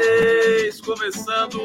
vocês! 0.00 0.80
Começando 0.80 1.58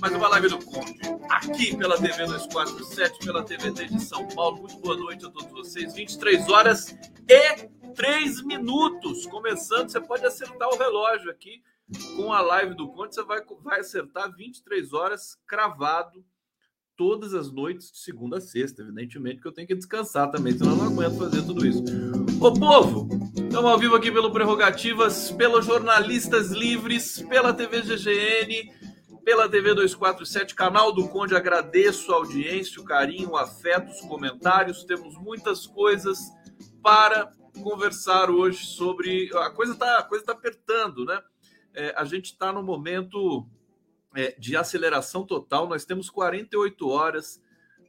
mais 0.00 0.14
uma 0.14 0.28
live 0.28 0.48
do 0.48 0.58
Conde, 0.62 1.00
aqui 1.30 1.74
pela 1.74 1.96
TV 1.96 2.26
247, 2.26 3.24
pela 3.24 3.42
TVT 3.42 3.86
de 3.86 4.00
São 4.02 4.28
Paulo. 4.28 4.58
Muito 4.58 4.78
boa 4.78 4.96
noite 4.96 5.24
a 5.24 5.30
todos 5.30 5.50
vocês. 5.50 5.94
23 5.94 6.48
horas 6.50 6.94
e 7.26 7.68
3 7.94 8.42
minutos. 8.42 9.26
Começando, 9.26 9.88
você 9.88 10.00
pode 10.00 10.24
acertar 10.26 10.68
o 10.68 10.76
relógio 10.76 11.30
aqui 11.30 11.62
com 12.14 12.32
a 12.32 12.42
live 12.42 12.74
do 12.74 12.88
Conde. 12.92 13.14
Você 13.14 13.22
vai, 13.22 13.40
vai 13.62 13.80
acertar 13.80 14.30
23 14.36 14.92
horas 14.92 15.38
cravado 15.46 16.22
todas 17.02 17.34
as 17.34 17.50
noites 17.50 17.90
de 17.90 17.98
segunda 17.98 18.38
a 18.38 18.40
sexta. 18.40 18.80
Evidentemente 18.80 19.40
que 19.40 19.48
eu 19.48 19.52
tenho 19.52 19.66
que 19.66 19.74
descansar 19.74 20.30
também, 20.30 20.56
senão 20.56 20.70
eu 20.70 20.76
não 20.76 20.86
aguento 20.86 21.18
fazer 21.18 21.42
tudo 21.42 21.66
isso. 21.66 21.82
Ô 22.40 22.52
povo, 22.52 23.08
estamos 23.34 23.68
ao 23.68 23.76
vivo 23.76 23.96
aqui 23.96 24.12
pelo 24.12 24.30
Prerrogativas, 24.30 25.32
pelos 25.32 25.66
Jornalistas 25.66 26.52
Livres, 26.52 27.20
pela 27.28 27.52
TV 27.52 27.82
GGN, 27.82 28.72
pela 29.24 29.48
TV 29.48 29.74
247, 29.74 30.54
canal 30.54 30.92
do 30.92 31.08
Conde. 31.08 31.34
Agradeço 31.34 32.12
a 32.12 32.18
audiência, 32.18 32.80
o 32.80 32.84
carinho, 32.84 33.30
o 33.30 33.36
afeto, 33.36 33.90
os 33.90 34.00
comentários. 34.02 34.84
Temos 34.84 35.18
muitas 35.18 35.66
coisas 35.66 36.20
para 36.80 37.32
conversar 37.64 38.30
hoje 38.30 38.64
sobre. 38.64 39.28
A 39.38 39.50
coisa 39.50 39.72
está 39.72 40.04
coisa 40.04 40.24
tá 40.24 40.32
apertando, 40.34 41.04
né? 41.04 41.20
É, 41.74 41.92
a 41.96 42.04
gente 42.04 42.26
está 42.26 42.52
no 42.52 42.62
momento 42.62 43.44
é, 44.14 44.34
de 44.38 44.56
aceleração 44.56 45.24
total. 45.24 45.68
Nós 45.68 45.84
temos 45.84 46.10
48 46.10 46.88
horas 46.88 47.40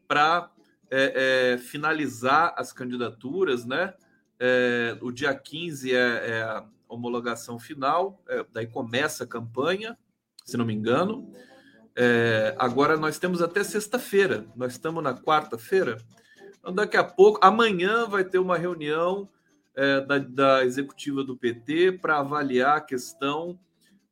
para 0.08 0.52
é, 0.96 1.54
é, 1.54 1.58
finalizar 1.58 2.54
as 2.56 2.72
candidaturas, 2.72 3.66
né? 3.66 3.96
É, 4.40 4.96
o 5.02 5.12
dia 5.12 5.34
15 5.34 5.92
é, 5.92 5.98
é 5.98 6.42
a 6.44 6.66
homologação 6.88 7.58
final, 7.58 8.22
é, 8.28 8.46
daí 8.52 8.68
começa 8.68 9.24
a 9.24 9.28
campanha, 9.28 9.98
se 10.46 10.56
não 10.56 10.66
me 10.66 10.74
engano. 10.74 11.32
agora 12.58 12.96
nós 12.96 13.18
temos 13.18 13.42
até 13.42 13.64
sexta-feira, 13.64 14.46
nós 14.56 14.74
estamos 14.74 15.04
na 15.04 15.16
quarta-feira. 15.16 15.98
Então, 16.60 16.74
daqui 16.74 16.98
a 16.98 17.04
pouco, 17.04 17.40
amanhã 17.42 18.06
vai 18.06 18.24
ter 18.24 18.38
uma 18.38 18.58
reunião 18.58 19.28
da, 20.08 20.18
da 20.20 20.66
executiva 20.66 21.24
do 21.24 21.36
PT 21.36 21.94
para 21.94 22.20
avaliar 22.20 22.78
a 22.78 22.82
questão 22.82 23.60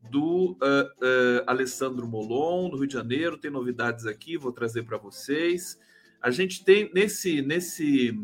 do 0.10 0.52
uh, 0.52 0.56
uh, 0.56 1.44
Alessandro 1.48 2.08
Molon, 2.08 2.70
no 2.70 2.78
Rio 2.78 2.88
de 2.88 2.94
Janeiro. 2.94 3.38
Tem 3.38 3.52
novidades 3.52 4.06
aqui, 4.06 4.38
vou 4.38 4.52
trazer 4.52 4.84
para 4.84 4.98
vocês. 4.98 5.80
A 6.22 6.32
gente 6.32 6.64
tem 6.64 6.92
nesse, 6.94 7.42
nesse 7.42 8.20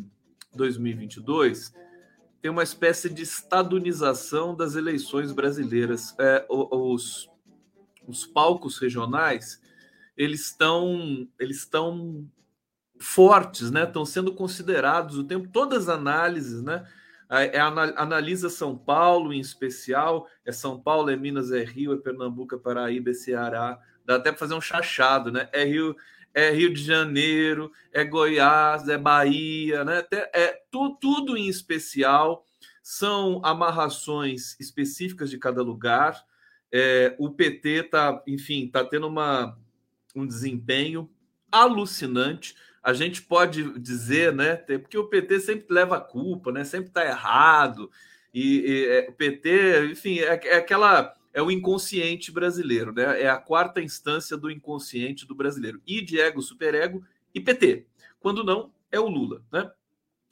2022 0.53 1.73
tem 2.41 2.51
uma 2.51 2.63
espécie 2.63 3.09
de 3.09 3.23
estadunização 3.23 4.55
das 4.55 4.75
eleições 4.75 5.31
brasileiras. 5.31 6.15
É, 6.19 6.45
os, 6.49 7.29
os 8.07 8.25
palcos 8.25 8.77
regionais 8.77 9.59
eles 10.15 10.45
estão 10.45 11.27
eles 11.39 11.57
estão 11.57 12.27
fortes, 12.99 13.69
né? 13.69 13.83
Estão 13.83 14.05
sendo 14.05 14.33
considerados 14.33 15.17
o 15.17 15.23
tempo 15.23 15.47
todas 15.49 15.87
as 15.87 15.95
análises, 15.95 16.61
né? 16.63 16.87
É, 17.29 17.59
analisa 17.59 18.49
São 18.49 18.77
Paulo 18.77 19.33
em 19.33 19.39
especial, 19.39 20.27
é 20.45 20.51
São 20.51 20.79
Paulo, 20.79 21.09
é 21.09 21.15
Minas, 21.15 21.51
é 21.51 21.63
Rio, 21.63 21.93
é 21.93 21.97
Pernambuco, 21.97 22.55
é 22.55 22.57
Paraíba, 22.57 23.09
é 23.09 23.13
Ceará, 23.13 23.79
dá 24.05 24.15
até 24.15 24.31
para 24.31 24.39
fazer 24.39 24.53
um 24.53 24.61
chachado, 24.61 25.31
né? 25.31 25.49
É 25.51 25.65
Rio, 25.65 25.95
é 26.33 26.51
Rio 26.51 26.73
de 26.73 26.81
Janeiro, 26.81 27.71
é 27.91 28.03
Goiás, 28.03 28.87
é 28.87 28.97
Bahia, 28.97 29.83
né? 29.83 30.05
É 30.33 30.61
tu, 30.71 30.97
tudo 31.01 31.35
em 31.35 31.47
especial 31.47 32.45
são 32.81 33.41
amarrações 33.43 34.57
específicas 34.59 35.29
de 35.29 35.37
cada 35.37 35.61
lugar. 35.61 36.23
É, 36.71 37.15
o 37.19 37.29
PT 37.29 37.69
está, 37.69 38.23
enfim, 38.25 38.65
está 38.65 38.85
tendo 38.85 39.07
uma, 39.07 39.57
um 40.15 40.25
desempenho 40.25 41.09
alucinante 41.51 42.55
a 42.87 42.93
gente 42.93 43.21
pode 43.21 43.77
dizer, 43.77 44.31
né? 44.33 44.55
Porque 44.55 44.97
o 44.97 45.09
PT 45.09 45.41
sempre 45.41 45.65
leva 45.69 45.97
a 45.97 45.99
culpa, 45.99 46.53
né? 46.53 46.63
Sempre 46.63 46.87
está 46.87 47.05
errado. 47.05 47.91
E, 48.33 48.59
e, 48.59 48.85
é, 48.85 49.07
o 49.09 49.11
PT, 49.11 49.87
enfim, 49.91 50.19
é, 50.19 50.39
é, 50.47 50.55
aquela 50.55 51.13
é 51.33 51.41
o 51.41 51.51
inconsciente 51.51 52.31
brasileiro, 52.31 52.93
né? 52.93 53.21
É 53.21 53.27
a 53.27 53.35
quarta 53.35 53.81
instância 53.81 54.37
do 54.37 54.49
inconsciente 54.49 55.27
do 55.27 55.35
brasileiro. 55.35 55.81
E 55.85 55.99
de 55.99 56.17
ego, 56.17 56.41
superego 56.41 57.03
e 57.35 57.41
PT. 57.41 57.87
Quando 58.21 58.41
não, 58.41 58.71
é 58.89 58.97
o 58.97 59.09
Lula, 59.09 59.43
né? 59.51 59.69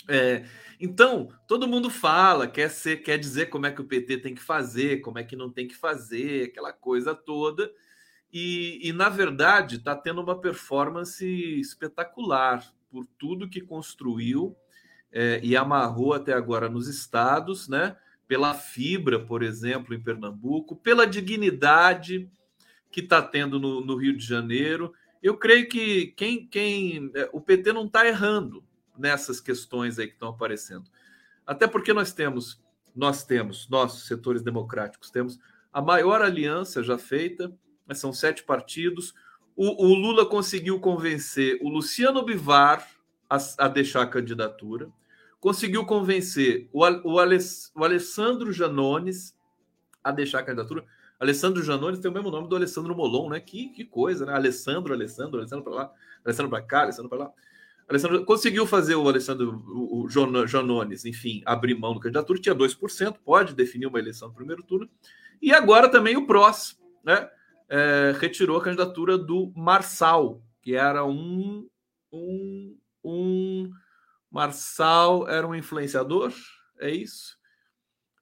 É, 0.07 0.45
então, 0.79 1.27
todo 1.49 1.67
mundo 1.67 1.89
fala, 1.89 2.47
quer 2.47 2.69
ser, 2.69 3.03
quer 3.03 3.17
dizer 3.17 3.47
como 3.47 3.65
é 3.65 3.71
que 3.71 3.81
o 3.81 3.85
PT 3.85 4.19
tem 4.19 4.33
que 4.33 4.41
fazer, 4.41 5.01
como 5.01 5.19
é 5.19 5.25
que 5.25 5.35
não 5.35 5.49
tem 5.49 5.67
que 5.67 5.75
fazer, 5.75 6.45
aquela 6.45 6.71
coisa 6.71 7.13
toda. 7.13 7.69
E, 8.37 8.89
e 8.89 8.91
na 8.91 9.07
verdade, 9.07 9.77
está 9.77 9.95
tendo 9.95 10.19
uma 10.19 10.37
performance 10.37 11.25
espetacular 11.25 12.69
por 12.91 13.05
tudo 13.17 13.47
que 13.47 13.61
construiu 13.61 14.53
é, 15.09 15.39
e 15.41 15.55
amarrou 15.55 16.11
até 16.11 16.33
agora 16.33 16.67
nos 16.67 16.89
estados, 16.89 17.69
né? 17.69 17.95
Pela 18.27 18.53
fibra, 18.53 19.21
por 19.21 19.41
exemplo, 19.41 19.95
em 19.95 20.03
Pernambuco, 20.03 20.75
pela 20.75 21.07
dignidade 21.07 22.29
que 22.91 22.99
está 22.99 23.21
tendo 23.21 23.57
no, 23.57 23.79
no, 23.79 23.95
Rio 23.95 24.17
de 24.17 24.25
Janeiro. 24.25 24.93
Eu 25.23 25.37
creio 25.37 25.69
que 25.69 26.07
quem, 26.07 26.45
quem 26.45 27.09
é, 27.15 27.29
o 27.31 27.39
PT 27.39 27.71
não 27.71 27.85
está 27.85 28.05
errando 28.05 28.65
nessas 28.97 29.39
questões 29.39 29.97
aí 29.97 30.07
que 30.07 30.13
estão 30.13 30.27
aparecendo. 30.27 30.91
Até 31.47 31.67
porque 31.67 31.93
nós 31.93 32.11
temos, 32.11 32.61
nós 32.93 33.23
temos, 33.23 33.69
nós, 33.69 33.93
setores 34.05 34.41
democráticos, 34.41 35.09
temos 35.09 35.39
a 35.71 35.81
maior 35.81 36.21
aliança 36.21 36.83
já 36.83 36.97
feita 36.97 37.49
são 37.93 38.11
sete 38.11 38.43
partidos. 38.43 39.13
O, 39.55 39.85
o 39.87 39.93
Lula 39.93 40.25
conseguiu 40.25 40.79
convencer 40.79 41.59
o 41.61 41.69
Luciano 41.69 42.23
Bivar 42.23 42.87
a, 43.29 43.37
a 43.59 43.67
deixar 43.67 44.01
a 44.01 44.07
candidatura, 44.07 44.89
conseguiu 45.39 45.85
convencer 45.85 46.69
o, 46.73 46.83
o, 46.83 47.15
o 47.15 47.83
Alessandro 47.83 48.51
Janones 48.51 49.35
a 50.03 50.11
deixar 50.11 50.39
a 50.39 50.43
candidatura. 50.43 50.85
Alessandro 51.19 51.63
Janones 51.63 51.99
tem 51.99 52.11
o 52.11 52.13
mesmo 52.13 52.29
nome 52.29 52.49
do 52.49 52.55
Alessandro 52.55 52.95
Molon, 52.95 53.29
né? 53.29 53.39
Que, 53.39 53.69
que 53.69 53.85
coisa, 53.85 54.25
né? 54.25 54.33
Alessandro, 54.33 54.93
Alessandro, 54.93 55.39
Alessandro 55.39 55.63
para 55.63 55.73
lá, 55.73 55.91
Alessandro 56.23 56.49
para 56.49 56.61
cá, 56.61 56.81
Alessandro 56.81 57.09
para 57.09 57.19
lá. 57.19 57.31
Alessandro 57.87 58.25
conseguiu 58.25 58.65
fazer 58.65 58.95
o 58.95 59.07
Alessandro 59.07 59.63
o 59.67 60.07
Janones, 60.09 61.05
enfim, 61.05 61.41
abrir 61.45 61.75
mão 61.75 61.93
do 61.93 61.99
candidatura, 61.99 62.39
tinha 62.39 62.55
2%, 62.55 63.17
pode 63.23 63.53
definir 63.53 63.85
uma 63.85 63.99
eleição 63.99 64.27
no 64.27 64.33
primeiro 64.33 64.63
turno. 64.63 64.89
E 65.41 65.53
agora 65.53 65.87
também 65.87 66.17
o 66.17 66.25
PROS, 66.25 66.79
né? 67.03 67.29
É, 67.67 68.13
retirou 68.19 68.57
a 68.57 68.63
candidatura 68.63 69.17
do 69.17 69.51
Marçal, 69.55 70.41
que 70.61 70.75
era 70.75 71.03
um, 71.05 71.67
um, 72.11 72.77
um 73.03 73.71
Marçal 74.31 75.29
era 75.29 75.47
um 75.47 75.55
influenciador, 75.55 76.33
é 76.79 76.89
isso? 76.89 77.37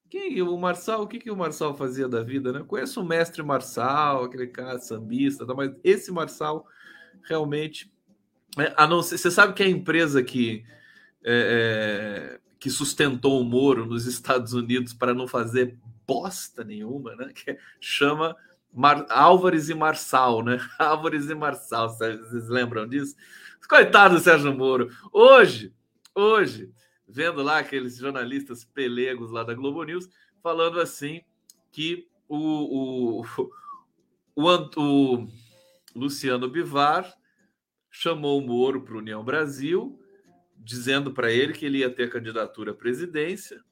Quem 0.09 0.39
o 0.43 0.55
Marçal, 0.55 1.01
o 1.01 1.07
que, 1.07 1.17
que 1.17 1.31
o 1.31 1.35
Marçal 1.35 1.75
fazia 1.75 2.07
da 2.07 2.21
vida, 2.21 2.53
né? 2.53 2.63
Conheço 2.67 3.01
o 3.01 3.03
mestre 3.03 3.41
Marçal, 3.41 4.25
aquele 4.25 4.45
cara 4.45 4.77
sambista, 4.77 5.43
tá? 5.43 5.55
mas 5.55 5.71
esse 5.83 6.11
Marçal 6.11 6.67
realmente. 7.23 7.91
É, 8.59 8.71
a 8.77 8.85
não 8.85 9.01
ser, 9.01 9.17
você 9.17 9.31
sabe 9.31 9.53
que 9.53 9.63
a 9.63 9.67
empresa 9.67 10.21
que, 10.21 10.63
é, 11.23 12.37
é, 12.37 12.39
que 12.59 12.69
sustentou 12.69 13.41
o 13.41 13.43
Moro 13.43 13.87
nos 13.87 14.05
Estados 14.05 14.53
Unidos 14.53 14.93
para 14.93 15.15
não 15.15 15.27
fazer 15.27 15.75
bosta 16.05 16.63
nenhuma, 16.63 17.15
né? 17.15 17.31
Que 17.33 17.57
chama 17.81 18.35
Mar, 18.73 19.05
Álvares 19.09 19.69
e 19.69 19.73
Marçal, 19.75 20.43
né? 20.43 20.57
Álvares 20.79 21.29
e 21.29 21.35
Marçal, 21.35 21.89
vocês 21.89 22.49
lembram 22.49 22.87
disso? 22.87 23.15
Coitado 23.69 24.15
do 24.15 24.21
Sérgio 24.21 24.53
Moro. 24.53 24.89
Hoje, 25.11 25.73
hoje, 26.15 26.71
vendo 27.07 27.43
lá 27.43 27.59
aqueles 27.59 27.97
jornalistas 27.97 28.65
pelegos 28.65 29.31
lá 29.31 29.43
da 29.43 29.53
Globo 29.53 29.83
News, 29.83 30.09
falando 30.41 30.79
assim 30.79 31.21
que 31.71 32.07
o, 32.27 33.21
o, 33.21 33.25
o, 34.35 34.81
o 34.81 35.27
Luciano 35.95 36.49
Bivar 36.49 37.13
chamou 37.91 38.39
o 38.39 38.45
Moro 38.45 38.81
para 38.81 38.97
União 38.97 39.23
Brasil, 39.23 39.99
dizendo 40.57 41.13
para 41.13 41.31
ele 41.31 41.53
que 41.53 41.65
ele 41.65 41.79
ia 41.79 41.89
ter 41.89 42.09
candidatura 42.09 42.71
à 42.71 42.75
presidência. 42.75 43.63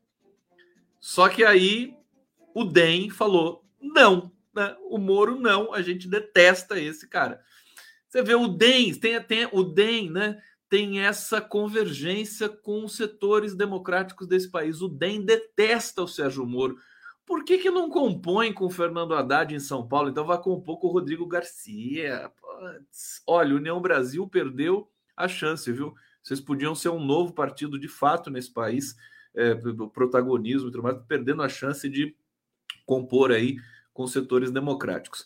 Só 0.99 1.27
que 1.27 1.43
aí 1.43 1.97
o 2.53 2.63
DEM 2.63 3.09
falou: 3.09 3.65
não, 3.81 4.31
né? 4.53 4.75
o 4.89 4.97
Moro 4.97 5.39
não, 5.39 5.73
a 5.73 5.81
gente 5.81 6.07
detesta 6.07 6.79
esse 6.79 7.07
cara. 7.07 7.41
Você 8.07 8.21
vê 8.21 8.35
o 8.35 8.47
DEM, 8.47 8.93
tem, 8.95 9.21
tem 9.21 9.47
o 9.51 9.63
DEM, 9.63 10.09
né? 10.09 10.41
Tem 10.67 11.01
essa 11.01 11.39
convergência 11.39 12.49
com 12.49 12.85
os 12.85 12.95
setores 12.95 13.55
democráticos 13.55 14.27
desse 14.27 14.49
país. 14.49 14.81
O 14.81 14.89
DEM 14.89 15.25
detesta 15.25 16.01
o 16.01 16.07
Sérgio 16.07 16.45
Moro. 16.45 16.77
Por 17.25 17.45
que, 17.45 17.57
que 17.57 17.71
não 17.71 17.89
compõe 17.89 18.51
com 18.51 18.65
o 18.65 18.69
Fernando 18.69 19.13
Haddad 19.13 19.55
em 19.55 19.59
São 19.59 19.87
Paulo? 19.87 20.09
Então 20.09 20.25
vai 20.25 20.41
compor 20.41 20.79
com 20.79 20.87
o 20.87 20.91
Rodrigo 20.91 21.25
Garcia. 21.25 22.29
Olha, 23.25 23.55
União 23.55 23.81
Brasil 23.81 24.27
perdeu 24.27 24.89
a 25.15 25.27
chance, 25.27 25.71
viu? 25.71 25.93
Vocês 26.21 26.41
podiam 26.41 26.75
ser 26.75 26.89
um 26.89 27.03
novo 27.03 27.33
partido 27.33 27.79
de 27.79 27.87
fato 27.87 28.29
nesse 28.29 28.51
país, 28.51 28.95
é, 29.33 29.55
protagonismo 29.93 30.67
e 30.67 30.71
tudo 30.71 30.83
mais, 30.83 30.97
perdendo 31.07 31.41
a 31.41 31.49
chance 31.49 31.87
de 31.89 32.15
compor 32.85 33.31
aí 33.31 33.55
com 33.93 34.07
setores 34.07 34.51
democráticos. 34.51 35.25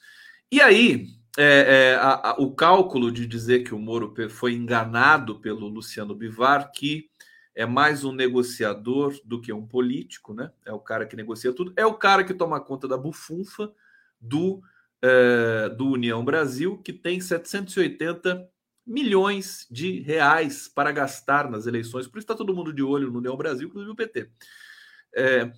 E 0.51 0.62
aí, 0.62 1.07
é, 1.38 1.94
é, 1.94 1.95
a, 1.95 2.31
a, 2.31 2.35
o 2.39 2.56
cálculo 2.56 3.12
de 3.12 3.25
dizer 3.25 3.63
que 3.63 3.73
o 3.73 3.79
Moro 3.79 4.13
foi 4.29 4.53
enganado 4.53 5.39
pelo 5.39 5.67
Luciano 5.67 6.15
Bivar, 6.15 6.71
que 6.71 7.09
é 7.53 7.65
mais 7.65 8.03
um 8.03 8.12
negociador 8.12 9.17
do 9.23 9.39
que 9.39 9.51
um 9.51 9.65
político, 9.65 10.33
né? 10.33 10.51
É 10.65 10.73
o 10.73 10.79
cara 10.79 11.06
que 11.06 11.15
negocia 11.15 11.53
tudo, 11.53 11.73
é 11.75 11.85
o 11.85 11.94
cara 11.94 12.23
que 12.23 12.33
toma 12.33 12.59
conta 12.59 12.88
da 12.88 12.97
bufunfa 12.97 13.71
do, 14.19 14.62
é, 15.01 15.69
do 15.69 15.88
União 15.88 16.23
Brasil, 16.23 16.77
que 16.77 16.91
tem 16.91 17.19
780 17.19 18.50
milhões 18.85 19.65
de 19.72 20.01
reais 20.01 20.67
para 20.67 20.91
gastar 20.91 21.50
nas 21.50 21.65
eleições. 21.65 22.07
Por 22.07 22.17
isso 22.17 22.25
está 22.25 22.36
todo 22.36 22.53
mundo 22.53 22.72
de 22.72 22.84
olho 22.84 23.10
no 23.10 23.19
União 23.19 23.36
Brasil, 23.36 23.67
inclusive 23.67 23.91
o 23.91 23.95
PT. 23.95 24.29
É, 25.15 25.51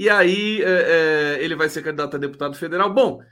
e 0.00 0.08
aí 0.08 0.62
é, 0.62 1.36
é, 1.36 1.44
ele 1.44 1.54
vai 1.54 1.68
ser 1.68 1.82
candidato 1.82 2.16
a 2.16 2.18
deputado 2.18 2.56
federal. 2.56 2.90
Bom, 2.92 3.22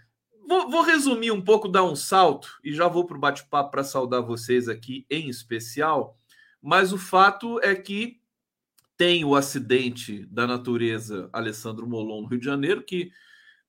Vou, 0.46 0.70
vou, 0.70 0.82
resumir 0.82 1.30
um 1.30 1.42
pouco, 1.42 1.68
dar 1.68 1.84
um 1.84 1.94
salto 1.94 2.58
e 2.64 2.72
já 2.72 2.88
vou 2.88 3.04
para 3.04 3.18
o 3.18 3.20
bate-papo 3.20 3.70
para 3.70 3.84
saudar 3.84 4.22
vocês 4.22 4.66
aqui 4.66 5.04
em 5.10 5.28
especial. 5.28 6.18
Mas 6.62 6.90
o 6.90 6.96
fato 6.96 7.60
é 7.60 7.75
que 7.75 8.18
tem 8.96 9.26
o 9.26 9.34
acidente 9.34 10.25
da 10.26 10.46
natureza 10.46 11.28
Alessandro 11.34 11.87
Molon 11.87 12.22
no 12.22 12.28
Rio 12.28 12.38
de 12.38 12.46
Janeiro, 12.46 12.82
que 12.82 13.10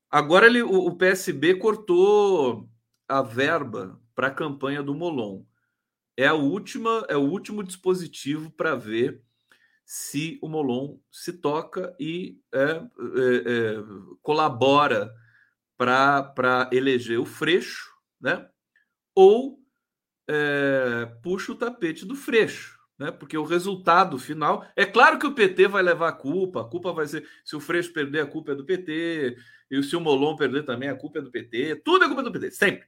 agora 0.09 0.45
ele, 0.45 0.61
o, 0.61 0.87
o 0.87 0.95
PSB 0.95 1.55
cortou 1.55 2.69
a 3.09 3.21
verba 3.21 3.99
para 4.15 4.27
a 4.27 4.33
campanha 4.33 4.81
do 4.81 4.95
Molon. 4.95 5.43
É 6.15 6.27
a 6.27 6.33
última, 6.33 7.05
é 7.09 7.17
o 7.17 7.29
último 7.29 7.61
dispositivo 7.61 8.51
para 8.51 8.75
ver 8.75 9.21
se 9.91 10.37
o 10.39 10.47
Molon 10.47 10.99
se 11.11 11.33
toca 11.33 11.95
e 11.99 12.39
é, 12.53 12.61
é, 12.61 12.75
é, 12.77 13.75
colabora 14.21 15.11
para 15.75 16.69
eleger 16.71 17.19
o 17.19 17.25
Freixo, 17.25 17.91
né? 18.21 18.47
Ou 19.15 19.59
é, 20.29 21.07
puxa 21.23 21.53
o 21.53 21.55
tapete 21.55 22.05
do 22.05 22.15
Freixo, 22.15 22.79
né? 22.99 23.09
Porque 23.09 23.35
o 23.35 23.43
resultado 23.43 24.19
final 24.19 24.63
é 24.75 24.85
claro 24.85 25.17
que 25.17 25.25
o 25.25 25.33
PT 25.33 25.67
vai 25.67 25.81
levar 25.81 26.09
a 26.09 26.13
culpa, 26.13 26.61
a 26.61 26.69
culpa 26.69 26.93
vai 26.93 27.07
ser 27.07 27.27
se 27.43 27.55
o 27.55 27.59
Freixo 27.59 27.91
perder 27.91 28.19
a 28.19 28.27
culpa 28.27 28.51
é 28.51 28.55
do 28.55 28.65
PT 28.65 29.35
e 29.71 29.81
se 29.81 29.95
o 29.95 29.99
Molon 29.99 30.35
perder 30.35 30.65
também 30.65 30.89
a 30.89 30.95
culpa 30.95 31.17
é 31.17 31.21
do 31.23 31.31
PT, 31.31 31.77
tudo 31.83 32.05
é 32.05 32.07
culpa 32.07 32.21
do 32.21 32.31
PT, 32.31 32.51
sempre. 32.51 32.87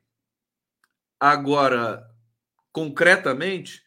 Agora, 1.19 2.07
concretamente, 2.71 3.81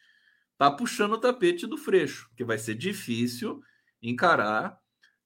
tá 0.57 0.71
puxando 0.71 1.13
o 1.13 1.17
tapete 1.17 1.67
do 1.67 1.77
Freixo, 1.77 2.29
que 2.35 2.43
vai 2.43 2.57
ser 2.57 2.75
difícil 2.75 3.61
encarar 4.01 4.79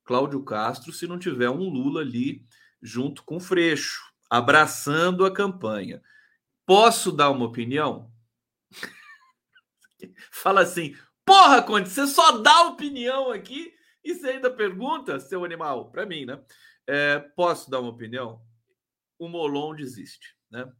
Cláudio 0.03 0.43
Castro 0.43 0.91
se 0.91 1.05
não 1.05 1.19
tiver 1.19 1.49
um 1.49 1.69
Lula 1.69 2.01
ali 2.01 2.43
junto 2.81 3.23
com 3.23 3.37
o 3.37 3.39
Freixo, 3.39 4.01
abraçando 4.29 5.25
a 5.25 5.33
campanha. 5.33 6.01
Posso 6.65 7.11
dar 7.11 7.29
uma 7.29 7.45
opinião? 7.45 8.11
Fala 10.31 10.61
assim, 10.61 10.95
porra, 11.25 11.61
Conde, 11.61 11.89
você 11.89 12.07
só 12.07 12.39
dá 12.39 12.63
opinião 12.63 13.31
aqui 13.31 13.73
e 14.03 14.15
você 14.15 14.29
ainda 14.29 14.49
pergunta, 14.49 15.19
seu 15.19 15.43
animal, 15.43 15.91
para 15.91 16.05
mim, 16.05 16.25
né? 16.25 16.41
É, 16.87 17.19
posso 17.19 17.69
dar 17.69 17.79
uma 17.79 17.91
opinião? 17.91 18.41
O 19.17 19.27
Molon 19.27 19.75
desiste, 19.75 20.35
né? 20.49 20.71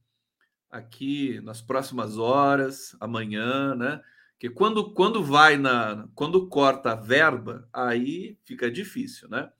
Aqui 0.72 1.40
nas 1.42 1.62
próximas 1.62 2.18
horas, 2.18 2.96
amanhã, 3.00 3.76
né? 3.76 4.02
Que 4.40 4.50
quando, 4.50 4.94
quando 4.94 5.22
vai 5.22 5.58
na. 5.58 6.08
Quando 6.16 6.48
corta 6.48 6.94
a 6.94 6.96
verba, 6.96 7.68
aí 7.74 8.38
fica 8.46 8.72
difícil, 8.72 9.28
né? 9.28 9.52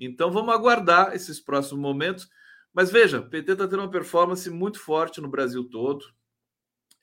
Então 0.00 0.30
vamos 0.30 0.54
aguardar 0.54 1.14
esses 1.14 1.38
próximos 1.38 1.80
momentos. 1.80 2.28
Mas 2.72 2.90
veja, 2.90 3.20
o 3.20 3.28
PT 3.28 3.52
está 3.52 3.68
tendo 3.68 3.80
uma 3.80 3.90
performance 3.90 4.48
muito 4.50 4.80
forte 4.80 5.20
no 5.20 5.28
Brasil 5.28 5.68
todo. 5.68 6.04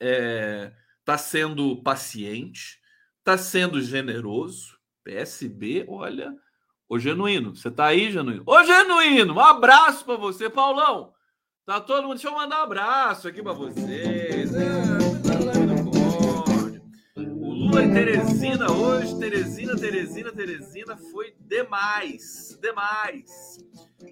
é, 0.00 0.72
tá 1.04 1.16
sendo 1.16 1.80
paciente, 1.82 2.80
está 3.20 3.38
sendo 3.38 3.80
generoso. 3.80 4.78
PSB, 5.04 5.84
olha, 5.88 6.32
o 6.88 6.98
Genuíno, 6.98 7.56
você 7.56 7.68
está 7.68 7.86
aí, 7.86 8.12
Genuíno? 8.12 8.44
Ô, 8.46 8.62
Genuíno, 8.62 9.34
um 9.34 9.40
abraço 9.40 10.04
para 10.04 10.16
você, 10.16 10.50
Paulão. 10.50 11.12
Tá 11.64 11.80
todo 11.80 12.02
mundo, 12.02 12.14
deixa 12.14 12.28
eu 12.28 12.34
mandar 12.34 12.60
um 12.60 12.64
abraço 12.64 13.26
aqui 13.26 13.42
para 13.42 13.52
vocês. 13.52 14.54
É. 14.54 14.91
Lula 17.72 17.84
e 17.84 17.90
Teresina 17.90 18.70
hoje. 18.70 19.18
Teresina, 19.18 19.74
Teresina, 19.74 20.30
Teresina 20.30 20.94
foi 20.94 21.34
demais. 21.40 22.58
Demais. 22.60 23.58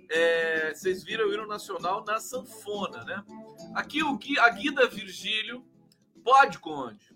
É, 0.08 0.72
vocês 0.72 1.04
viram 1.04 1.28
o 1.28 1.34
hino 1.34 1.46
nacional 1.46 2.02
na 2.02 2.18
sanfona, 2.18 3.04
né? 3.04 3.22
Aqui 3.74 4.02
o 4.02 4.16
Gui, 4.16 4.38
a 4.38 4.48
Guida 4.48 4.88
Virgílio. 4.88 5.62
Pode, 6.24 6.58
Conde. 6.58 7.14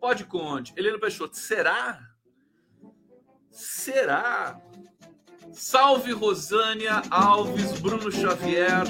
Pode, 0.00 0.24
Conde. 0.24 0.74
Helena 0.76 0.98
Peixoto. 0.98 1.36
Será? 1.36 2.00
Será? 3.52 4.60
Salve 5.52 6.10
Rosânia 6.12 7.00
Alves, 7.10 7.80
Bruno 7.80 8.10
Xavier, 8.10 8.84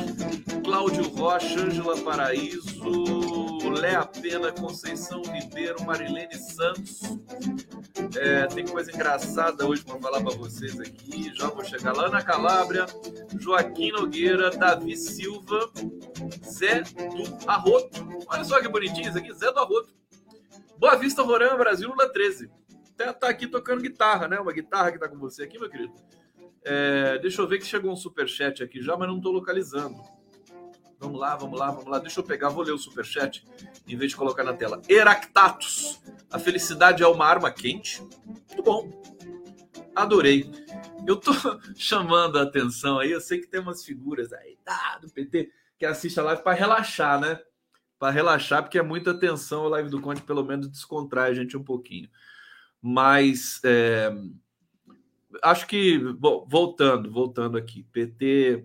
Cláudio 0.64 1.11
Rocha, 1.11 1.61
Ângela 1.61 2.00
Paraíso, 2.00 3.48
Léa 3.78 4.04
Pena, 4.04 4.50
Conceição 4.50 5.23
Ribeiro, 5.23 5.85
Marilene 5.85 6.35
Santos. 6.35 7.00
É, 8.18 8.47
tem 8.47 8.66
coisa 8.66 8.90
engraçada 8.90 9.64
hoje 9.64 9.85
para 9.85 10.00
falar 10.00 10.20
para 10.20 10.37
vocês 10.37 10.80
aqui. 10.80 11.32
Já 11.35 11.49
vou 11.49 11.64
chegar 11.64 11.97
lá 11.97 12.11
na 12.11 12.20
Calabria. 12.20 12.87
Joaquim 13.38 13.92
Nogueira, 13.92 14.50
Davi 14.50 14.97
Silva, 14.97 15.70
Zé 16.44 16.80
do 16.82 17.49
Arroto. 17.49 18.04
Olha 18.26 18.42
só 18.42 18.61
que 18.61 18.68
bonitinho 18.68 19.08
isso 19.08 19.18
aqui, 19.18 19.32
Zé 19.32 19.52
do 19.52 19.61
Arroto. 19.61 19.94
Boa 20.76 20.97
Vista, 20.97 21.23
Roraima, 21.23 21.56
Brasil, 21.56 21.88
Lula 21.88 22.12
13. 22.12 22.50
Tá, 22.97 23.12
tá, 23.12 23.28
aqui 23.28 23.47
tocando 23.47 23.80
guitarra, 23.80 24.26
né? 24.26 24.40
Uma 24.40 24.52
guitarra 24.52 24.90
que 24.90 24.99
tá 24.99 25.08
com 25.08 25.18
você 25.18 25.44
aqui, 25.44 25.56
meu 25.56 25.70
querido. 25.70 25.94
É, 26.64 27.18
deixa 27.20 27.40
eu 27.40 27.47
ver 27.47 27.58
que 27.58 27.64
chegou 27.64 27.92
um 27.92 27.97
superchat 27.97 28.61
aqui 28.61 28.82
já, 28.82 28.97
mas 28.97 29.08
não 29.08 29.20
tô 29.20 29.30
localizando. 29.30 29.97
Vamos 30.99 31.21
lá, 31.21 31.37
vamos 31.37 31.59
lá, 31.59 31.71
vamos 31.71 31.90
lá. 31.90 31.99
Deixa 31.99 32.19
eu 32.19 32.25
pegar, 32.25 32.49
vou 32.49 32.64
ler 32.64 32.73
o 32.73 32.78
superchat 32.78 33.45
em 33.87 33.97
vez 33.97 34.11
de 34.11 34.17
colocar 34.17 34.43
na 34.43 34.52
tela. 34.52 34.83
Heractatus. 34.88 36.00
A 36.31 36.38
felicidade 36.38 37.02
é 37.02 37.07
uma 37.07 37.25
arma 37.25 37.50
quente. 37.50 38.02
Muito 38.26 38.62
bom. 38.62 38.90
Adorei. 39.95 40.50
Eu 41.07 41.17
tô 41.17 41.33
chamando 41.76 42.38
a 42.38 42.43
atenção 42.43 42.99
aí, 42.99 43.12
eu 43.12 43.21
sei 43.21 43.38
que 43.38 43.47
tem 43.47 43.61
umas 43.61 43.85
figuras 43.85 44.33
aí, 44.33 44.59
tá, 44.64 44.99
do 45.00 45.09
PT, 45.09 45.50
que 45.78 45.87
assiste 45.87 46.19
a 46.19 46.23
live 46.23 46.43
para 46.43 46.57
relaxar, 46.57 47.21
né? 47.21 47.40
Para 47.99 48.12
relaxar, 48.12 48.62
porque 48.62 48.78
é 48.78 48.83
muita 48.83 49.12
atenção 49.12 49.64
a 49.64 49.69
live 49.71 49.88
do 49.88 50.00
Conde, 50.00 50.23
pelo 50.23 50.45
menos 50.45 50.69
descontrai 50.69 51.31
a 51.31 51.35
gente 51.35 51.57
um 51.57 51.64
pouquinho. 51.64 52.09
Mas 52.83 53.61
é, 53.64 54.12
acho 55.43 55.67
que, 55.67 55.99
bom, 56.14 56.47
voltando, 56.49 57.11
voltando 57.11 57.57
aqui, 57.57 57.85
PT 57.85 58.64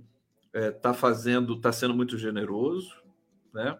está 0.53 0.60
é, 0.60 0.72
tá 0.72 0.93
fazendo, 0.93 1.55
está 1.55 1.72
sendo 1.72 1.95
muito 1.95 2.17
generoso, 2.17 2.93
né? 3.51 3.77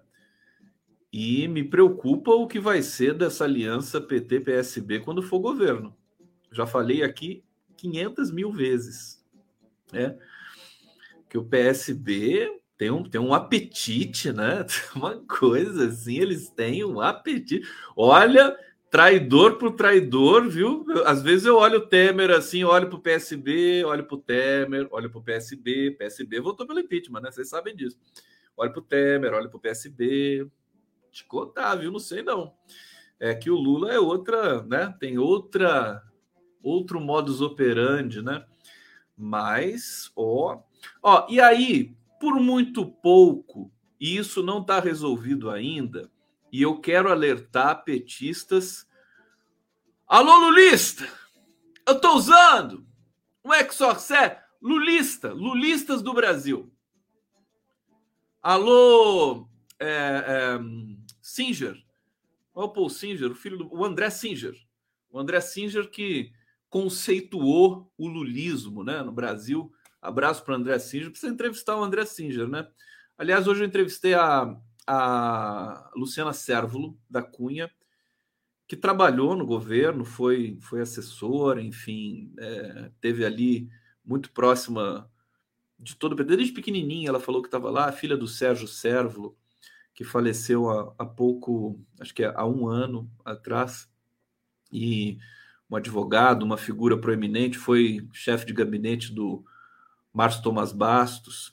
E 1.12 1.48
me 1.48 1.64
preocupa 1.64 2.32
o 2.32 2.48
que 2.48 2.60
vai 2.60 2.82
ser 2.82 3.14
dessa 3.14 3.44
aliança 3.44 4.02
PT-PSB 4.02 5.02
quando 5.02 5.22
for 5.22 5.40
governo. 5.40 5.96
Já 6.52 6.66
falei 6.66 7.04
aqui 7.04 7.44
500 7.78 8.32
mil 8.32 8.52
vezes, 8.52 9.24
né? 9.92 10.18
Que 11.30 11.38
o 11.38 11.46
PSB 11.46 12.60
tem 12.76 12.90
um, 12.90 13.04
tem 13.04 13.22
um 13.22 13.34
apetite, 13.34 14.32
né? 14.32 14.66
Uma 14.96 15.18
coisa 15.28 15.88
assim, 15.88 16.18
eles 16.18 16.50
têm 16.50 16.84
um 16.84 17.00
apetite. 17.00 17.62
Olha, 17.96 18.58
traidor 18.94 19.58
por 19.58 19.72
traidor, 19.72 20.48
viu? 20.48 20.86
Às 21.08 21.24
vezes 21.24 21.48
eu 21.48 21.58
olho 21.58 21.80
o 21.80 21.88
Temer 21.88 22.30
assim, 22.30 22.64
olho 22.64 22.88
para 22.88 23.00
o 23.00 23.02
PSB, 23.02 23.84
olho 23.86 24.04
para 24.04 24.16
o 24.16 24.20
Temer, 24.20 24.88
olho 24.92 25.10
para 25.10 25.18
o 25.18 25.24
PSB. 25.24 25.96
PSB 25.98 26.40
votou 26.40 26.68
pelo 26.68 26.80
impeachment, 26.80 27.22
né? 27.22 27.32
Vocês 27.32 27.50
sabem 27.50 27.76
disso. 27.76 27.98
Olho 28.56 28.72
para 28.72 28.80
o 28.80 28.84
Temer, 28.84 29.34
olho 29.34 29.50
para 29.50 29.58
o 29.58 29.60
PSB. 29.60 30.48
Te 31.12 31.26
contar, 31.26 31.74
viu? 31.74 31.92
Não 31.92 31.98
sei 31.98 32.22
não. 32.22 32.54
É 33.20 33.34
que 33.34 33.50
o 33.50 33.56
Lula 33.56 33.92
é 33.92 34.00
outra, 34.00 34.62
né? 34.62 34.96
Tem 35.00 35.18
outra, 35.18 36.04
outro 36.62 37.02
modus 37.02 37.42
operandi, 37.42 38.22
né? 38.22 38.46
Mas, 39.18 40.12
ó, 40.16 40.62
ó, 41.02 41.26
e 41.32 41.42
aí, 41.42 41.96
por 42.20 42.36
muito 42.36 42.86
pouco, 42.86 43.72
e 44.00 44.18
isso 44.18 44.44
não 44.44 44.62
está 44.62 44.80
resolvido 44.80 45.50
ainda 45.50 46.13
e 46.54 46.62
eu 46.62 46.80
quero 46.80 47.12
alertar 47.12 47.84
petistas. 47.84 48.88
Alô, 50.06 50.38
lulista! 50.38 51.04
Eu 51.88 51.96
estou 51.96 52.16
usando 52.16 52.86
um 53.44 53.52
Exorcet 53.52 54.38
lulista, 54.62 55.34
lulistas 55.34 56.04
do 56.04 56.14
Brasil. 56.14 56.72
Alô, 58.40 59.50
é, 59.80 59.88
é, 59.88 60.60
Singer. 61.20 61.76
o 62.54 62.70
Paul 62.70 62.88
Singer, 62.88 63.32
o 63.32 63.36
filho 63.36 63.58
do 63.58 63.74
o 63.74 63.84
André 63.84 64.12
Singer. 64.12 64.54
O 65.10 65.20
André 65.20 65.42
Singer 65.42 65.90
que 65.90 66.32
conceituou 66.70 67.92
o 67.98 68.08
lulismo 68.08 68.84
né, 68.84 69.02
no 69.02 69.12
Brasil. 69.12 69.74
Abraço 70.00 70.44
para 70.44 70.54
o 70.54 70.58
André 70.58 70.78
Singer. 70.78 71.10
Precisa 71.10 71.34
entrevistar 71.34 71.76
o 71.78 71.84
André 71.84 72.06
Singer, 72.06 72.48
né? 72.48 72.68
Aliás, 73.18 73.48
hoje 73.48 73.64
eu 73.64 73.68
entrevistei 73.68 74.14
a 74.14 74.56
a 74.88 75.90
Luciana 75.96 76.34
Sérvulo 76.34 76.98
da 77.10 77.22
Cunha, 77.22 77.72
que 78.68 78.76
trabalhou 78.76 79.36
no 79.36 79.46
governo, 79.46 80.06
foi, 80.06 80.58
foi 80.62 80.82
assessora, 80.82 81.62
enfim, 81.62 82.34
é, 82.40 82.92
teve 83.00 83.26
ali 83.26 83.70
muito 84.04 84.32
próxima 84.32 85.10
de 85.78 85.96
todo 85.96 86.14
o 86.14 86.16
PT. 86.16 86.36
Desde 86.36 86.54
pequenininha 86.54 87.10
ela 87.10 87.20
falou 87.20 87.42
que 87.42 87.48
estava 87.48 87.70
lá, 87.70 87.92
filha 87.92 88.18
do 88.18 88.28
Sérgio 88.28 88.68
Sérvulo, 88.68 89.38
que 89.94 90.04
faleceu 90.04 90.70
há, 90.70 90.94
há 90.98 91.06
pouco, 91.06 91.80
acho 92.00 92.14
que 92.14 92.24
é 92.24 92.34
há 92.36 92.46
um 92.46 92.68
ano 92.68 93.10
atrás, 93.24 93.90
e 94.72 95.20
um 95.70 95.76
advogado, 95.76 96.44
uma 96.44 96.58
figura 96.58 96.98
proeminente, 96.98 97.58
foi 97.58 98.08
chefe 98.12 98.46
de 98.46 98.54
gabinete 98.54 99.14
do 99.14 99.46
Márcio 100.12 100.42
Tomás 100.42 100.72
Bastos, 100.72 101.53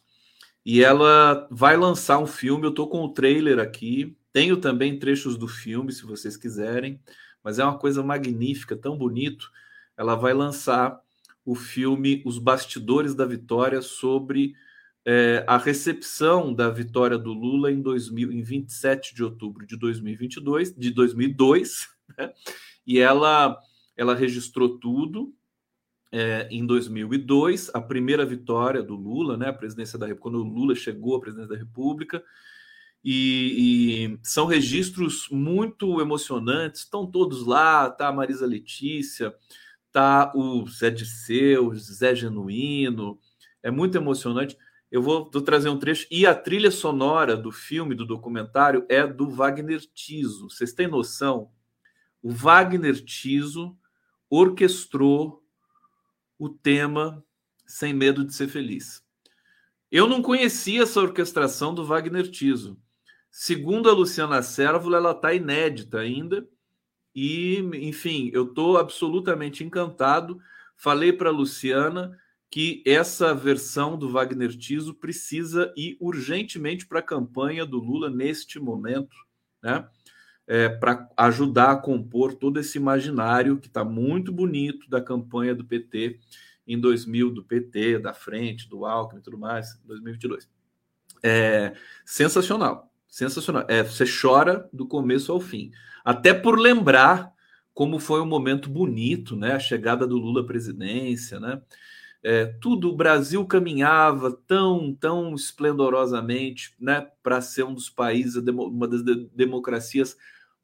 e 0.64 0.82
ela 0.82 1.48
vai 1.50 1.76
lançar 1.76 2.18
um 2.18 2.26
filme. 2.26 2.64
Eu 2.64 2.70
estou 2.70 2.88
com 2.88 3.02
o 3.04 3.12
trailer 3.12 3.58
aqui. 3.58 4.16
Tenho 4.32 4.56
também 4.56 4.98
trechos 4.98 5.36
do 5.36 5.48
filme, 5.48 5.92
se 5.92 6.04
vocês 6.04 6.36
quiserem. 6.36 7.00
Mas 7.42 7.58
é 7.58 7.64
uma 7.64 7.78
coisa 7.78 8.02
magnífica, 8.02 8.76
tão 8.76 8.96
bonito. 8.96 9.50
Ela 9.96 10.14
vai 10.14 10.34
lançar 10.34 11.00
o 11.44 11.54
filme 11.54 12.22
Os 12.24 12.38
Bastidores 12.38 13.14
da 13.14 13.24
Vitória 13.24 13.80
sobre 13.80 14.54
é, 15.04 15.44
a 15.46 15.56
recepção 15.56 16.54
da 16.54 16.68
vitória 16.68 17.18
do 17.18 17.32
Lula 17.32 17.72
em, 17.72 17.80
2000, 17.80 18.30
em 18.30 18.42
27 18.42 19.14
de 19.14 19.24
outubro 19.24 19.66
de 19.66 19.76
2022, 19.76 20.74
de 20.74 20.90
2002. 20.90 21.88
Né? 22.18 22.32
E 22.86 22.98
ela, 22.98 23.58
ela 23.96 24.14
registrou 24.14 24.78
tudo 24.78 25.34
é, 26.12 26.48
em 26.50 26.66
2002, 26.66 27.70
a 27.72 27.80
primeira 27.80 28.26
vitória 28.26 28.82
do 28.82 28.96
Lula, 28.96 29.36
né, 29.36 29.48
a 29.48 29.52
presidência 29.52 29.98
da 29.98 30.12
quando 30.14 30.36
o 30.36 30.44
Lula 30.44 30.74
chegou 30.74 31.16
à 31.16 31.20
presidência 31.20 31.54
da 31.54 31.58
República, 31.58 32.22
e, 33.02 34.14
e, 34.14 34.18
são 34.22 34.46
registros 34.46 35.26
muito 35.30 36.00
emocionantes, 36.00 36.82
estão 36.82 37.06
todos 37.06 37.46
lá, 37.46 37.88
tá 37.88 38.08
a 38.08 38.12
Marisa 38.12 38.44
Letícia, 38.44 39.34
tá 39.90 40.32
o 40.34 40.66
Zé 40.68 40.90
Disseu, 40.90 41.74
Zé 41.74 42.14
Genuíno, 42.14 43.18
é 43.62 43.70
muito 43.70 43.96
emocionante. 43.96 44.56
Eu 44.90 45.00
vou, 45.00 45.30
vou 45.32 45.42
trazer 45.42 45.68
um 45.68 45.78
trecho, 45.78 46.06
e 46.10 46.26
a 46.26 46.34
trilha 46.34 46.70
sonora 46.70 47.36
do 47.36 47.52
filme, 47.52 47.94
do 47.94 48.04
documentário, 48.04 48.84
é 48.88 49.06
do 49.06 49.30
Wagner 49.30 49.80
Tiso. 49.94 50.50
Vocês 50.50 50.72
têm 50.72 50.88
noção? 50.88 51.50
O 52.22 52.30
Wagner 52.30 53.02
Tiso 53.02 53.76
orquestrou 54.28 55.39
o 56.40 56.48
tema 56.48 57.22
Sem 57.66 57.92
Medo 57.92 58.24
de 58.24 58.34
Ser 58.34 58.48
Feliz. 58.48 59.04
Eu 59.92 60.08
não 60.08 60.22
conhecia 60.22 60.84
essa 60.84 60.98
orquestração 60.98 61.74
do 61.74 61.84
Wagner 61.84 62.30
Tiso. 62.30 62.80
Segundo 63.30 63.90
a 63.90 63.92
Luciana 63.92 64.42
Sérvulo, 64.42 64.96
ela 64.96 65.10
está 65.10 65.34
inédita 65.34 65.98
ainda. 65.98 66.48
E, 67.14 67.58
enfim, 67.74 68.30
eu 68.32 68.44
estou 68.44 68.78
absolutamente 68.78 69.62
encantado. 69.62 70.40
Falei 70.76 71.12
para 71.12 71.28
a 71.28 71.32
Luciana 71.32 72.18
que 72.50 72.82
essa 72.86 73.34
versão 73.34 73.98
do 73.98 74.08
Wagner 74.08 74.56
Tiso 74.56 74.94
precisa 74.94 75.70
ir 75.76 75.98
urgentemente 76.00 76.86
para 76.86 77.00
a 77.00 77.02
campanha 77.02 77.66
do 77.66 77.78
Lula 77.78 78.08
neste 78.08 78.58
momento, 78.58 79.14
né? 79.62 79.86
É, 80.52 80.68
para 80.68 81.08
ajudar 81.16 81.70
a 81.70 81.76
compor 81.76 82.34
todo 82.34 82.58
esse 82.58 82.76
imaginário 82.76 83.56
que 83.56 83.68
está 83.68 83.84
muito 83.84 84.32
bonito 84.32 84.90
da 84.90 85.00
campanha 85.00 85.54
do 85.54 85.64
PT 85.64 86.18
em 86.66 86.76
2000, 86.76 87.30
do 87.30 87.44
PT, 87.44 88.00
da 88.00 88.12
Frente, 88.12 88.68
do 88.68 88.84
Alckmin 88.84 89.20
e 89.20 89.22
tudo 89.22 89.38
mais, 89.38 89.80
2022. 89.84 90.48
É 91.22 91.72
sensacional, 92.04 92.92
sensacional. 93.06 93.64
É, 93.68 93.84
você 93.84 94.04
chora 94.04 94.68
do 94.72 94.86
começo 94.88 95.30
ao 95.30 95.38
fim, 95.38 95.70
até 96.04 96.34
por 96.34 96.58
lembrar 96.58 97.32
como 97.72 98.00
foi 98.00 98.20
um 98.20 98.26
momento 98.26 98.68
bonito, 98.68 99.36
né? 99.36 99.52
A 99.52 99.60
chegada 99.60 100.04
do 100.04 100.16
Lula 100.16 100.40
à 100.40 100.44
presidência, 100.44 101.38
né? 101.38 101.62
É, 102.22 102.46
tudo 102.60 102.90
o 102.90 102.96
Brasil 102.96 103.46
caminhava 103.46 104.30
tão 104.46 104.94
tão 104.94 105.34
esplendorosamente, 105.34 106.74
né, 106.78 107.08
para 107.22 107.40
ser 107.40 107.62
um 107.64 107.72
dos 107.72 107.88
países, 107.88 108.36
uma 108.36 108.86
das 108.86 109.02
democracias 109.32 110.16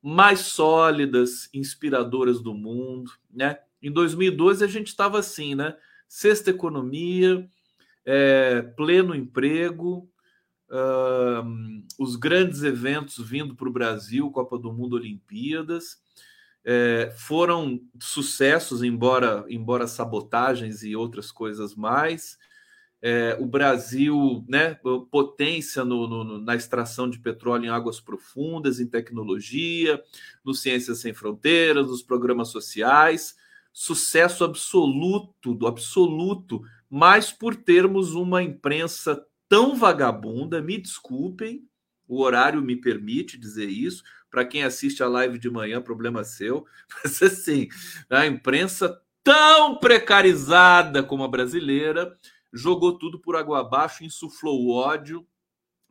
mais 0.08 0.38
sólidas, 0.38 1.50
inspiradoras 1.52 2.40
do 2.40 2.54
mundo, 2.54 3.10
né? 3.28 3.58
Em 3.82 3.90
2012 3.90 4.64
a 4.64 4.68
gente 4.68 4.86
estava 4.86 5.18
assim, 5.18 5.56
né? 5.56 5.76
Sexta 6.06 6.50
economia, 6.50 7.44
é, 8.04 8.62
pleno 8.62 9.16
emprego, 9.16 10.08
os 11.98 12.14
grandes 12.14 12.62
eventos 12.62 13.18
vindo 13.18 13.56
para 13.56 13.68
o 13.68 13.72
Brasil, 13.72 14.30
Copa 14.30 14.56
do 14.56 14.72
Mundo, 14.72 14.94
Olimpíadas, 14.94 16.00
é, 16.64 17.12
foram 17.16 17.80
sucessos, 18.00 18.84
embora, 18.84 19.44
embora 19.48 19.88
sabotagens 19.88 20.84
e 20.84 20.94
outras 20.94 21.32
coisas 21.32 21.74
mais 21.74 22.38
é, 23.02 23.36
o 23.38 23.46
Brasil, 23.46 24.44
né, 24.48 24.78
potência 25.10 25.84
no, 25.84 26.06
no, 26.08 26.40
na 26.40 26.56
extração 26.56 27.08
de 27.08 27.18
petróleo 27.18 27.66
em 27.66 27.68
águas 27.68 28.00
profundas, 28.00 28.80
em 28.80 28.86
tecnologia, 28.86 30.02
no 30.44 30.54
Ciências 30.54 30.98
Sem 31.00 31.12
Fronteiras, 31.12 31.88
nos 31.88 32.02
programas 32.02 32.48
sociais, 32.48 33.36
sucesso 33.72 34.42
absoluto, 34.44 35.54
do 35.54 35.66
absoluto, 35.66 36.62
mas 36.88 37.30
por 37.30 37.54
termos 37.54 38.14
uma 38.14 38.42
imprensa 38.42 39.24
tão 39.48 39.76
vagabunda, 39.76 40.60
me 40.60 40.78
desculpem, 40.78 41.68
O 42.08 42.22
horário 42.22 42.62
me 42.62 42.76
permite 42.76 43.36
dizer 43.36 43.68
isso. 43.68 44.04
Para 44.30 44.44
quem 44.44 44.62
assiste 44.62 45.02
a 45.02 45.08
live 45.08 45.38
de 45.40 45.50
manhã, 45.50 45.82
problema 45.82 46.22
seu. 46.22 46.64
Mas 47.02 47.20
assim, 47.20 47.68
a 48.08 48.24
imprensa 48.26 49.00
tão 49.24 49.76
precarizada 49.78 51.02
como 51.02 51.24
a 51.24 51.28
brasileira 51.28 52.16
jogou 52.52 52.98
tudo 52.98 53.18
por 53.18 53.36
água 53.36 53.60
abaixo, 53.60 54.04
insuflou 54.04 54.62
o 54.62 54.72
ódio, 54.72 55.26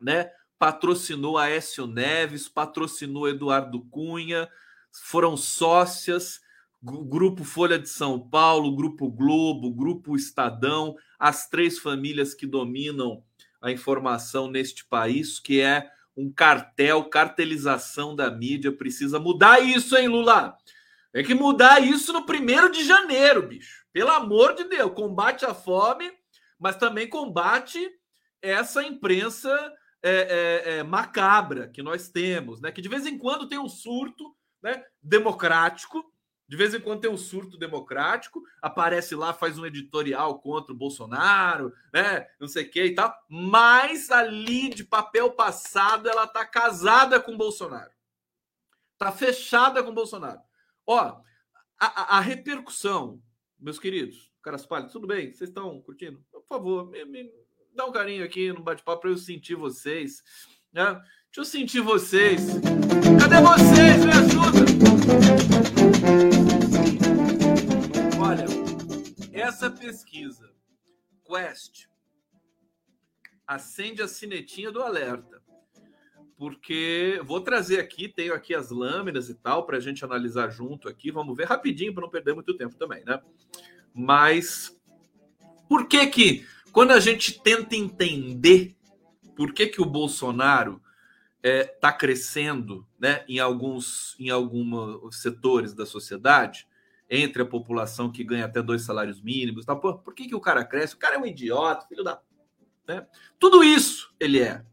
né? 0.00 0.30
Patrocinou 0.58 1.36
a 1.36 1.48
Écio 1.48 1.86
Neves, 1.86 2.48
patrocinou 2.48 3.28
Eduardo 3.28 3.84
Cunha, 3.90 4.48
foram 4.90 5.36
sócias, 5.36 6.40
Grupo 6.82 7.42
Folha 7.44 7.78
de 7.78 7.88
São 7.88 8.20
Paulo, 8.20 8.74
Grupo 8.74 9.10
Globo, 9.10 9.72
Grupo 9.72 10.14
Estadão, 10.14 10.94
as 11.18 11.48
três 11.48 11.78
famílias 11.78 12.34
que 12.34 12.46
dominam 12.46 13.22
a 13.60 13.70
informação 13.70 14.48
neste 14.48 14.84
país, 14.84 15.40
que 15.40 15.60
é 15.60 15.90
um 16.16 16.30
cartel, 16.32 17.04
cartelização 17.04 18.14
da 18.14 18.30
mídia. 18.30 18.70
Precisa 18.70 19.18
mudar 19.18 19.60
isso, 19.60 19.96
hein, 19.96 20.08
Lula? 20.08 20.56
Tem 21.12 21.24
que 21.24 21.34
mudar 21.34 21.82
isso 21.82 22.12
no 22.12 22.24
primeiro 22.24 22.70
de 22.70 22.84
janeiro, 22.84 23.42
bicho. 23.42 23.84
Pelo 23.92 24.10
amor 24.10 24.54
de 24.54 24.64
Deus, 24.64 24.92
combate 24.92 25.44
a 25.44 25.54
fome, 25.54 26.12
mas 26.58 26.76
também 26.76 27.08
combate 27.08 27.90
essa 28.40 28.82
imprensa 28.82 29.50
é, 30.02 30.10
é, 30.10 30.78
é, 30.78 30.82
macabra 30.82 31.68
que 31.68 31.82
nós 31.82 32.08
temos, 32.08 32.60
né? 32.60 32.70
Que 32.70 32.82
de 32.82 32.88
vez 32.88 33.06
em 33.06 33.18
quando 33.18 33.48
tem 33.48 33.58
um 33.58 33.68
surto 33.68 34.36
né, 34.62 34.84
democrático, 35.02 36.04
de 36.48 36.56
vez 36.56 36.72
em 36.74 36.80
quando 36.80 37.00
tem 37.00 37.10
um 37.10 37.16
surto 37.16 37.58
democrático, 37.58 38.40
aparece 38.62 39.16
lá, 39.16 39.32
faz 39.32 39.58
um 39.58 39.66
editorial 39.66 40.38
contra 40.38 40.72
o 40.72 40.76
Bolsonaro, 40.76 41.72
né? 41.92 42.28
Não 42.38 42.46
sei 42.46 42.64
o 42.64 42.70
que 42.70 42.84
e 42.84 42.94
tal. 42.94 43.12
Mas 43.28 44.10
ali 44.10 44.70
de 44.70 44.84
papel 44.84 45.32
passado, 45.32 46.08
ela 46.08 46.26
tá 46.26 46.46
casada 46.46 47.18
com 47.18 47.32
o 47.32 47.38
Bolsonaro. 47.38 47.90
Tá 48.96 49.10
fechada 49.10 49.82
com 49.82 49.90
o 49.90 49.94
Bolsonaro. 49.94 50.40
Ó, 50.86 51.20
a, 51.78 52.16
a 52.16 52.20
repercussão, 52.20 53.20
meus 53.58 53.78
queridos, 53.78 54.30
caras 54.40 54.64
pálidos, 54.64 54.92
tudo 54.92 55.08
bem? 55.08 55.32
Vocês 55.32 55.50
estão 55.50 55.82
curtindo? 55.82 56.24
Por 56.48 56.58
favor, 56.58 56.88
me, 56.88 57.04
me 57.04 57.28
dá 57.74 57.84
um 57.86 57.92
carinho 57.92 58.24
aqui 58.24 58.52
no 58.52 58.62
bate-papo 58.62 59.02
para 59.02 59.10
eu 59.10 59.16
sentir 59.16 59.56
vocês. 59.56 60.22
Né? 60.72 60.84
Deixa 60.84 61.40
eu 61.40 61.44
sentir 61.44 61.80
vocês. 61.80 62.40
Cadê 63.18 63.40
vocês? 63.40 64.04
Me 64.04 64.12
ajuda! 64.12 64.64
Olha, 68.20 68.44
essa 69.32 69.68
pesquisa, 69.68 70.48
Quest, 71.24 71.88
acende 73.44 74.00
a 74.00 74.06
sinetinha 74.06 74.70
do 74.70 74.82
alerta. 74.82 75.42
Porque 76.38 77.20
vou 77.24 77.40
trazer 77.40 77.80
aqui, 77.80 78.08
tenho 78.08 78.34
aqui 78.34 78.54
as 78.54 78.70
lâminas 78.70 79.28
e 79.28 79.34
tal, 79.34 79.66
para 79.66 79.78
a 79.78 79.80
gente 79.80 80.04
analisar 80.04 80.50
junto 80.50 80.88
aqui. 80.88 81.10
Vamos 81.10 81.36
ver 81.36 81.48
rapidinho 81.48 81.92
para 81.92 82.02
não 82.02 82.10
perder 82.10 82.34
muito 82.34 82.56
tempo 82.56 82.76
também, 82.76 83.02
né? 83.04 83.20
Mas 83.92 84.75
por 85.68 85.88
que 85.88 86.06
que, 86.06 86.46
quando 86.72 86.92
a 86.92 87.00
gente 87.00 87.40
tenta 87.40 87.74
entender 87.74 88.76
por 89.34 89.52
que 89.52 89.66
que 89.66 89.82
o 89.82 89.86
Bolsonaro 89.86 90.80
está 91.42 91.48
é, 91.48 91.64
tá 91.64 91.92
crescendo 91.92 92.86
né, 92.98 93.24
em 93.28 93.38
alguns 93.38 94.16
em 94.18 94.30
alguns 94.30 95.20
setores 95.20 95.74
da 95.74 95.86
sociedade, 95.86 96.66
entre 97.08 97.42
a 97.42 97.46
população 97.46 98.10
que 98.10 98.24
ganha 98.24 98.46
até 98.46 98.60
dois 98.60 98.82
salários 98.82 99.20
mínimos. 99.20 99.64
Tá? 99.64 99.76
Pô, 99.76 99.98
por 99.98 100.14
que, 100.14 100.26
que 100.26 100.34
o 100.34 100.40
cara 100.40 100.64
cresce? 100.64 100.94
O 100.94 100.98
cara 100.98 101.16
é 101.16 101.18
um 101.18 101.26
idiota, 101.26 101.86
filho 101.86 102.02
da. 102.02 102.20
Né? 102.88 103.06
Tudo 103.38 103.62
isso 103.62 104.14
ele 104.18 104.40
é. 104.40 104.64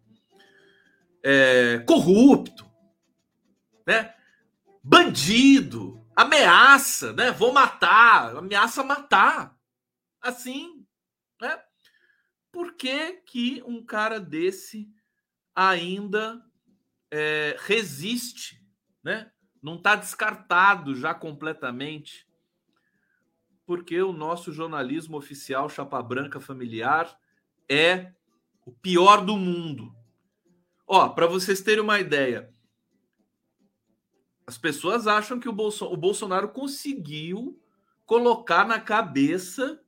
é 1.21 1.79
corrupto, 1.85 2.65
né? 3.85 4.13
bandido, 4.83 6.05
ameaça, 6.15 7.13
né? 7.13 7.31
Vou 7.31 7.53
matar, 7.53 8.35
ameaça 8.35 8.83
matar. 8.83 9.55
Assim, 10.21 10.82
né? 11.43 11.61
Por 12.51 12.73
que, 12.75 13.13
que 13.25 13.61
um 13.65 13.83
cara 13.83 14.19
desse 14.19 14.89
ainda 15.53 16.43
é, 17.11 17.57
resiste, 17.59 18.65
né? 19.03 19.31
não 19.61 19.75
está 19.75 19.95
descartado 19.95 20.95
já 20.95 21.13
completamente, 21.13 22.27
porque 23.65 24.01
o 24.01 24.13
nosso 24.13 24.51
jornalismo 24.51 25.17
oficial 25.17 25.69
Chapa 25.69 26.01
Branca 26.01 26.39
Familiar 26.39 27.17
é 27.69 28.13
o 28.65 28.71
pior 28.71 29.25
do 29.25 29.37
mundo. 29.37 29.95
Ó, 30.87 31.09
para 31.09 31.27
vocês 31.27 31.61
terem 31.61 31.83
uma 31.83 31.99
ideia, 31.99 32.53
as 34.45 34.57
pessoas 34.57 35.07
acham 35.07 35.39
que 35.39 35.49
o, 35.49 35.53
Bolso 35.53 35.85
o 35.85 35.97
Bolsonaro 35.97 36.49
conseguiu 36.49 37.61
colocar 38.05 38.65
na 38.65 38.79
cabeça 38.79 39.82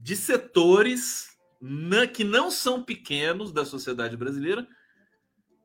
de 0.00 0.16
setores 0.16 1.28
que 2.14 2.24
não 2.24 2.50
são 2.50 2.82
pequenos 2.82 3.52
da 3.52 3.64
sociedade 3.64 4.16
brasileira 4.16 4.66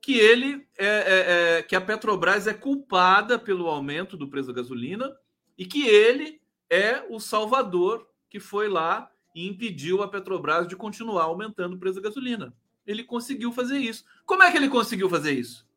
que 0.06 0.20
ele 0.20 0.68
é, 0.78 0.86
é, 0.86 1.58
é, 1.58 1.64
que 1.64 1.76
a 1.76 1.82
Petrobras 1.82 2.46
é 2.46 2.54
culpada 2.54 3.40
pelo 3.40 3.68
aumento 3.68 4.16
do 4.16 4.28
preço 4.28 4.50
da 4.50 4.62
gasolina 4.62 5.12
e 5.58 5.66
que 5.66 5.88
ele 5.88 6.40
é 6.70 7.04
o 7.10 7.20
salvador 7.20 8.08
que 8.30 8.40
foi 8.40 8.70
lá 8.70 9.10
e 9.34 9.48
impediu 9.48 10.04
a 10.04 10.08
Petrobras 10.08 10.68
de 10.68 10.76
continuar 10.76 11.24
aumentando 11.24 11.76
o 11.76 11.80
preço 11.80 11.96
da 11.96 12.08
gasolina. 12.08 12.54
Ele 12.86 13.04
conseguiu 13.04 13.52
fazer 13.52 13.80
isso. 13.80 14.06
Como 14.28 14.44
é 14.44 14.52
que 14.52 14.58
ele 14.58 14.70
conseguiu 14.70 15.10
fazer 15.10 15.32
isso? 15.32 15.68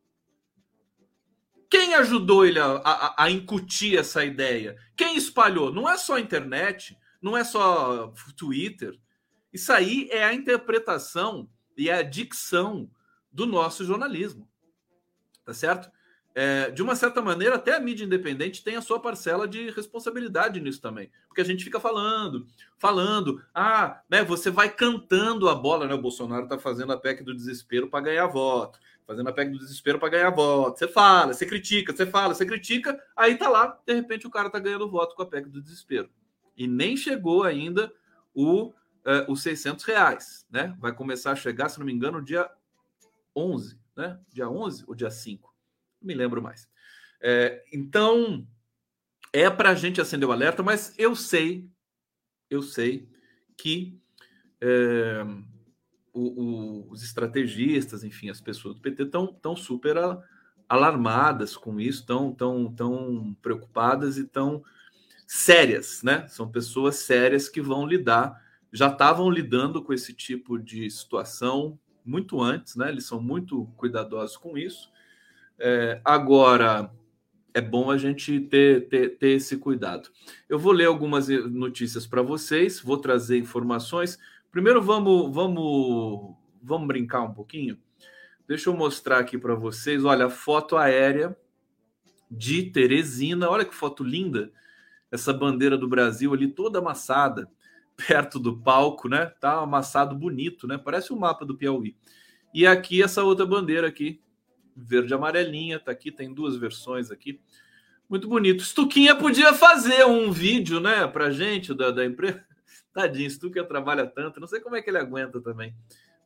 Quem 1.67 1.95
ajudou 1.95 2.45
ele 2.45 2.59
a, 2.59 2.65
a, 2.83 3.23
a 3.23 3.31
incutir 3.31 3.97
essa 3.97 4.23
ideia? 4.23 4.77
Quem 4.95 5.17
espalhou? 5.17 5.73
Não 5.73 5.89
é 5.89 5.97
só 5.97 6.17
a 6.17 6.21
internet, 6.21 6.95
não 7.21 7.37
é 7.37 7.43
só 7.43 8.13
Twitter. 8.35 8.97
Isso 9.51 9.71
aí 9.71 10.07
é 10.11 10.23
a 10.23 10.33
interpretação 10.33 11.49
e 11.77 11.89
a 11.89 12.01
dicção 12.01 12.89
do 13.31 13.45
nosso 13.45 13.83
jornalismo. 13.85 14.47
Tá 15.45 15.53
certo? 15.53 15.89
É, 16.35 16.69
de 16.69 16.81
uma 16.81 16.95
certa 16.95 17.21
maneira, 17.21 17.55
até 17.55 17.75
a 17.75 17.79
mídia 17.79 18.05
independente 18.05 18.63
tem 18.63 18.75
a 18.75 18.81
sua 18.81 18.99
parcela 18.99 19.47
de 19.47 19.71
responsabilidade 19.71 20.61
nisso 20.61 20.79
também. 20.79 21.11
Porque 21.27 21.41
a 21.41 21.43
gente 21.43 21.63
fica 21.63 21.79
falando, 21.79 22.47
falando, 22.77 23.43
ah, 23.53 24.01
né, 24.09 24.23
você 24.23 24.51
vai 24.51 24.69
cantando 24.69 25.49
a 25.49 25.55
bola, 25.55 25.87
né? 25.87 25.93
O 25.93 26.01
Bolsonaro 26.01 26.47
tá 26.47 26.57
fazendo 26.57 26.93
a 26.93 26.97
PEC 26.97 27.23
do 27.23 27.35
desespero 27.35 27.89
para 27.89 28.05
ganhar 28.05 28.27
voto, 28.27 28.79
fazendo 29.07 29.27
a 29.27 29.33
PEC 29.33 29.51
do 29.51 29.59
desespero 29.59 29.99
para 29.99 30.09
ganhar 30.09 30.29
voto. 30.29 30.77
Você 30.77 30.87
fala, 30.87 31.33
você 31.33 31.45
critica, 31.45 31.95
você 31.95 32.05
fala, 32.05 32.33
você 32.33 32.45
critica, 32.45 32.97
aí 33.17 33.35
tá 33.35 33.49
lá, 33.49 33.77
de 33.85 33.93
repente 33.93 34.27
o 34.27 34.31
cara 34.31 34.49
tá 34.49 34.59
ganhando 34.59 34.89
voto 34.89 35.15
com 35.15 35.23
a 35.23 35.25
PEC 35.25 35.49
do 35.49 35.61
desespero. 35.61 36.09
E 36.59 36.67
nem 36.67 36.97
chegou 36.97 37.43
ainda 37.43 37.89
o, 38.35 38.73
é, 39.05 39.25
os 39.29 39.41
600 39.41 39.85
reais, 39.85 40.45
né? 40.51 40.75
Vai 40.77 40.93
começar 40.93 41.31
a 41.31 41.35
chegar, 41.35 41.69
se 41.69 41.79
não 41.79 41.85
me 41.85 41.93
engano, 41.93 42.21
dia 42.21 42.51
11, 43.33 43.79
né? 43.95 44.19
Dia 44.27 44.49
11 44.49 44.83
ou 44.85 44.93
dia 44.93 45.09
5? 45.09 45.55
Não 46.01 46.07
me 46.07 46.13
lembro 46.13 46.41
mais. 46.41 46.67
É, 47.21 47.63
então, 47.71 48.45
é 49.31 49.49
para 49.49 49.69
a 49.69 49.73
gente 49.73 50.01
acender 50.01 50.27
o 50.27 50.33
alerta, 50.33 50.61
mas 50.61 50.93
eu 50.97 51.15
sei, 51.15 51.65
eu 52.49 52.61
sei 52.61 53.07
que 53.55 53.97
é, 54.59 55.23
o, 56.11 56.21
o, 56.21 56.91
os 56.91 57.03
estrategistas, 57.03 58.03
enfim, 58.03 58.29
as 58.29 58.41
pessoas 58.41 58.75
do 58.75 58.81
PT 58.81 59.03
estão 59.03 59.27
tão 59.27 59.55
super 59.55 59.95
alarmadas 60.67 61.55
com 61.55 61.79
isso, 61.79 62.01
estão 62.01 62.33
tão, 62.33 62.69
tão 62.73 63.33
preocupadas 63.41 64.17
e 64.17 64.25
tão 64.25 64.61
sérias, 65.31 66.01
né? 66.01 66.27
São 66.27 66.49
pessoas 66.49 66.95
sérias 66.95 67.47
que 67.47 67.61
vão 67.61 67.85
lidar, 67.85 68.43
já 68.73 68.87
estavam 68.87 69.29
lidando 69.29 69.79
com 69.83 69.93
esse 69.93 70.11
tipo 70.11 70.57
de 70.57 70.89
situação 70.89 71.77
muito 72.03 72.41
antes, 72.41 72.75
né? 72.75 72.89
Eles 72.89 73.05
são 73.05 73.21
muito 73.21 73.65
cuidadosos 73.77 74.35
com 74.35 74.57
isso. 74.57 74.91
É, 75.59 76.01
agora, 76.03 76.91
é 77.53 77.61
bom 77.61 77.91
a 77.91 77.97
gente 77.97 78.39
ter, 78.39 78.87
ter, 78.89 79.19
ter 79.19 79.29
esse 79.29 79.57
cuidado. 79.57 80.09
Eu 80.49 80.57
vou 80.57 80.71
ler 80.71 80.85
algumas 80.85 81.27
notícias 81.27 82.07
para 82.07 82.23
vocês, 82.23 82.79
vou 82.79 82.97
trazer 82.97 83.37
informações. 83.37 84.17
Primeiro, 84.51 84.81
vamos, 84.81 85.31
vamos, 85.31 86.35
vamos 86.59 86.87
brincar 86.87 87.21
um 87.21 87.35
pouquinho. 87.35 87.77
Deixa 88.47 88.71
eu 88.71 88.73
mostrar 88.73 89.19
aqui 89.19 89.37
para 89.37 89.53
vocês. 89.53 90.03
Olha, 90.03 90.27
foto 90.27 90.75
aérea 90.75 91.37
de 92.31 92.63
Teresina. 92.63 93.47
Olha 93.47 93.63
que 93.63 93.75
foto 93.75 94.03
linda. 94.03 94.51
Essa 95.11 95.33
bandeira 95.33 95.77
do 95.77 95.87
Brasil 95.87 96.33
ali 96.33 96.47
toda 96.47 96.79
amassada 96.79 97.49
perto 98.07 98.39
do 98.39 98.57
palco, 98.57 99.09
né? 99.09 99.25
Tá 99.39 99.59
amassado 99.59 100.15
bonito, 100.15 100.67
né? 100.67 100.77
Parece 100.77 101.11
o 101.11 101.15
um 101.15 101.19
mapa 101.19 101.45
do 101.45 101.57
Piauí. 101.57 101.95
E 102.53 102.65
aqui 102.65 103.03
essa 103.03 103.23
outra 103.23 103.45
bandeira 103.45 103.87
aqui, 103.87 104.21
verde 104.75 105.13
amarelinha, 105.13 105.79
tá 105.79 105.91
aqui, 105.91 106.11
tem 106.11 106.33
duas 106.33 106.55
versões 106.55 107.11
aqui. 107.11 107.39
Muito 108.09 108.27
bonito. 108.27 108.63
Stuquinha 108.63 109.15
podia 109.15 109.53
fazer 109.53 110.05
um 110.05 110.31
vídeo, 110.31 110.79
né, 110.79 111.05
pra 111.07 111.29
gente 111.29 111.73
da, 111.73 111.91
da 111.91 112.05
empresa. 112.05 112.43
Tadinho, 112.93 113.29
Stuquinha 113.29 113.65
trabalha 113.65 114.07
tanto, 114.07 114.39
não 114.39 114.47
sei 114.47 114.59
como 114.59 114.75
é 114.75 114.81
que 114.81 114.89
ele 114.89 114.97
aguenta 114.97 115.39
também. 115.39 115.75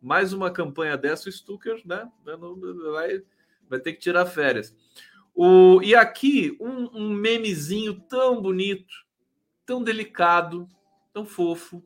Mais 0.01 0.33
uma 0.33 0.51
campanha 0.51 0.97
dessa, 0.97 1.29
o 1.29 1.31
Stucker, 1.31 1.81
né? 1.85 2.09
Vai, 2.91 3.23
vai 3.69 3.79
ter 3.79 3.93
que 3.93 3.99
tirar 3.99 4.25
férias. 4.25 4.75
O, 5.35 5.81
e 5.81 5.95
aqui, 5.95 6.55
um, 6.59 6.89
um 6.93 7.09
memezinho 7.09 7.99
tão 8.01 8.41
bonito, 8.41 8.93
tão 9.65 9.83
delicado, 9.83 10.67
tão 11.11 11.25
fofo. 11.25 11.83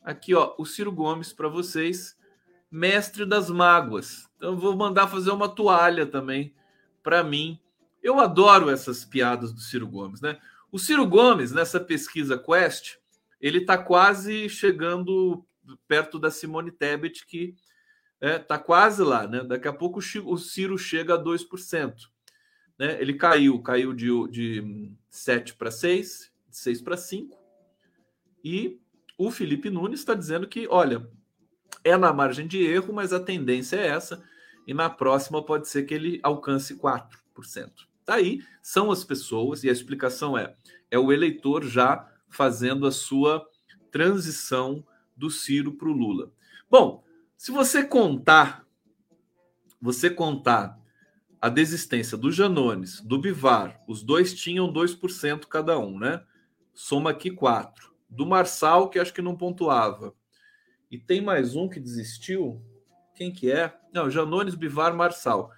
Aqui, 0.00 0.34
ó, 0.34 0.54
o 0.56 0.64
Ciro 0.64 0.92
Gomes 0.92 1.32
para 1.32 1.48
vocês, 1.48 2.16
mestre 2.70 3.26
das 3.26 3.50
mágoas. 3.50 4.30
Então, 4.36 4.56
vou 4.56 4.76
mandar 4.76 5.08
fazer 5.08 5.30
uma 5.30 5.48
toalha 5.48 6.06
também 6.06 6.54
para 7.02 7.24
mim. 7.24 7.58
Eu 8.02 8.20
adoro 8.20 8.70
essas 8.70 9.04
piadas 9.04 9.52
do 9.52 9.60
Ciro 9.60 9.88
Gomes, 9.88 10.20
né? 10.20 10.38
O 10.70 10.78
Ciro 10.78 11.06
Gomes, 11.06 11.52
nessa 11.52 11.80
pesquisa 11.80 12.38
Quest, 12.38 12.96
ele 13.40 13.58
está 13.58 13.76
quase 13.76 14.48
chegando 14.48 15.44
perto 15.88 16.18
da 16.18 16.30
Simone 16.30 16.70
Tebet, 16.70 17.26
que 17.26 17.54
é, 18.20 18.38
tá 18.38 18.58
quase 18.58 19.02
lá, 19.02 19.26
né? 19.26 19.42
Daqui 19.42 19.66
a 19.66 19.72
pouco 19.72 19.98
o 20.00 20.38
Ciro 20.38 20.78
chega 20.78 21.14
a 21.14 21.22
2%. 21.22 21.94
Né? 22.78 23.00
Ele 23.00 23.14
caiu, 23.14 23.60
caiu 23.62 23.92
de, 23.92 24.08
de 24.28 24.92
7 25.08 25.54
para 25.54 25.70
6, 25.70 26.32
de 26.48 26.56
6 26.56 26.82
para 26.82 26.96
5. 26.96 27.38
E 28.44 28.78
o 29.18 29.30
Felipe 29.30 29.70
Nunes 29.70 30.00
está 30.00 30.14
dizendo 30.14 30.46
que, 30.46 30.66
olha, 30.68 31.08
é 31.82 31.96
na 31.96 32.12
margem 32.12 32.46
de 32.46 32.62
erro, 32.62 32.92
mas 32.92 33.12
a 33.12 33.20
tendência 33.20 33.76
é 33.76 33.86
essa. 33.86 34.22
E 34.66 34.74
na 34.74 34.90
próxima 34.90 35.44
pode 35.44 35.68
ser 35.68 35.84
que 35.84 35.94
ele 35.94 36.20
alcance 36.22 36.76
4%. 36.76 37.06
Tá 38.04 38.14
aí, 38.14 38.42
são 38.62 38.90
as 38.90 39.02
pessoas, 39.02 39.64
e 39.64 39.68
a 39.68 39.72
explicação 39.72 40.36
é: 40.38 40.54
é 40.90 40.98
o 40.98 41.12
eleitor 41.12 41.64
já 41.64 42.08
fazendo 42.28 42.86
a 42.86 42.92
sua 42.92 43.44
transição 43.90 44.84
do 45.16 45.30
Ciro 45.30 45.72
para 45.72 45.88
o 45.88 45.92
Lula. 45.92 46.30
Bom, 46.70 47.02
se 47.36 47.50
você 47.50 47.84
contar, 47.84 48.66
você 49.80 50.10
contar 50.10 50.78
a 51.46 51.48
desistência 51.48 52.18
do 52.18 52.32
Janones, 52.32 53.00
do 53.00 53.20
Bivar, 53.20 53.80
os 53.86 54.02
dois 54.02 54.34
tinham 54.34 54.72
2% 54.72 55.46
cada 55.46 55.78
um, 55.78 55.96
né? 55.96 56.20
Soma 56.74 57.10
aqui 57.10 57.30
4. 57.30 57.94
Do 58.10 58.26
Marçal, 58.26 58.90
que 58.90 58.98
acho 58.98 59.14
que 59.14 59.22
não 59.22 59.36
pontuava. 59.36 60.12
E 60.90 60.98
tem 60.98 61.20
mais 61.20 61.54
um 61.54 61.68
que 61.68 61.78
desistiu. 61.78 62.60
Quem 63.14 63.32
que 63.32 63.48
é? 63.48 63.72
Não, 63.94 64.10
Janones, 64.10 64.56
Bivar, 64.56 64.92
Marçal. 64.96 65.52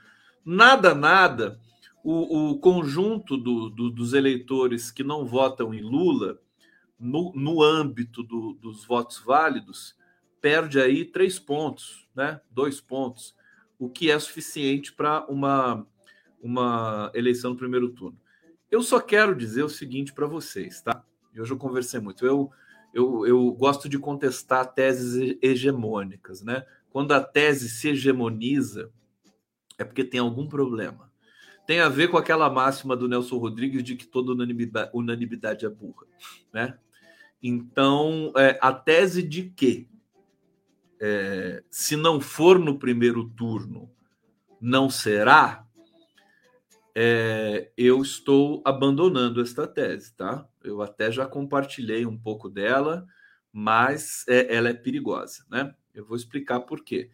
Nada, 0.45 0.95
nada 0.95 1.59
o, 2.05 2.51
o 2.51 2.59
conjunto 2.59 3.39
do, 3.39 3.71
do, 3.71 3.91
dos 3.91 4.13
eleitores 4.13 4.91
que 4.91 5.03
não 5.03 5.25
votam 5.25 5.73
em 5.73 5.81
Lula, 5.81 6.39
no, 7.01 7.33
no 7.35 7.63
âmbito 7.63 8.23
do, 8.23 8.53
dos 8.61 8.85
votos 8.85 9.17
válidos, 9.25 9.97
perde 10.39 10.79
aí 10.79 11.07
três 11.07 11.39
pontos, 11.39 12.07
né? 12.15 12.43
dois 12.51 12.79
pontos, 12.79 13.35
o 13.79 13.89
que 13.89 14.11
é 14.11 14.19
suficiente 14.19 14.93
para 14.93 15.25
uma, 15.27 15.87
uma 16.43 17.11
eleição 17.15 17.53
no 17.53 17.57
primeiro 17.57 17.91
turno. 17.91 18.19
Eu 18.71 18.83
só 18.83 19.01
quero 19.01 19.35
dizer 19.35 19.63
o 19.63 19.69
seguinte 19.69 20.13
para 20.13 20.27
vocês, 20.27 20.83
tá? 20.83 21.05
Eu 21.35 21.45
já 21.45 21.57
conversei 21.57 22.01
muito. 22.01 22.27
Eu, 22.27 22.51
eu, 22.93 23.27
eu 23.27 23.53
gosto 23.53 23.89
de 23.89 23.99
contestar 23.99 24.73
teses 24.75 25.39
hegemônicas, 25.41 26.43
né? 26.43 26.67
Quando 26.91 27.13
a 27.13 27.21
tese 27.21 27.69
se 27.69 27.91
hegemoniza, 27.91 28.91
é 29.79 29.85
porque 29.85 30.05
tem 30.05 30.21
algum 30.21 30.49
problema 30.49 31.09
tem 31.69 31.81
a 31.81 31.89
ver 31.91 32.09
com 32.09 32.17
aquela 32.17 32.49
máxima 32.49 32.97
do 32.97 33.07
Nelson 33.07 33.37
Rodrigues 33.37 33.85
de 33.85 33.95
que 33.95 34.07
toda 34.07 34.33
unanimidade, 34.33 34.91
unanimidade 34.95 35.67
é 35.67 35.69
burra, 35.69 36.07
né? 36.51 36.79
Então, 37.43 38.33
é, 38.39 38.59
a 38.63 38.73
tese 38.73 39.23
de 39.23 39.51
que 39.51 39.87
é, 41.01 41.63
se 41.71 41.97
não 41.97 42.21
for 42.21 42.59
no 42.59 42.79
primeiro 42.79 43.29
turno, 43.31 43.91
não 44.61 44.91
será, 44.91 45.65
é, 46.95 47.71
eu 47.77 48.03
estou 48.03 48.61
abandonando 48.65 49.41
esta 49.41 49.67
tese, 49.67 50.13
tá? 50.15 50.47
Eu 50.65 50.83
até 50.83 51.13
já 51.13 51.27
compartilhei 51.27 52.05
um 52.05 52.19
pouco 52.19 52.49
dela, 52.49 53.07
mas 53.53 54.25
é, 54.29 54.55
ela 54.55 54.71
é 54.71 54.75
perigosa, 54.75 55.45
né? 55.49 55.73
Eu 55.95 56.05
vou 56.05 56.17
explicar 56.17 56.61
por 56.61 56.83
quê. 56.83 57.11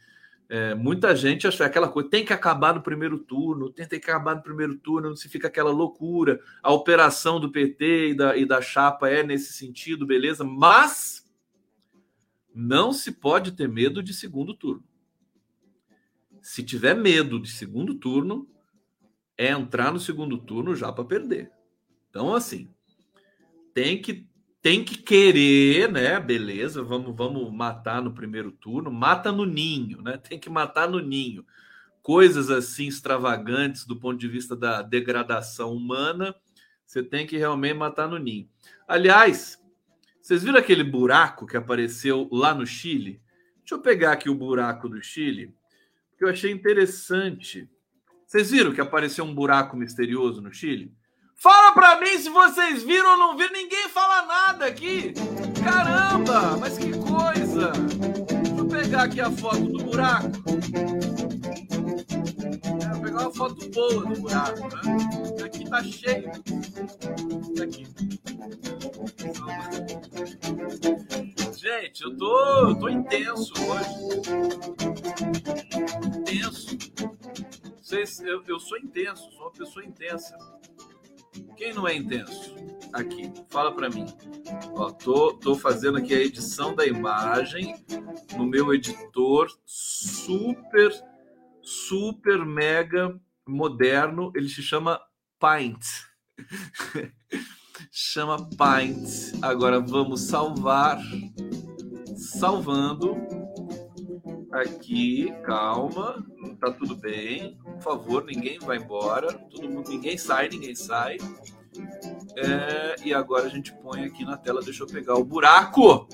É, 0.48 0.74
muita 0.74 1.16
gente 1.16 1.46
acha 1.46 1.64
aquela 1.64 1.88
coisa, 1.88 2.08
tem 2.08 2.24
que 2.24 2.32
acabar 2.32 2.74
no 2.74 2.82
primeiro 2.82 3.18
turno, 3.18 3.70
tem, 3.70 3.86
tem 3.86 3.98
que 3.98 4.10
acabar 4.10 4.36
no 4.36 4.42
primeiro 4.42 4.76
turno, 4.76 5.08
não 5.08 5.16
se 5.16 5.28
fica 5.28 5.48
aquela 5.48 5.70
loucura. 5.70 6.40
A 6.62 6.72
operação 6.72 7.40
do 7.40 7.50
PT 7.50 8.10
e 8.10 8.14
da, 8.14 8.36
e 8.36 8.46
da 8.46 8.60
chapa 8.60 9.08
é 9.08 9.22
nesse 9.22 9.52
sentido, 9.52 10.06
beleza, 10.06 10.44
mas 10.44 11.23
não 12.54 12.92
se 12.92 13.10
pode 13.10 13.52
ter 13.52 13.68
medo 13.68 14.02
de 14.02 14.14
segundo 14.14 14.54
turno. 14.54 14.84
Se 16.40 16.62
tiver 16.62 16.94
medo 16.94 17.40
de 17.40 17.50
segundo 17.50 17.94
turno, 17.94 18.48
é 19.36 19.48
entrar 19.48 19.92
no 19.92 19.98
segundo 19.98 20.38
turno 20.38 20.76
já 20.76 20.92
para 20.92 21.04
perder. 21.04 21.50
Então, 22.10 22.34
assim, 22.34 22.68
tem 23.72 24.00
que 24.00 24.26
tem 24.62 24.82
que 24.82 24.96
querer, 24.96 25.92
né? 25.92 26.18
Beleza, 26.18 26.82
vamos, 26.82 27.14
vamos 27.14 27.52
matar 27.52 28.00
no 28.00 28.14
primeiro 28.14 28.50
turno, 28.50 28.90
mata 28.90 29.30
no 29.30 29.44
ninho, 29.44 30.00
né? 30.00 30.16
Tem 30.16 30.38
que 30.38 30.48
matar 30.48 30.88
no 30.88 31.00
ninho. 31.00 31.44
Coisas 32.00 32.50
assim 32.50 32.86
extravagantes 32.86 33.84
do 33.84 33.96
ponto 34.00 34.16
de 34.16 34.26
vista 34.26 34.56
da 34.56 34.80
degradação 34.80 35.74
humana, 35.74 36.34
você 36.86 37.02
tem 37.02 37.26
que 37.26 37.36
realmente 37.36 37.74
matar 37.74 38.08
no 38.08 38.18
ninho. 38.18 38.48
Aliás, 38.88 39.62
vocês 40.24 40.42
viram 40.42 40.58
aquele 40.58 40.82
buraco 40.82 41.46
que 41.46 41.54
apareceu 41.54 42.26
lá 42.32 42.54
no 42.54 42.66
Chile? 42.66 43.20
Deixa 43.58 43.74
eu 43.74 43.80
pegar 43.80 44.12
aqui 44.12 44.30
o 44.30 44.34
buraco 44.34 44.88
do 44.88 45.02
Chile, 45.02 45.54
que 46.16 46.24
eu 46.24 46.30
achei 46.30 46.50
interessante. 46.50 47.68
Vocês 48.26 48.50
viram 48.50 48.72
que 48.72 48.80
apareceu 48.80 49.22
um 49.22 49.34
buraco 49.34 49.76
misterioso 49.76 50.40
no 50.40 50.50
Chile? 50.50 50.90
Fala 51.36 51.74
pra 51.74 52.00
mim 52.00 52.16
se 52.16 52.30
vocês 52.30 52.82
viram 52.82 53.10
ou 53.10 53.18
não 53.18 53.36
viram. 53.36 53.52
Ninguém 53.52 53.86
fala 53.90 54.24
nada 54.24 54.64
aqui. 54.64 55.12
Caramba, 55.62 56.56
mas 56.56 56.78
que 56.78 56.92
coisa. 56.92 58.33
Pegar 58.94 59.06
aqui 59.06 59.20
a 59.20 59.30
foto 59.32 59.64
do 59.64 59.82
buraco. 59.82 60.26
É, 62.80 62.88
vou 62.92 63.02
pegar 63.02 63.22
uma 63.22 63.34
foto 63.34 63.68
boa 63.70 64.06
do 64.06 64.20
buraco, 64.20 64.60
né? 64.60 65.44
Aqui 65.44 65.68
tá 65.68 65.82
cheio. 65.82 66.30
Aqui. 67.60 67.88
Gente, 71.56 72.04
eu 72.04 72.16
tô, 72.16 72.68
eu 72.68 72.74
tô 72.76 72.88
intenso 72.88 73.52
hoje. 73.64 73.94
Intenso. 76.20 76.78
Vocês, 77.82 78.20
eu, 78.20 78.44
eu 78.46 78.60
sou 78.60 78.78
intenso, 78.78 79.28
sou 79.32 79.46
uma 79.46 79.50
pessoa 79.50 79.84
intensa. 79.84 80.38
Quem 81.56 81.72
não 81.74 81.86
é 81.86 81.96
intenso? 81.96 82.54
Aqui, 82.92 83.32
fala 83.50 83.72
para 83.74 83.90
mim. 83.90 84.06
Ó, 84.74 84.90
tô, 84.90 85.34
tô 85.34 85.54
fazendo 85.56 85.98
aqui 85.98 86.14
a 86.14 86.20
edição 86.20 86.74
da 86.74 86.86
imagem 86.86 87.74
no 88.36 88.46
meu 88.46 88.72
editor 88.72 89.48
super, 89.64 90.92
super 91.60 92.44
mega 92.44 93.18
moderno. 93.46 94.32
Ele 94.34 94.48
se 94.48 94.62
chama 94.62 95.00
Paint. 95.38 95.84
chama 97.90 98.48
Paint. 98.56 99.34
Agora 99.42 99.80
vamos 99.80 100.22
salvar. 100.22 101.00
Salvando. 102.16 103.43
Aqui, 104.54 105.34
calma, 105.42 106.24
tá 106.60 106.70
tudo 106.70 106.94
bem. 106.94 107.58
Por 107.64 107.80
favor, 107.80 108.24
ninguém 108.24 108.56
vai 108.60 108.76
embora. 108.76 109.32
Todo 109.32 109.68
mundo, 109.68 109.90
ninguém 109.90 110.16
sai, 110.16 110.48
ninguém 110.48 110.76
sai. 110.76 111.16
É, 112.36 112.94
e 113.04 113.12
agora 113.12 113.46
a 113.46 113.48
gente 113.48 113.72
põe 113.72 114.04
aqui 114.04 114.24
na 114.24 114.36
tela. 114.36 114.62
Deixa 114.62 114.84
eu 114.84 114.86
pegar 114.86 115.16
o 115.16 115.24
buraco. 115.24 116.08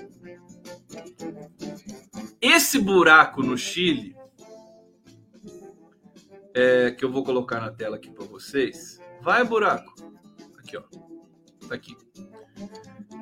Esse 2.41 2.79
buraco 2.79 3.43
no 3.43 3.59
Chile, 3.59 4.17
é, 6.55 6.93
que 6.93 7.05
eu 7.05 7.13
vou 7.13 7.23
colocar 7.23 7.61
na 7.61 7.71
tela 7.71 7.97
aqui 7.97 8.11
para 8.11 8.25
vocês. 8.25 8.99
Vai, 9.21 9.45
buraco. 9.45 9.95
Aqui, 10.57 10.79
ó. 10.79 10.83
Tá 11.69 11.75
aqui. 11.75 11.95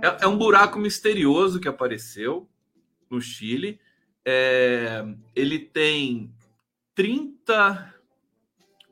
É, 0.01 0.25
é 0.25 0.29
um 0.29 0.39
buraco 0.39 0.79
misterioso 0.79 1.59
que 1.59 1.67
apareceu 1.67 2.49
no 3.11 3.21
Chile 3.21 3.81
é, 4.31 5.07
ele 5.35 5.59
tem 5.59 6.31
30. 6.95 7.95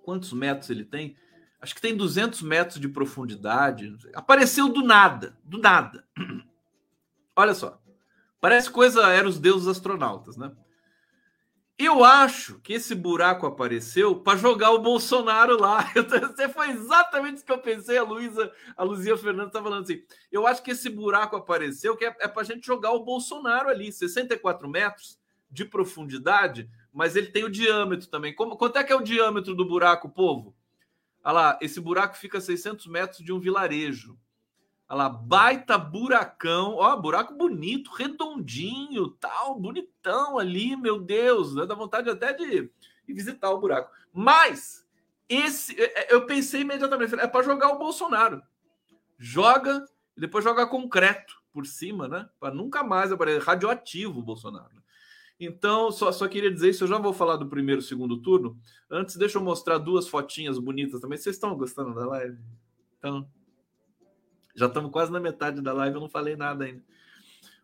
Quantos 0.03 0.33
metros 0.33 0.71
ele 0.71 0.85
tem? 0.85 1.15
Acho 1.61 1.75
que 1.75 1.81
tem 1.81 1.95
200 1.95 2.41
metros 2.41 2.81
de 2.81 2.89
profundidade. 2.89 3.95
Apareceu 4.15 4.71
do 4.71 4.83
nada, 4.83 5.37
do 5.45 5.59
nada. 5.59 6.07
Olha 7.37 7.53
só. 7.53 7.79
Parece 8.41 8.71
coisa 8.71 9.09
era 9.09 9.29
os 9.29 9.39
deuses 9.39 9.69
astronautas, 9.69 10.39
né? 10.39 10.53
Eu 11.79 12.03
acho 12.03 12.59
que 12.61 12.73
esse 12.73 12.95
buraco 12.95 13.47
apareceu 13.47 14.17
para 14.17 14.39
jogar 14.39 14.71
o 14.71 14.81
Bolsonaro 14.81 15.61
lá. 15.61 15.93
Você 16.33 16.49
foi 16.49 16.71
exatamente 16.71 17.37
isso 17.37 17.45
que 17.45 17.53
eu 17.53 17.59
pensei. 17.59 17.99
A 17.99 18.03
Luísa, 18.03 18.51
a 18.75 18.83
Luzia 18.83 19.19
Fernandes 19.19 19.49
está 19.49 19.63
falando 19.63 19.83
assim. 19.83 20.03
Eu 20.33 20.47
acho 20.47 20.63
que 20.63 20.71
esse 20.71 20.89
buraco 20.89 21.37
apareceu 21.37 21.95
que 21.95 22.07
é, 22.07 22.17
é 22.21 22.29
para 22.29 22.41
a 22.41 22.45
gente 22.45 22.67
jogar 22.67 22.93
o 22.93 23.05
Bolsonaro 23.05 23.69
ali, 23.69 23.93
64 23.93 24.67
metros 24.67 25.19
de 25.57 25.65
profundidade, 25.65 26.71
mas 26.93 27.17
ele 27.17 27.29
tem 27.29 27.45
o 27.45 27.51
diâmetro 27.51 28.09
também. 28.09 28.35
Como, 28.35 28.57
quanto 28.57 28.77
é 28.77 28.85
que 28.85 28.93
é 28.93 28.97
o 28.97 29.03
diâmetro 29.03 29.55
do 29.55 29.65
buraco, 29.65 30.09
povo? 30.09 30.55
Olha 31.25 31.33
lá, 31.33 31.59
esse 31.63 31.81
buraco 31.81 32.17
fica 32.17 32.39
a 32.39 32.41
600 32.41 32.87
metros 32.87 33.25
de 33.25 33.33
um 33.33 33.41
vilarejo. 33.41 34.19
Olha 34.89 34.99
lá, 34.99 35.09
baita 35.09 35.79
buracão. 35.79 36.75
Ó, 36.77 36.95
buraco 36.97 37.35
bonito, 37.35 37.91
redondinho, 37.91 39.09
tal, 39.13 39.59
bonitão 39.59 40.39
ali, 40.39 40.77
meu 40.77 41.01
Deus. 41.01 41.55
Né? 41.57 41.65
Dá 41.67 41.75
vontade 41.75 42.11
até 42.11 42.35
de 42.35 42.71
visitar 43.09 43.51
o 43.51 43.59
buraco. 43.59 43.91
Mas, 44.13 44.87
esse, 45.29 45.75
é, 45.81 46.03
é, 46.03 46.15
eu 46.15 46.27
pensei 46.27 46.61
imediatamente, 46.61 47.15
é 47.15 47.27
para 47.27 47.45
jogar 47.45 47.71
o 47.71 47.79
Bolsonaro. 47.79 48.43
Joga 49.19 49.87
e 50.17 50.21
depois 50.21 50.45
joga 50.45 50.67
concreto 50.67 51.35
por 51.51 51.67
cima, 51.67 52.07
né? 52.07 52.29
Para 52.39 52.55
nunca 52.55 52.85
mais 52.85 53.11
aparecer. 53.11 53.43
Radioativo 53.43 54.21
o 54.21 54.23
Bolsonaro. 54.23 54.75
Né? 54.75 54.83
Então, 55.39 55.93
só, 55.93 56.11
só 56.13 56.27
queria 56.27 56.51
dizer 56.51 56.71
isso. 56.71 56.85
Eu 56.85 56.89
já 56.89 56.97
vou 56.99 57.13
falar 57.13 57.37
do 57.37 57.47
primeiro 57.47 57.81
e 57.81 57.85
segundo 57.85 58.23
turno. 58.23 58.59
Antes, 58.91 59.17
deixa 59.17 59.39
eu 59.39 59.43
mostrar 59.43 59.79
duas 59.79 60.09
fotinhas 60.09 60.59
bonitas 60.59 61.01
também. 61.01 61.17
Vocês 61.19 61.37
estão 61.37 61.57
gostando 61.57 61.95
da 61.95 62.07
live? 62.07 62.39
Então, 62.99 63.29
já 64.55 64.67
estamos 64.67 64.91
quase 64.91 65.13
na 65.13 65.21
metade 65.21 65.61
da 65.61 65.75
live. 65.75 65.97
Eu 65.97 66.01
não 66.01 66.09
falei 66.09 66.37
nada 66.37 66.65
ainda. 66.65 66.83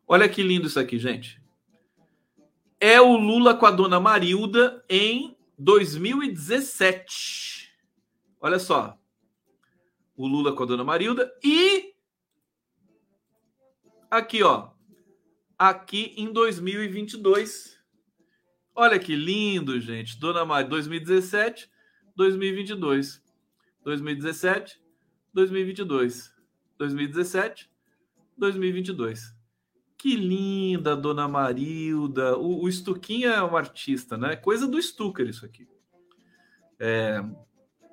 Olha 0.07 0.29
que 0.29 0.43
lindo 0.43 0.67
isso 0.67 0.79
aqui, 0.79 0.99
gente. 0.99 1.41
É 2.79 3.01
o 3.01 3.17
Lula 3.17 3.55
com 3.55 3.65
a 3.65 3.71
dona 3.71 3.99
Marilda 3.99 4.85
em 4.89 5.35
2017. 5.57 7.73
Olha 8.41 8.59
só. 8.59 8.99
O 10.15 10.27
Lula 10.27 10.53
com 10.53 10.65
a 10.65 10.67
dona 10.67 10.85
Marilda 10.85 11.33
e 11.43 11.95
aqui, 14.11 14.43
ó, 14.43 14.72
aqui 15.69 16.13
em 16.17 16.33
2022. 16.33 17.79
Olha 18.75 18.99
que 18.99 19.15
lindo, 19.15 19.79
gente. 19.81 20.19
Dona 20.19 20.45
Maria, 20.45 20.69
2017, 20.69 21.71
2022. 22.17 23.23
2017, 23.85 24.81
2022. 25.33 26.35
2017, 26.79 27.71
2022. 28.37 29.37
Que 29.97 30.17
linda, 30.17 30.97
Dona 30.97 31.29
Marilda. 31.29 32.37
O, 32.37 32.65
o 32.65 32.73
Stuquinha 32.73 33.29
é 33.31 33.43
um 33.43 33.57
artista, 33.57 34.17
né? 34.17 34.35
Coisa 34.35 34.67
do 34.67 34.83
Stucker 34.83 35.29
isso 35.29 35.47
aqui. 35.47 35.69
É, 36.81 37.23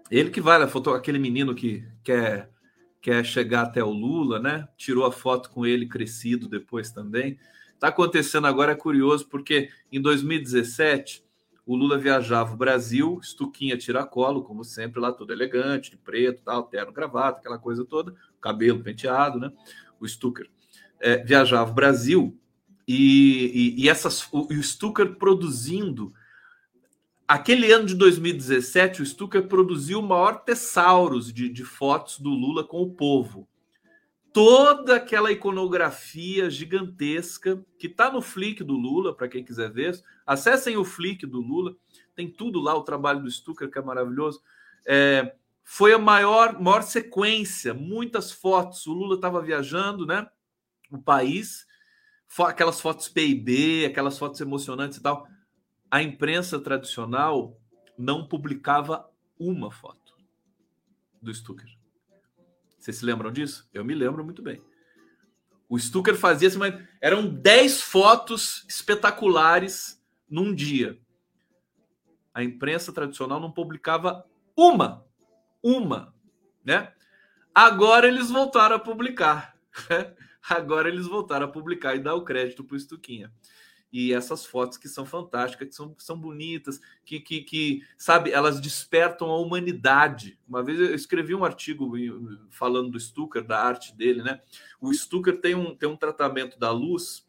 ele 0.09 0.31
que 0.31 0.41
vai, 0.41 0.67
foto, 0.67 0.89
aquele 0.89 1.19
menino 1.19 1.53
que 1.53 1.87
quer, 2.03 2.49
quer 3.01 3.25
chegar 3.25 3.63
até 3.63 3.83
o 3.83 3.91
Lula, 3.91 4.39
né? 4.39 4.67
Tirou 4.77 5.05
a 5.05 5.11
foto 5.11 5.49
com 5.49 5.65
ele 5.65 5.87
crescido 5.87 6.47
depois 6.47 6.91
também. 6.91 7.39
Está 7.73 7.87
acontecendo 7.87 8.45
agora 8.45 8.73
é 8.73 8.75
curioso, 8.75 9.27
porque 9.27 9.69
em 9.91 10.01
2017 10.01 11.23
o 11.65 11.75
Lula 11.75 11.97
viajava 11.97 12.53
o 12.53 12.57
Brasil, 12.57 13.19
estuquinha 13.21 13.77
tiracolo, 13.77 14.43
como 14.43 14.63
sempre, 14.63 14.99
lá 14.99 15.11
todo 15.11 15.31
elegante, 15.31 15.91
de 15.91 15.97
preto, 15.97 16.41
tal, 16.43 16.63
terno, 16.63 16.91
gravata, 16.91 17.39
aquela 17.39 17.59
coisa 17.59 17.85
toda, 17.85 18.15
cabelo 18.41 18.81
penteado, 18.81 19.39
né? 19.39 19.51
O 19.99 20.07
Stucker. 20.07 20.49
É, 20.99 21.17
viajava 21.17 21.69
o 21.69 21.73
Brasil 21.73 22.37
e, 22.87 23.75
e, 23.77 23.83
e, 23.83 23.89
essas, 23.89 24.27
o, 24.33 24.47
o 24.51 24.63
Stucker 24.63 25.15
produzindo. 25.15 26.11
Aquele 27.29 27.71
ano 27.71 27.85
de 27.85 27.93
2017, 27.93 29.03
o 29.03 29.05
Stucker 29.05 29.47
produziu 29.47 29.99
o 29.99 30.03
maior 30.03 30.43
tesauros 30.43 31.31
de, 31.31 31.47
de 31.47 31.63
fotos 31.63 32.19
do 32.19 32.31
Lula 32.31 32.63
com 32.63 32.81
o 32.81 32.89
povo 32.89 33.47
toda 34.33 34.95
aquela 34.95 35.31
iconografia 35.31 36.49
gigantesca 36.49 37.63
que 37.77 37.87
está 37.87 38.11
no 38.11 38.21
Flick 38.21 38.63
do 38.63 38.73
Lula, 38.73 39.13
para 39.13 39.27
quem 39.27 39.43
quiser 39.43 39.71
ver. 39.71 39.99
Acessem 40.25 40.77
o 40.77 40.85
Flick 40.85 41.25
do 41.25 41.41
Lula, 41.41 41.75
tem 42.15 42.29
tudo 42.29 42.59
lá, 42.59 42.75
o 42.75 42.83
trabalho 42.83 43.21
do 43.21 43.31
Stucker, 43.31 43.69
que 43.69 43.79
é 43.79 43.81
maravilhoso. 43.81 44.41
É, 44.87 45.35
foi 45.63 45.93
a 45.93 45.99
maior, 45.99 46.59
maior 46.59 46.83
sequência, 46.83 47.73
muitas 47.73 48.31
fotos. 48.31 48.85
O 48.87 48.93
Lula 48.93 49.15
estava 49.15 49.41
viajando, 49.41 50.05
né? 50.05 50.27
O 50.91 50.97
país, 50.97 51.65
aquelas 52.39 52.79
fotos 52.79 53.09
PIB, 53.09 53.85
aquelas 53.85 54.17
fotos 54.17 54.39
emocionantes 54.41 54.97
e 54.97 55.01
tal. 55.01 55.27
A 55.91 56.03
imprensa 56.03 56.59
tradicional 56.59 57.59
não 57.97 58.27
publicava 58.27 59.09
uma 59.39 59.71
foto 59.71 60.15
do 61.21 61.33
Stucker. 61.33 61.67
Vocês 62.77 62.97
se 62.97 63.05
lembram 63.05 63.31
disso? 63.31 63.67
Eu 63.73 63.83
me 63.83 63.95
lembro 63.95 64.23
muito 64.23 64.41
bem. 64.41 64.61
O 65.67 65.77
Stucker 65.77 66.15
fazia 66.15 66.47
assim, 66.47 66.57
mas 66.57 66.75
eram 67.01 67.27
10 67.27 67.81
fotos 67.81 68.65
espetaculares 68.67 70.01
num 70.29 70.53
dia. 70.53 70.99
A 72.33 72.43
imprensa 72.43 72.93
tradicional 72.93 73.39
não 73.39 73.51
publicava 73.51 74.25
uma. 74.55 75.05
Uma, 75.61 76.13
né? 76.63 76.93
Agora 77.53 78.07
eles 78.07 78.29
voltaram 78.29 78.75
a 78.75 78.79
publicar. 78.79 79.57
Né? 79.89 80.13
Agora 80.49 80.89
eles 80.89 81.05
voltaram 81.05 81.45
a 81.45 81.49
publicar 81.49 81.95
e 81.95 81.99
dar 81.99 82.15
o 82.15 82.23
crédito 82.23 82.63
para 82.63 82.75
o 82.75 82.79
Stuquinha 82.79 83.31
e 83.91 84.13
essas 84.13 84.45
fotos 84.45 84.77
que 84.77 84.87
são 84.87 85.05
fantásticas, 85.05 85.67
que 85.67 85.75
são, 85.75 85.95
são 85.97 86.17
bonitas, 86.17 86.79
que, 87.03 87.19
que, 87.19 87.41
que, 87.41 87.83
sabe, 87.97 88.31
elas 88.31 88.61
despertam 88.61 89.29
a 89.29 89.37
humanidade. 89.39 90.37
Uma 90.47 90.63
vez 90.63 90.79
eu 90.79 90.93
escrevi 90.93 91.33
um 91.33 91.43
artigo 91.43 91.91
falando 92.49 92.91
do 92.91 92.99
Stucker, 92.99 93.43
da 93.43 93.59
arte 93.59 93.95
dele, 93.95 94.21
né? 94.21 94.41
O 94.79 94.93
Stucker 94.93 95.41
tem 95.41 95.55
um, 95.55 95.75
tem 95.75 95.89
um 95.89 95.97
tratamento 95.97 96.59
da 96.59 96.71
luz 96.71 97.27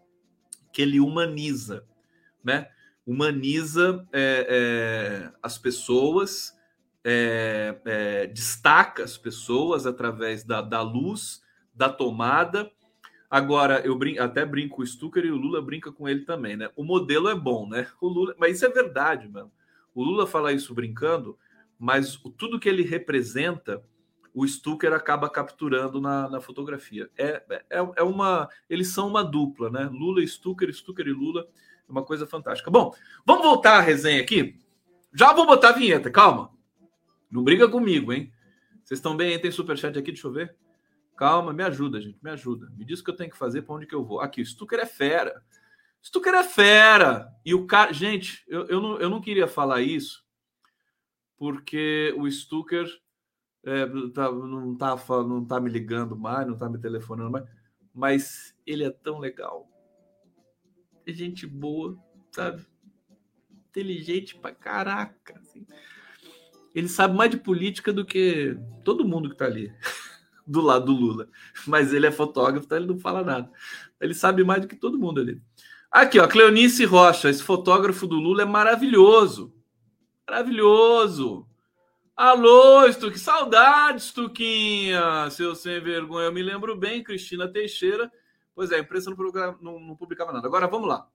que 0.72 0.82
ele 0.82 1.00
humaniza, 1.00 1.86
né? 2.44 2.68
Humaniza 3.06 4.06
é, 4.12 4.46
é, 4.48 5.32
as 5.42 5.56
pessoas, 5.56 6.56
é, 7.02 7.80
é 7.86 8.26
destaca 8.26 9.02
as 9.02 9.16
pessoas 9.16 9.86
através 9.86 10.44
da, 10.44 10.60
da 10.60 10.82
luz, 10.82 11.42
da 11.74 11.88
tomada 11.88 12.70
Agora, 13.30 13.80
eu 13.86 13.96
até 14.18 14.44
brinco 14.44 14.82
o 14.82 14.86
Stucker 14.86 15.24
e 15.24 15.30
o 15.30 15.36
Lula 15.36 15.62
brinca 15.62 15.92
com 15.92 16.08
ele 16.08 16.24
também, 16.24 16.56
né? 16.56 16.68
O 16.74 16.82
modelo 16.82 17.28
é 17.28 17.34
bom, 17.34 17.68
né? 17.68 17.86
O 18.00 18.08
Lula, 18.08 18.34
mas 18.36 18.56
isso 18.56 18.66
é 18.66 18.68
verdade, 18.68 19.28
mano. 19.28 19.52
O 19.94 20.02
Lula 20.02 20.26
fala 20.26 20.52
isso 20.52 20.74
brincando, 20.74 21.38
mas 21.78 22.20
tudo 22.36 22.58
que 22.58 22.68
ele 22.68 22.82
representa, 22.82 23.82
o 24.34 24.46
Stucker 24.46 24.92
acaba 24.92 25.30
capturando 25.30 26.00
na, 26.00 26.28
na 26.28 26.40
fotografia. 26.40 27.08
É, 27.16 27.40
é, 27.70 27.78
é, 27.96 28.02
uma. 28.02 28.48
Eles 28.68 28.88
são 28.88 29.06
uma 29.06 29.22
dupla, 29.22 29.70
né? 29.70 29.88
Lula 29.92 30.24
e 30.24 30.26
Stucker, 30.26 30.72
Stucker 30.74 31.06
e 31.06 31.12
Lula. 31.12 31.46
É 31.88 31.92
uma 31.92 32.02
coisa 32.02 32.26
fantástica. 32.26 32.68
Bom, 32.68 32.92
vamos 33.24 33.44
voltar 33.44 33.78
à 33.78 33.80
resenha 33.80 34.20
aqui. 34.20 34.58
Já 35.14 35.32
vou 35.32 35.46
botar 35.46 35.68
a 35.68 35.72
vinheta, 35.72 36.10
calma. 36.10 36.50
Não 37.30 37.44
briga 37.44 37.68
comigo, 37.68 38.12
hein? 38.12 38.32
Vocês 38.84 38.98
estão 38.98 39.16
bem? 39.16 39.38
Tem 39.38 39.52
superchat 39.52 39.96
aqui, 39.96 40.10
deixa 40.10 40.26
eu 40.26 40.32
ver. 40.32 40.56
Calma, 41.20 41.52
me 41.52 41.62
ajuda, 41.62 42.00
gente, 42.00 42.18
me 42.22 42.30
ajuda. 42.30 42.72
Me 42.78 42.83
diz 42.83 43.00
o 43.00 43.04
que 43.04 43.11
eu 43.11 43.14
tenho 43.14 43.30
que 43.30 43.37
fazer, 43.37 43.61
para 43.61 43.74
onde 43.74 43.87
que 43.87 43.94
eu 43.94 44.02
vou. 44.02 44.22
Aqui, 44.22 44.40
o 44.40 44.46
Stucker 44.46 44.80
é 44.80 44.87
fera. 44.87 45.44
Stucker 46.02 46.33
é 46.33 46.42
fera. 46.42 47.30
E 47.44 47.52
o 47.52 47.66
cara. 47.66 47.92
Gente, 47.92 48.42
eu, 48.48 48.66
eu, 48.68 48.80
não, 48.80 48.98
eu 48.98 49.11
não 49.11 49.20
queria 49.20 49.46
falar 49.46 49.83
isso, 49.83 50.24
porque 51.37 52.14
o 52.16 52.26
Stucker 52.30 52.87
é, 53.62 53.87
tá, 54.14 54.33
não, 54.33 54.74
tá, 54.74 54.96
não 55.22 55.44
tá 55.44 55.61
me 55.61 55.68
ligando 55.68 56.16
mais, 56.16 56.46
não 56.46 56.56
tá 56.56 56.70
me 56.70 56.78
telefonando 56.78 57.30
mais, 57.30 57.44
mas 57.92 58.56
ele 58.66 58.83
é 58.83 58.90
tão 58.90 59.18
legal. 59.18 59.68
É 61.06 61.12
gente 61.12 61.46
boa, 61.46 62.02
sabe? 62.33 62.66
Inteligente 63.68 64.38
pra 64.38 64.54
caraca. 64.54 65.38
Assim. 65.38 65.66
Ele 66.74 66.88
sabe 66.88 67.14
mais 67.14 67.30
de 67.30 67.37
política 67.37 67.92
do 67.92 68.06
que 68.06 68.56
todo 68.83 69.06
mundo 69.06 69.28
que 69.28 69.37
tá 69.37 69.44
ali 69.44 69.70
do 70.50 70.60
lado 70.60 70.86
do 70.86 70.92
Lula. 70.92 71.28
Mas 71.66 71.92
ele 71.92 72.06
é 72.06 72.10
fotógrafo, 72.10 72.66
então 72.66 72.78
ele 72.78 72.86
não 72.86 72.98
fala 72.98 73.22
nada. 73.22 73.50
Ele 74.00 74.14
sabe 74.14 74.42
mais 74.42 74.60
do 74.60 74.68
que 74.68 74.76
todo 74.76 74.98
mundo 74.98 75.20
ali. 75.20 75.40
Aqui, 75.90 76.18
ó, 76.18 76.26
Cleonice 76.26 76.84
Rocha, 76.84 77.28
esse 77.28 77.42
fotógrafo 77.42 78.06
do 78.06 78.16
Lula 78.16 78.42
é 78.42 78.44
maravilhoso. 78.44 79.52
Maravilhoso. 80.28 81.46
Alô, 82.16 82.90
Stuque, 82.92 83.18
saudades, 83.18 84.04
Stuquinha, 84.04 85.30
seu 85.30 85.54
sem 85.54 85.80
vergonha. 85.80 86.26
Eu 86.26 86.32
me 86.32 86.42
lembro 86.42 86.76
bem, 86.76 87.02
Cristina 87.02 87.48
Teixeira. 87.48 88.10
Pois 88.54 88.70
é, 88.70 88.76
a 88.76 88.80
imprensa 88.80 89.10
não, 89.10 89.58
não, 89.60 89.80
não 89.80 89.96
publicava 89.96 90.32
nada. 90.32 90.46
Agora, 90.46 90.66
vamos 90.66 90.88
lá. 90.88 91.08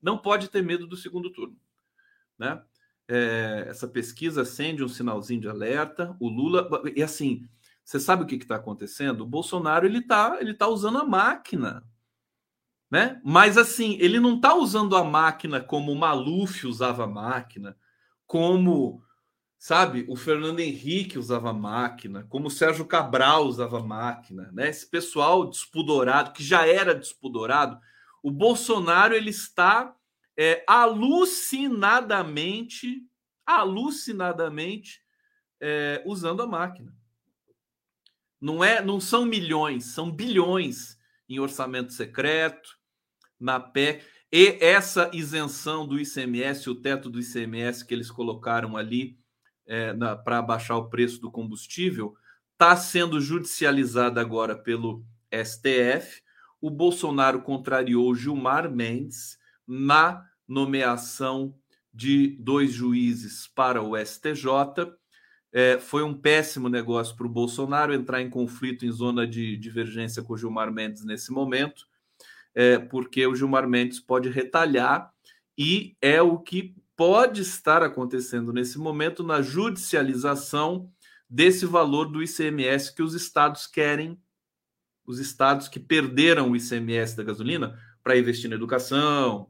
Não 0.00 0.16
pode 0.16 0.48
ter 0.48 0.62
medo 0.62 0.86
do 0.86 0.96
segundo 0.96 1.30
turno. 1.30 1.56
Né? 2.38 2.62
É, 3.06 3.66
essa 3.68 3.86
pesquisa 3.86 4.42
acende 4.42 4.82
um 4.82 4.88
sinalzinho 4.88 5.40
de 5.40 5.48
alerta. 5.48 6.16
O 6.18 6.28
Lula. 6.28 6.68
E 6.96 7.02
assim, 7.02 7.46
você 7.88 7.98
sabe 7.98 8.22
o 8.22 8.26
que 8.26 8.34
está 8.34 8.56
acontecendo? 8.56 9.22
O 9.22 9.26
Bolsonaro 9.26 9.86
ele 9.86 10.00
está 10.00 10.36
ele 10.42 10.52
tá 10.52 10.68
usando 10.68 10.98
a 10.98 11.06
máquina, 11.06 11.82
né? 12.90 13.18
Mas 13.24 13.56
assim, 13.56 13.96
ele 13.98 14.20
não 14.20 14.36
está 14.36 14.54
usando 14.54 14.94
a 14.94 15.02
máquina 15.02 15.58
como 15.58 15.90
o 15.90 15.96
Maluf 15.96 16.66
usava 16.66 17.04
a 17.04 17.06
máquina, 17.06 17.74
como 18.26 19.02
sabe, 19.58 20.04
o 20.06 20.16
Fernando 20.16 20.60
Henrique 20.60 21.18
usava 21.18 21.48
a 21.48 21.54
máquina, 21.54 22.26
como 22.28 22.48
o 22.48 22.50
Sérgio 22.50 22.84
Cabral 22.84 23.46
usava 23.46 23.82
máquina, 23.82 24.50
né? 24.52 24.68
Esse 24.68 24.86
pessoal 24.86 25.48
despudorado, 25.48 26.32
que 26.32 26.44
já 26.44 26.66
era 26.66 26.94
despudorado, 26.94 27.80
o 28.22 28.30
Bolsonaro 28.30 29.14
ele 29.14 29.30
está 29.30 29.96
é, 30.36 30.62
alucinadamente, 30.68 33.02
alucinadamente 33.46 35.02
é, 35.58 36.02
usando 36.04 36.42
a 36.42 36.46
máquina. 36.46 36.97
Não 38.40 38.62
é, 38.62 38.82
não 38.82 39.00
são 39.00 39.24
milhões, 39.24 39.86
são 39.86 40.10
bilhões 40.10 40.96
em 41.28 41.38
orçamento 41.38 41.92
secreto, 41.92 42.78
na 43.38 43.60
PEC. 43.60 44.04
E 44.32 44.58
essa 44.60 45.10
isenção 45.12 45.86
do 45.86 45.98
ICMS, 45.98 46.68
o 46.68 46.74
teto 46.74 47.08
do 47.08 47.20
ICMS 47.20 47.84
que 47.84 47.94
eles 47.94 48.10
colocaram 48.10 48.76
ali 48.76 49.18
é, 49.66 49.94
para 50.24 50.42
baixar 50.42 50.76
o 50.76 50.88
preço 50.88 51.20
do 51.20 51.30
combustível, 51.30 52.14
está 52.52 52.76
sendo 52.76 53.20
judicializada 53.20 54.20
agora 54.20 54.56
pelo 54.56 55.04
STF. 55.32 56.22
O 56.60 56.70
Bolsonaro 56.70 57.42
contrariou 57.42 58.14
Gilmar 58.14 58.70
Mendes 58.70 59.38
na 59.66 60.26
nomeação 60.46 61.54
de 61.92 62.36
dois 62.40 62.72
juízes 62.72 63.46
para 63.46 63.82
o 63.82 63.96
STJ. 63.96 64.48
É, 65.52 65.78
foi 65.78 66.02
um 66.02 66.14
péssimo 66.14 66.68
negócio 66.68 67.16
para 67.16 67.26
o 67.26 67.30
Bolsonaro 67.30 67.94
entrar 67.94 68.20
em 68.20 68.28
conflito 68.28 68.84
em 68.84 68.92
zona 68.92 69.26
de 69.26 69.56
divergência 69.56 70.22
com 70.22 70.34
o 70.34 70.36
Gilmar 70.36 70.70
Mendes 70.70 71.04
nesse 71.04 71.32
momento, 71.32 71.86
é, 72.54 72.78
porque 72.78 73.26
o 73.26 73.34
Gilmar 73.34 73.68
Mendes 73.68 73.98
pode 73.98 74.28
retalhar 74.28 75.10
e 75.56 75.96
é 76.02 76.20
o 76.20 76.38
que 76.38 76.74
pode 76.96 77.42
estar 77.42 77.82
acontecendo 77.82 78.52
nesse 78.52 78.78
momento 78.78 79.22
na 79.22 79.40
judicialização 79.40 80.90
desse 81.28 81.64
valor 81.64 82.06
do 82.06 82.22
ICMS 82.22 82.94
que 82.94 83.02
os 83.02 83.14
estados 83.14 83.66
querem, 83.66 84.20
os 85.06 85.18
estados 85.18 85.68
que 85.68 85.80
perderam 85.80 86.50
o 86.50 86.56
ICMS 86.56 87.16
da 87.16 87.22
gasolina 87.22 87.78
para 88.02 88.18
investir 88.18 88.50
na 88.50 88.56
educação, 88.56 89.48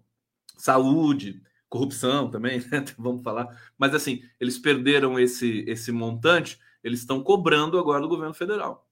saúde, 0.56 1.42
corrupção 1.68 2.30
também, 2.30 2.60
né? 2.70 2.84
vamos 2.96 3.22
falar. 3.22 3.48
Mas 3.76 3.94
assim, 3.94 4.22
eles 4.40 4.58
perderam 4.58 5.18
esse, 5.18 5.64
esse 5.66 5.92
montante, 5.92 6.58
eles 6.82 7.00
estão 7.00 7.22
cobrando 7.22 7.78
agora 7.78 8.00
do 8.00 8.08
governo 8.08 8.34
federal. 8.34 8.88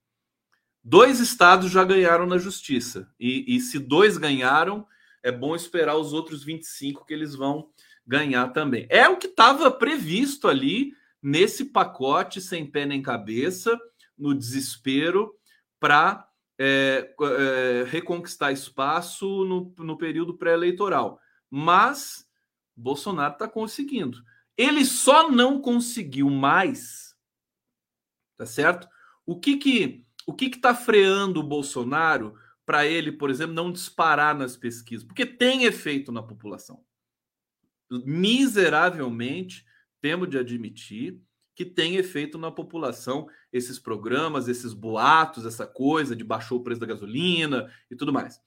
Dois 0.82 1.18
estados 1.18 1.70
já 1.70 1.82
ganharam 1.82 2.26
na 2.26 2.38
justiça. 2.38 3.10
E, 3.18 3.56
e 3.56 3.60
se 3.60 3.78
dois 3.78 4.16
ganharam, 4.16 4.86
é 5.22 5.32
bom 5.32 5.56
esperar 5.56 5.96
os 5.96 6.12
outros 6.12 6.44
25 6.44 7.04
que 7.04 7.12
eles 7.12 7.34
vão 7.34 7.68
ganhar 8.06 8.48
também. 8.48 8.86
É 8.88 9.08
o 9.08 9.16
que 9.16 9.26
estava 9.26 9.70
previsto 9.70 10.46
ali 10.46 10.92
nesse 11.20 11.64
pacote 11.64 12.40
sem 12.40 12.64
pé 12.64 12.86
nem 12.86 13.02
cabeça, 13.02 13.76
no 14.16 14.32
desespero, 14.32 15.34
para 15.80 16.28
é, 16.58 17.12
é, 17.20 17.84
reconquistar 17.88 18.52
espaço 18.52 19.44
no, 19.44 19.74
no 19.78 19.98
período 19.98 20.38
pré-eleitoral. 20.38 21.18
Mas 21.50 22.25
Bolsonaro 22.76 23.32
está 23.32 23.48
conseguindo. 23.48 24.22
Ele 24.56 24.84
só 24.84 25.30
não 25.30 25.60
conseguiu 25.60 26.28
mais, 26.30 27.14
tá 28.36 28.46
certo? 28.46 28.88
O 29.24 29.38
que 29.38 29.56
que 29.56 30.06
o 30.26 30.34
que 30.34 30.46
está 30.46 30.74
freando 30.74 31.40
o 31.40 31.46
Bolsonaro 31.46 32.34
para 32.64 32.84
ele, 32.84 33.12
por 33.12 33.30
exemplo, 33.30 33.54
não 33.54 33.70
disparar 33.70 34.36
nas 34.36 34.56
pesquisas? 34.56 35.06
Porque 35.06 35.24
tem 35.24 35.64
efeito 35.64 36.10
na 36.10 36.22
população. 36.22 36.84
Miseravelmente, 37.88 39.64
temos 40.00 40.28
de 40.28 40.36
admitir 40.36 41.20
que 41.54 41.64
tem 41.64 41.96
efeito 41.96 42.36
na 42.36 42.50
população 42.50 43.28
esses 43.52 43.78
programas, 43.78 44.48
esses 44.48 44.74
boatos, 44.74 45.46
essa 45.46 45.66
coisa 45.66 46.14
de 46.14 46.24
baixou 46.24 46.58
o 46.58 46.62
preço 46.62 46.80
da 46.80 46.86
gasolina 46.86 47.72
e 47.90 47.96
tudo 47.96 48.12
mais. 48.12 48.40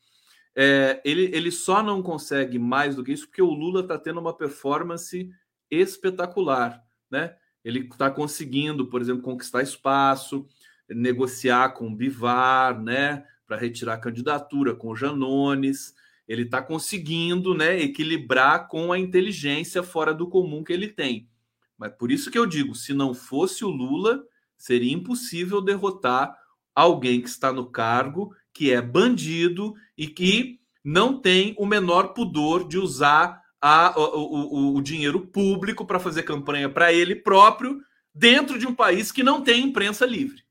É, 0.61 1.01
ele, 1.05 1.33
ele 1.33 1.51
só 1.51 1.81
não 1.81 2.03
consegue 2.03 2.59
mais 2.59 2.93
do 2.93 3.01
que 3.01 3.13
isso 3.13 3.25
porque 3.27 3.41
o 3.41 3.53
Lula 3.53 3.79
está 3.79 3.97
tendo 3.97 4.19
uma 4.19 4.35
performance 4.35 5.31
espetacular, 5.71 6.83
né? 7.09 7.33
Ele 7.63 7.87
está 7.87 8.11
conseguindo, 8.11 8.87
por 8.87 8.99
exemplo, 8.99 9.21
conquistar 9.21 9.63
espaço, 9.63 10.45
negociar 10.89 11.69
com 11.69 11.87
o 11.87 11.95
Bivar, 11.95 12.77
né, 12.77 13.25
para 13.47 13.55
retirar 13.55 13.93
a 13.93 13.99
candidatura 13.99 14.75
com 14.75 14.89
o 14.89 14.95
Janones. 14.97 15.93
Ele 16.27 16.41
está 16.41 16.61
conseguindo, 16.61 17.53
né, 17.53 17.79
equilibrar 17.79 18.67
com 18.67 18.91
a 18.91 18.99
inteligência 18.99 19.81
fora 19.81 20.13
do 20.13 20.27
comum 20.27 20.61
que 20.61 20.73
ele 20.73 20.89
tem. 20.89 21.29
Mas 21.77 21.93
por 21.93 22.11
isso 22.11 22.29
que 22.29 22.37
eu 22.37 22.45
digo, 22.45 22.75
se 22.75 22.93
não 22.93 23.13
fosse 23.13 23.63
o 23.63 23.69
Lula, 23.69 24.25
seria 24.57 24.93
impossível 24.93 25.61
derrotar 25.61 26.37
alguém 26.75 27.21
que 27.21 27.29
está 27.29 27.53
no 27.53 27.65
cargo, 27.65 28.35
que 28.59 28.73
é 28.73 28.81
bandido 28.81 29.73
e 29.97 30.05
que 30.05 30.59
não 30.83 31.17
tem 31.17 31.55
o 31.57 31.65
menor 31.65 32.09
pudor 32.09 32.67
de 32.67 32.77
usar 32.77 33.41
a, 33.61 33.97
o, 33.97 34.73
o, 34.73 34.75
o 34.75 34.81
dinheiro 34.81 35.27
público 35.27 35.85
para 35.85 35.97
fazer 35.97 36.23
campanha 36.23 36.67
para 36.67 36.91
ele 36.91 37.15
próprio 37.15 37.79
dentro 38.13 38.59
de 38.59 38.67
um 38.67 38.75
país 38.75 39.13
que 39.13 39.23
não 39.23 39.41
tem 39.41 39.63
imprensa 39.63 40.05
livre 40.05 40.43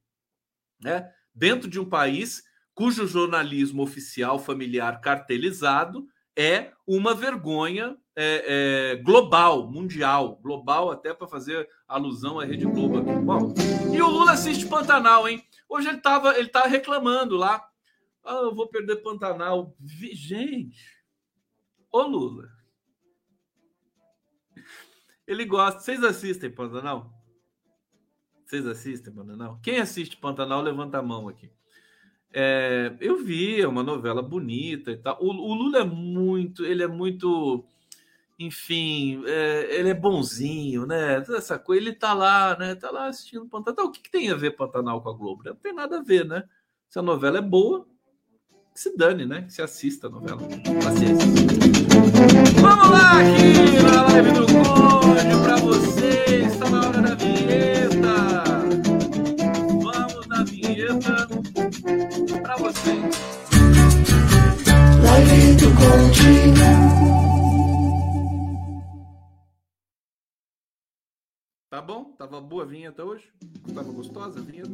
né? 0.80 1.06
dentro 1.34 1.68
de 1.68 1.78
um 1.78 1.84
país 1.84 2.42
cujo 2.74 3.06
jornalismo 3.06 3.82
oficial 3.82 4.38
familiar 4.38 5.02
cartelizado 5.02 6.06
é 6.34 6.70
uma 6.86 7.14
vergonha 7.14 7.94
é, 8.16 8.94
é, 8.94 8.96
global, 9.02 9.70
mundial, 9.70 10.40
global 10.42 10.90
até 10.90 11.12
para 11.12 11.28
fazer 11.28 11.68
alusão 11.86 12.40
à 12.40 12.44
Rede 12.46 12.64
Globo 12.64 12.98
aqui. 12.98 13.12
Bom, 13.20 13.52
e 13.94 14.00
o 14.00 14.08
Lula 14.08 14.32
assiste 14.32 14.64
Pantanal, 14.64 15.28
hein? 15.28 15.44
Hoje 15.68 15.88
ele 15.88 15.98
estava 15.98 16.38
ele 16.38 16.48
tá 16.48 16.62
reclamando 16.62 17.36
lá. 17.36 17.67
Ah, 18.28 18.42
eu 18.42 18.54
vou 18.54 18.68
perder 18.68 18.96
Pantanal. 18.96 19.74
Gente, 19.82 20.84
ô 21.90 22.03
Lula. 22.03 22.46
Ele 25.26 25.46
gosta. 25.46 25.80
Vocês 25.80 26.05
assistem 26.05 26.50
Pantanal? 26.50 27.11
Vocês 28.44 28.66
assistem 28.66 29.14
Pantanal? 29.14 29.59
Quem 29.62 29.78
assiste 29.78 30.18
Pantanal, 30.18 30.61
levanta 30.61 30.98
a 30.98 31.03
mão 31.03 31.26
aqui. 31.26 31.50
É, 32.30 32.94
eu 33.00 33.16
vi, 33.16 33.62
é 33.62 33.66
uma 33.66 33.82
novela 33.82 34.20
bonita 34.20 34.90
e 34.90 34.98
tal. 34.98 35.16
O, 35.22 35.28
o, 35.28 35.55
Lula 35.55 35.78
é 35.78 35.84
muito, 35.84 36.66
ele 36.66 36.82
é 36.82 36.86
muito, 36.86 37.64
enfim, 38.38 39.24
é, 39.24 39.74
ele 39.74 39.88
é 39.88 39.94
bonzinho, 39.94 40.84
né? 40.84 41.22
Toda 41.22 41.38
essa 41.38 41.59
coisa, 41.59 41.80
ele 41.80 41.94
tá 41.94 42.12
lá, 42.12 42.59
né? 42.59 42.74
Tá 42.74 42.90
lá 42.90 43.07
assistindo 43.07 43.48
Pantanal. 43.48 43.72
Então, 43.72 43.86
o 43.86 43.90
que, 43.90 44.03
que, 44.03 44.11
tem 44.11 44.30
a 44.30 44.36
ver 44.36 44.50
Pantanal 44.50 45.00
com 45.03 45.09
a 45.09 45.14
Globo? 45.14 45.44
Não 45.44 45.57
tem 45.57 45.72
nada 45.72 45.98
a 45.98 46.03
ver, 46.03 46.26
né? 46.26 46.46
Se 46.90 46.98
a 46.98 47.03
novela 47.03 47.38
é 47.38 47.42
boa, 47.42 47.88
que 48.79 48.83
se 48.83 48.97
dane, 48.97 49.26
né? 49.26 49.43
Que 49.43 49.53
se 49.53 49.61
assista 49.61 50.07
a 50.07 50.11
novela. 50.11 50.41
Paciência. 50.85 51.26
Vamos 52.61 52.91
lá 52.91 53.20
aqui 53.20 53.83
na 53.83 54.03
live 54.03 54.31
do 54.31 54.47
Conde 54.47 55.43
para 55.43 55.57
você. 55.57 56.45
Está 56.47 56.70
na 56.70 56.87
hora 56.87 57.03
da 57.03 57.14
vinheta. 57.16 58.45
Vamos 59.83 60.26
na 60.29 60.45
vinheta 60.45 61.29
para 62.41 62.57
você. 62.57 62.93
Live 65.03 65.55
do 65.57 65.70
Conde. 65.74 67.28
Tá 71.79 71.83
bom? 71.83 72.07
Tava 72.18 72.41
boa 72.41 72.64
a 72.64 72.66
vinheta 72.66 73.05
hoje? 73.05 73.31
Tava 73.72 73.93
gostosa 73.93 74.41
a 74.41 74.43
vinheta? 74.43 74.68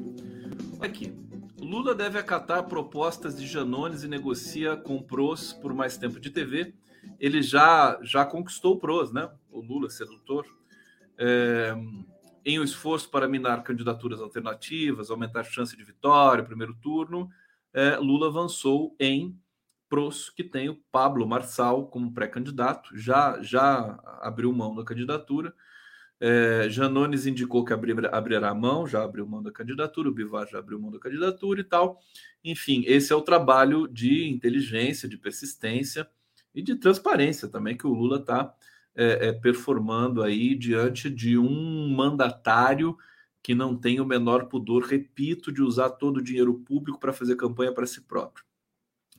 Aqui. 0.80 1.12
Lula 1.60 1.94
deve 1.94 2.18
acatar 2.18 2.66
propostas 2.66 3.38
de 3.38 3.46
Janones 3.46 4.04
e 4.04 4.08
negocia 4.08 4.74
com 4.74 5.02
PROS 5.02 5.52
por 5.52 5.74
mais 5.74 5.98
tempo 5.98 6.18
de 6.18 6.30
TV. 6.30 6.72
Ele 7.20 7.42
já, 7.42 7.98
já 8.00 8.24
conquistou 8.24 8.78
PROS, 8.78 9.12
né? 9.12 9.30
O 9.50 9.60
Lula, 9.60 9.90
sedutor. 9.90 10.46
É, 11.18 11.74
em 12.42 12.58
um 12.58 12.64
esforço 12.64 13.10
para 13.10 13.28
minar 13.28 13.62
candidaturas 13.62 14.22
alternativas, 14.22 15.10
aumentar 15.10 15.40
a 15.40 15.44
chance 15.44 15.76
de 15.76 15.84
vitória, 15.84 16.42
primeiro 16.42 16.74
turno, 16.76 17.28
é, 17.74 17.98
Lula 17.98 18.28
avançou 18.28 18.96
em 18.98 19.38
PROS, 19.90 20.30
que 20.30 20.42
tem 20.42 20.70
o 20.70 20.80
Pablo 20.90 21.28
Marçal 21.28 21.86
como 21.86 22.14
pré-candidato, 22.14 22.96
já, 22.96 23.42
já 23.42 24.00
abriu 24.22 24.50
mão 24.54 24.74
da 24.74 24.82
candidatura. 24.82 25.54
É, 26.20 26.68
Janones 26.70 27.26
indicou 27.26 27.64
que 27.64 27.72
abrir, 27.72 28.06
abrirá 28.14 28.54
mão, 28.54 28.86
já 28.86 29.02
abriu 29.02 29.26
mão 29.26 29.42
da 29.42 29.50
candidatura, 29.50 30.08
o 30.08 30.12
Bivar 30.12 30.46
já 30.48 30.58
abriu 30.58 30.78
mão 30.80 30.90
da 30.90 30.98
candidatura 30.98 31.60
e 31.60 31.64
tal. 31.64 32.00
Enfim, 32.42 32.84
esse 32.86 33.12
é 33.12 33.16
o 33.16 33.22
trabalho 33.22 33.88
de 33.88 34.28
inteligência, 34.28 35.08
de 35.08 35.18
persistência 35.18 36.08
e 36.54 36.62
de 36.62 36.76
transparência 36.76 37.48
também 37.48 37.76
que 37.76 37.86
o 37.86 37.92
Lula 37.92 38.18
está 38.18 38.54
é, 38.94 39.28
é, 39.28 39.32
performando 39.32 40.22
aí 40.22 40.54
diante 40.54 41.10
de 41.10 41.36
um 41.36 41.88
mandatário 41.88 42.96
que 43.42 43.54
não 43.54 43.76
tem 43.76 44.00
o 44.00 44.06
menor 44.06 44.46
pudor, 44.46 44.84
repito, 44.84 45.52
de 45.52 45.60
usar 45.60 45.90
todo 45.90 46.16
o 46.18 46.22
dinheiro 46.22 46.54
público 46.60 46.98
para 46.98 47.12
fazer 47.12 47.36
campanha 47.36 47.72
para 47.72 47.86
si 47.86 48.00
próprio. 48.00 48.44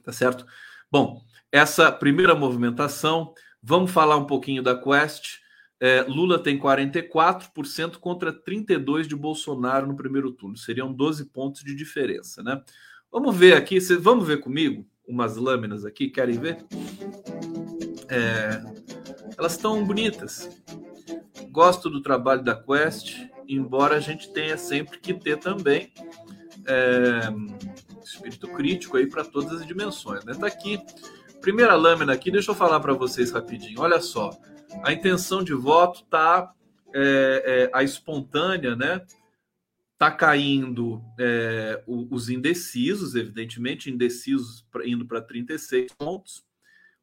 Tá 0.01 0.11
certo? 0.11 0.45
Bom, 0.89 1.23
essa 1.51 1.91
primeira 1.91 2.33
movimentação, 2.33 3.33
vamos 3.61 3.91
falar 3.91 4.17
um 4.17 4.25
pouquinho 4.25 4.63
da 4.63 4.75
Quest. 4.75 5.41
É, 5.79 6.01
Lula 6.03 6.39
tem 6.39 6.57
44% 6.57 7.97
contra 7.97 8.31
32% 8.31 9.07
de 9.07 9.15
Bolsonaro 9.15 9.87
no 9.87 9.95
primeiro 9.95 10.31
turno. 10.31 10.55
Seriam 10.55 10.91
12 10.91 11.25
pontos 11.25 11.63
de 11.63 11.75
diferença, 11.75 12.41
né? 12.41 12.61
Vamos 13.11 13.35
ver 13.35 13.55
aqui, 13.55 13.79
cê, 13.79 13.95
vamos 13.95 14.27
ver 14.27 14.39
comigo 14.39 14.85
umas 15.07 15.37
lâminas 15.37 15.85
aqui, 15.85 16.09
querem 16.09 16.39
ver? 16.39 16.65
É, 18.09 18.61
elas 19.37 19.53
estão 19.53 19.85
bonitas. 19.85 20.49
Gosto 21.51 21.89
do 21.89 22.01
trabalho 22.01 22.43
da 22.43 22.55
Quest, 22.55 23.17
embora 23.47 23.95
a 23.95 23.99
gente 23.99 24.31
tenha 24.33 24.57
sempre 24.57 24.97
que 24.99 25.13
ter 25.13 25.37
também 25.37 25.91
é, 26.67 27.31
espírito 28.03 28.47
crítico 28.49 28.97
aí 28.97 29.07
para 29.07 29.23
todas 29.23 29.61
as 29.61 29.67
dimensões. 29.67 30.25
Né? 30.25 30.33
Tá 30.33 30.47
aqui, 30.47 30.79
primeira 31.41 31.75
lâmina 31.75 32.13
aqui, 32.13 32.31
deixa 32.31 32.51
eu 32.51 32.55
falar 32.55 32.79
para 32.79 32.93
vocês 32.93 33.31
rapidinho. 33.31 33.79
Olha 33.79 34.01
só, 34.01 34.31
a 34.83 34.93
intenção 34.93 35.43
de 35.43 35.53
voto 35.53 36.03
tá 36.05 36.53
é, 36.93 37.69
é, 37.73 37.77
a 37.77 37.83
espontânea, 37.83 38.75
né? 38.75 39.05
Tá 39.97 40.11
caindo 40.11 41.01
é, 41.19 41.83
os 41.87 42.29
indecisos, 42.29 43.15
evidentemente, 43.15 43.89
indecisos 43.89 44.65
indo 44.83 45.05
para 45.05 45.21
36 45.21 45.93
pontos. 45.97 46.43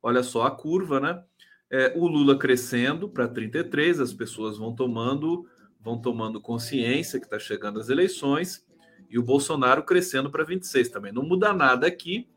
Olha 0.02 0.22
só 0.22 0.44
a 0.46 0.50
curva, 0.50 1.00
né? 1.00 1.22
É, 1.70 1.92
o 1.96 2.06
Lula 2.06 2.38
crescendo 2.38 3.08
para 3.08 3.26
33, 3.26 4.00
as 4.00 4.12
pessoas 4.12 4.58
vão 4.58 4.74
tomando 4.74 5.46
vão 5.80 6.00
tomando 6.00 6.40
consciência 6.40 7.18
que 7.18 7.26
está 7.26 7.40
chegando 7.40 7.80
as 7.80 7.88
eleições 7.88 8.64
e 9.10 9.18
o 9.18 9.22
Bolsonaro 9.22 9.82
crescendo 9.82 10.30
para 10.30 10.44
26 10.44 10.88
também. 10.88 11.12
Não 11.12 11.22
muda 11.22 11.52
nada 11.52 11.86
aqui, 11.86 12.28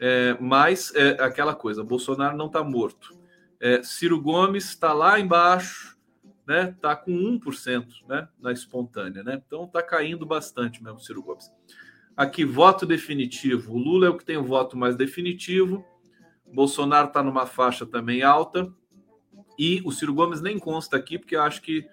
é, 0.00 0.36
mas 0.40 0.92
é 0.94 1.10
aquela 1.22 1.54
coisa: 1.54 1.82
Bolsonaro 1.82 2.36
não 2.36 2.46
está 2.46 2.62
morto. 2.62 3.17
É, 3.60 3.82
Ciro 3.82 4.20
Gomes 4.20 4.64
está 4.66 4.92
lá 4.92 5.18
embaixo, 5.18 5.96
né? 6.46 6.70
Está 6.70 6.96
com 6.96 7.12
1% 7.12 7.86
né, 8.08 8.28
na 8.40 8.52
espontânea, 8.52 9.22
né? 9.22 9.42
Então 9.46 9.64
está 9.64 9.82
caindo 9.82 10.24
bastante 10.24 10.82
mesmo, 10.82 11.00
Ciro 11.00 11.22
Gomes. 11.22 11.50
Aqui, 12.16 12.44
voto 12.44 12.86
definitivo. 12.86 13.74
O 13.74 13.78
Lula 13.78 14.06
é 14.06 14.10
o 14.10 14.16
que 14.16 14.24
tem 14.24 14.36
o 14.36 14.44
voto 14.44 14.76
mais 14.76 14.96
definitivo. 14.96 15.84
Bolsonaro 16.52 17.08
está 17.08 17.22
numa 17.22 17.46
faixa 17.46 17.86
também 17.86 18.22
alta. 18.22 18.72
E 19.58 19.82
o 19.84 19.92
Ciro 19.92 20.14
Gomes 20.14 20.40
nem 20.40 20.58
consta 20.58 20.96
aqui, 20.96 21.18
porque 21.18 21.36
eu 21.36 21.42
acho 21.42 21.60
que 21.60 21.86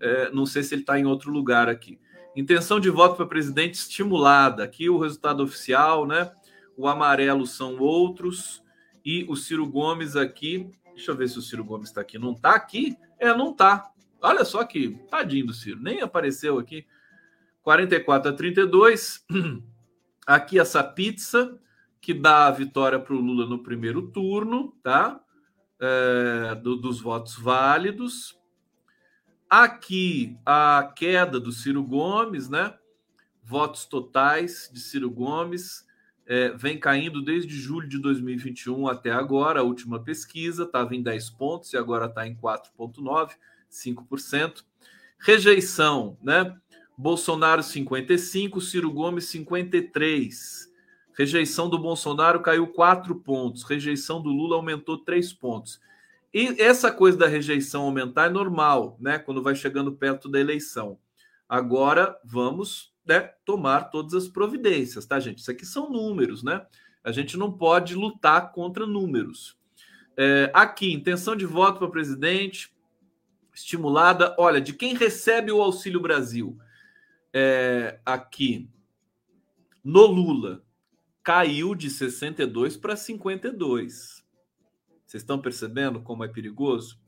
é, 0.00 0.30
não 0.32 0.46
sei 0.46 0.62
se 0.62 0.74
ele 0.74 0.82
está 0.82 0.98
em 0.98 1.06
outro 1.06 1.30
lugar 1.30 1.68
aqui. 1.68 1.98
Intenção 2.34 2.80
de 2.80 2.90
voto 2.90 3.16
para 3.16 3.26
presidente 3.26 3.74
estimulada. 3.74 4.64
Aqui 4.64 4.88
o 4.88 4.98
resultado 4.98 5.42
oficial, 5.42 6.06
né? 6.06 6.30
O 6.76 6.88
amarelo 6.88 7.46
são 7.46 7.78
outros. 7.78 8.62
E 9.04 9.24
o 9.28 9.36
Ciro 9.36 9.66
Gomes 9.66 10.16
aqui. 10.16 10.70
Deixa 10.94 11.10
eu 11.10 11.16
ver 11.16 11.28
se 11.28 11.38
o 11.38 11.42
Ciro 11.42 11.64
Gomes 11.64 11.88
está 11.88 12.00
aqui. 12.00 12.18
Não 12.18 12.32
está 12.32 12.54
aqui? 12.54 12.96
É, 13.18 13.34
não 13.34 13.50
está. 13.50 13.90
Olha 14.20 14.44
só 14.44 14.64
que 14.64 14.90
tadinho 15.10 15.46
do 15.46 15.54
Ciro. 15.54 15.80
Nem 15.80 16.00
apareceu 16.00 16.58
aqui. 16.58 16.86
44 17.62 18.30
a 18.30 18.34
32. 18.34 19.24
Aqui 20.26 20.60
essa 20.60 20.84
pizza 20.84 21.58
que 22.00 22.14
dá 22.14 22.46
a 22.46 22.50
vitória 22.50 23.00
para 23.00 23.14
o 23.14 23.20
Lula 23.20 23.46
no 23.46 23.62
primeiro 23.62 24.10
turno, 24.12 24.72
tá? 24.82 25.20
É, 25.80 26.54
do, 26.54 26.76
dos 26.76 27.00
votos 27.00 27.34
válidos. 27.34 28.38
Aqui 29.48 30.38
a 30.46 30.92
queda 30.94 31.40
do 31.40 31.50
Ciro 31.50 31.82
Gomes, 31.82 32.48
né? 32.48 32.74
Votos 33.42 33.86
totais 33.86 34.70
de 34.72 34.78
Ciro 34.78 35.10
Gomes 35.10 35.84
é, 36.30 36.50
vem 36.50 36.78
caindo 36.78 37.20
desde 37.20 37.52
julho 37.56 37.88
de 37.88 37.98
2021 37.98 38.86
até 38.86 39.10
agora. 39.10 39.58
A 39.58 39.64
última 39.64 39.98
pesquisa 39.98 40.62
estava 40.62 40.94
em 40.94 41.02
10 41.02 41.30
pontos 41.30 41.72
e 41.72 41.76
agora 41.76 42.06
está 42.06 42.24
em 42.24 42.36
4,9, 42.36 43.32
5%. 43.68 44.62
Rejeição, 45.18 46.16
né? 46.22 46.56
Bolsonaro 46.96 47.64
55, 47.64 48.60
Ciro 48.60 48.92
Gomes 48.92 49.24
53. 49.24 50.72
Rejeição 51.18 51.68
do 51.68 51.80
Bolsonaro 51.80 52.38
caiu 52.38 52.68
4 52.68 53.12
pontos, 53.16 53.64
rejeição 53.64 54.22
do 54.22 54.28
Lula 54.28 54.54
aumentou 54.54 54.98
3 54.98 55.32
pontos. 55.32 55.80
E 56.32 56.62
essa 56.62 56.92
coisa 56.92 57.18
da 57.18 57.26
rejeição 57.26 57.82
aumentar 57.82 58.26
é 58.26 58.30
normal, 58.30 58.96
né? 59.00 59.18
Quando 59.18 59.42
vai 59.42 59.56
chegando 59.56 59.90
perto 59.90 60.28
da 60.28 60.38
eleição. 60.38 60.96
Agora 61.48 62.16
vamos 62.24 62.89
né, 63.06 63.20
tomar 63.44 63.84
todas 63.90 64.14
as 64.14 64.28
providências, 64.28 65.06
tá, 65.06 65.18
gente? 65.18 65.38
Isso 65.38 65.50
aqui 65.50 65.64
são 65.64 65.90
números, 65.90 66.42
né? 66.42 66.66
A 67.02 67.12
gente 67.12 67.36
não 67.36 67.50
pode 67.50 67.94
lutar 67.94 68.52
contra 68.52 68.86
números. 68.86 69.58
É, 70.16 70.50
aqui, 70.52 70.92
intenção 70.92 71.34
de 71.34 71.46
voto 71.46 71.78
para 71.78 71.88
presidente 71.88 72.74
estimulada. 73.54 74.34
Olha, 74.38 74.60
de 74.60 74.72
quem 74.72 74.94
recebe 74.94 75.52
o 75.52 75.60
Auxílio 75.62 76.00
Brasil? 76.00 76.58
É, 77.32 78.00
aqui, 78.04 78.68
no 79.82 80.06
Lula, 80.06 80.62
caiu 81.22 81.74
de 81.74 81.88
62 81.90 82.76
para 82.76 82.96
52. 82.96 84.24
Vocês 85.06 85.22
estão 85.22 85.40
percebendo 85.40 86.00
como 86.00 86.24
é 86.24 86.28
perigoso? 86.28 87.00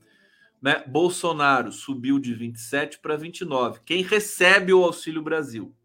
Né? 0.61 0.83
Bolsonaro 0.87 1.71
subiu 1.71 2.19
de 2.19 2.33
27 2.33 2.99
para 2.99 3.17
29. 3.17 3.81
Quem 3.85 4.01
recebe 4.01 4.73
o 4.73 4.83
Auxílio 4.83 5.21
Brasil? 5.21 5.75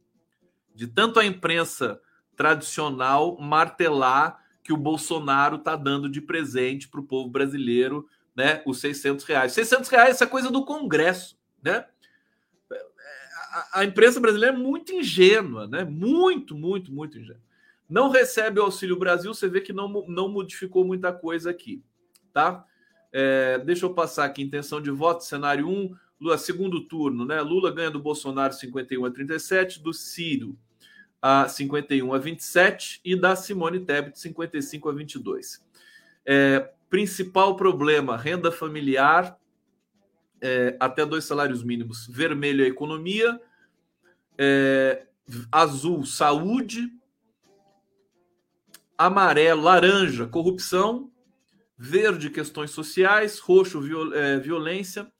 De 0.78 0.86
tanto 0.86 1.18
a 1.18 1.24
imprensa 1.24 2.00
tradicional 2.36 3.38
martelar 3.40 4.44
que 4.62 4.72
o 4.72 4.76
Bolsonaro 4.76 5.56
está 5.56 5.74
dando 5.74 6.08
de 6.08 6.20
presente 6.20 6.88
para 6.88 7.00
o 7.00 7.04
povo 7.04 7.28
brasileiro, 7.28 8.08
né? 8.34 8.62
Os 8.64 8.80
600 8.80 9.24
reais. 9.24 9.52
600 9.52 9.88
reais 9.88 10.20
é 10.20 10.26
coisa 10.26 10.50
do 10.50 10.64
Congresso, 10.64 11.36
né? 11.62 11.84
A, 13.50 13.80
a 13.80 13.84
imprensa 13.84 14.20
brasileira 14.20 14.54
é 14.54 14.58
muito 14.58 14.92
ingênua, 14.92 15.66
né? 15.66 15.84
Muito, 15.84 16.54
muito, 16.54 16.92
muito 16.92 17.18
ingênua. 17.18 17.42
Não 17.88 18.10
recebe 18.10 18.60
o 18.60 18.64
Auxílio 18.64 18.98
Brasil, 18.98 19.34
você 19.34 19.48
vê 19.48 19.60
que 19.60 19.72
não, 19.72 20.06
não 20.06 20.28
modificou 20.28 20.84
muita 20.84 21.12
coisa 21.12 21.50
aqui 21.50 21.82
tá? 22.38 22.64
É, 23.12 23.58
deixa 23.58 23.84
eu 23.84 23.94
passar 23.94 24.24
aqui, 24.24 24.42
intenção 24.42 24.80
de 24.80 24.90
voto, 24.90 25.24
cenário 25.24 25.68
1, 25.68 25.94
Lula, 26.20 26.38
segundo 26.38 26.80
turno, 26.82 27.24
né? 27.24 27.40
Lula 27.40 27.72
ganha 27.72 27.90
do 27.90 27.98
Bolsonaro 27.98 28.52
51 28.52 29.04
a 29.04 29.10
37, 29.10 29.82
do 29.82 29.92
Ciro 29.92 30.56
a 31.20 31.48
51 31.48 32.12
a 32.12 32.18
27 32.18 33.00
e 33.04 33.16
da 33.16 33.34
Simone 33.34 33.80
Tebet 33.80 34.18
55 34.18 34.88
a 34.88 34.92
22. 34.92 35.64
É, 36.24 36.70
principal 36.88 37.56
problema, 37.56 38.16
renda 38.16 38.52
familiar, 38.52 39.38
é, 40.40 40.76
até 40.78 41.04
dois 41.04 41.24
salários 41.24 41.62
mínimos. 41.62 42.06
Vermelho, 42.06 42.64
a 42.64 42.68
economia. 42.68 43.40
É, 44.36 45.06
azul, 45.50 46.04
saúde. 46.04 46.92
Amarelo, 48.96 49.62
laranja, 49.62 50.26
corrupção 50.26 51.10
verde, 51.78 52.28
questões 52.28 52.72
sociais, 52.72 53.38
roxo, 53.38 53.80
viol, 53.80 54.12
é, 54.12 54.38
violência. 54.38 55.10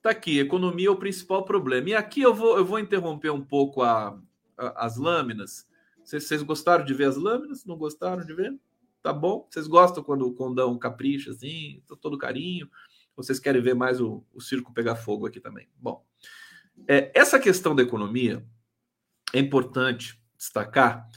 Tá 0.00 0.10
aqui, 0.10 0.38
economia 0.38 0.86
é 0.86 0.90
o 0.90 0.96
principal 0.96 1.44
problema. 1.44 1.90
E 1.90 1.94
aqui 1.94 2.22
eu 2.22 2.32
vou, 2.32 2.56
eu 2.56 2.64
vou 2.64 2.78
interromper 2.78 3.30
um 3.30 3.44
pouco 3.44 3.82
a, 3.82 4.16
as 4.58 4.96
lâminas. 4.96 5.66
Vocês, 6.04 6.24
vocês 6.24 6.42
gostaram 6.42 6.84
de 6.84 6.94
ver 6.94 7.04
as 7.04 7.16
lâminas? 7.16 7.64
Não 7.64 7.76
gostaram 7.76 8.24
de 8.24 8.34
ver? 8.34 8.58
Tá 9.02 9.12
bom? 9.12 9.46
Vocês 9.48 9.66
gostam 9.66 10.02
quando 10.02 10.26
o 10.26 10.34
condão 10.34 10.78
capricha 10.78 11.30
assim, 11.30 11.82
todo 12.00 12.18
carinho? 12.18 12.68
Vocês 13.16 13.38
querem 13.38 13.62
ver 13.62 13.74
mais 13.74 14.00
o, 14.00 14.24
o 14.32 14.40
circo 14.40 14.72
pegar 14.72 14.96
fogo 14.96 15.26
aqui 15.26 15.40
também? 15.40 15.68
Bom, 15.76 16.04
é, 16.86 17.10
essa 17.14 17.38
questão 17.38 17.74
da 17.74 17.82
economia 17.82 18.44
é 19.32 19.38
importante 19.38 20.22
destacar, 20.36 21.08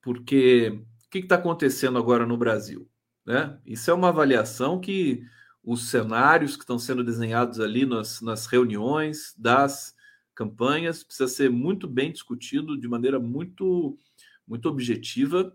porque 0.00 0.80
o 1.06 1.10
que 1.10 1.18
está 1.18 1.34
acontecendo 1.34 1.98
agora 1.98 2.26
no 2.26 2.36
Brasil? 2.36 2.88
Né? 3.26 3.58
Isso 3.66 3.90
é 3.90 3.94
uma 3.94 4.08
avaliação 4.08 4.80
que 4.80 5.22
os 5.62 5.90
cenários 5.90 6.56
que 6.56 6.62
estão 6.62 6.78
sendo 6.78 7.04
desenhados 7.04 7.60
ali 7.60 7.84
nas, 7.84 8.22
nas 8.22 8.46
reuniões 8.46 9.34
das 9.36 9.94
campanhas 10.38 11.02
precisa 11.02 11.26
ser 11.26 11.50
muito 11.50 11.88
bem 11.88 12.12
discutido 12.12 12.78
de 12.78 12.86
maneira 12.86 13.18
muito, 13.18 13.98
muito 14.46 14.68
objetiva, 14.68 15.52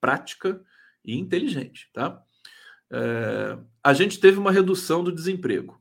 prática 0.00 0.60
e 1.04 1.16
inteligente. 1.16 1.88
Tá? 1.92 2.20
É, 2.90 3.56
a 3.84 3.94
gente 3.94 4.18
teve 4.18 4.36
uma 4.36 4.50
redução 4.50 5.04
do 5.04 5.12
desemprego. 5.12 5.80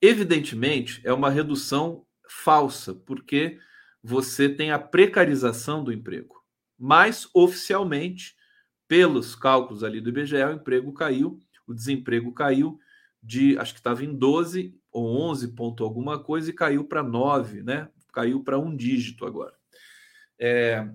Evidentemente, 0.00 1.02
é 1.04 1.12
uma 1.12 1.28
redução 1.28 2.06
falsa, 2.26 2.94
porque 2.94 3.58
você 4.02 4.48
tem 4.48 4.70
a 4.70 4.78
precarização 4.78 5.84
do 5.84 5.92
emprego. 5.92 6.42
Mas, 6.78 7.28
oficialmente, 7.34 8.34
pelos 8.88 9.34
cálculos 9.34 9.84
ali 9.84 10.00
do 10.00 10.08
IBGE, 10.08 10.36
o 10.36 10.52
emprego 10.52 10.90
caiu, 10.94 11.38
o 11.66 11.74
desemprego 11.74 12.32
caiu 12.32 12.78
de, 13.22 13.58
acho 13.58 13.74
que 13.74 13.80
estava 13.80 14.02
em 14.02 14.14
12 14.14 14.74
ou 14.94 15.20
11 15.30 15.48
ponto 15.48 15.82
alguma 15.82 16.22
coisa 16.22 16.48
e 16.48 16.54
caiu 16.54 16.84
para 16.84 17.02
9, 17.02 17.64
né? 17.64 17.88
Caiu 18.12 18.44
para 18.44 18.60
um 18.60 18.74
dígito 18.74 19.26
agora. 19.26 19.52
É, 20.38 20.88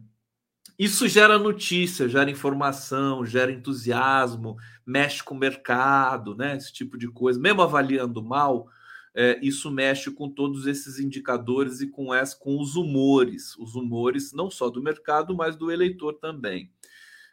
isso 0.78 1.06
gera 1.06 1.38
notícia, 1.38 2.08
gera 2.08 2.32
informação, 2.32 3.26
gera 3.26 3.52
entusiasmo, 3.52 4.56
mexe 4.86 5.22
com 5.22 5.36
o 5.36 5.38
mercado, 5.38 6.34
né? 6.34 6.56
Esse 6.56 6.72
tipo 6.72 6.98
de 6.98 7.10
coisa. 7.10 7.38
Mesmo 7.38 7.62
avaliando 7.62 8.24
mal, 8.24 8.70
é, 9.14 9.38
isso 9.44 9.70
mexe 9.70 10.10
com 10.10 10.30
todos 10.30 10.66
esses 10.66 10.98
indicadores 10.98 11.82
e 11.82 11.88
com, 11.88 12.14
essa, 12.14 12.38
com 12.38 12.58
os 12.58 12.78
humores, 12.78 13.54
os 13.58 13.76
humores 13.76 14.32
não 14.32 14.50
só 14.50 14.70
do 14.70 14.82
mercado, 14.82 15.36
mas 15.36 15.58
do 15.58 15.70
eleitor 15.70 16.14
também. 16.14 16.72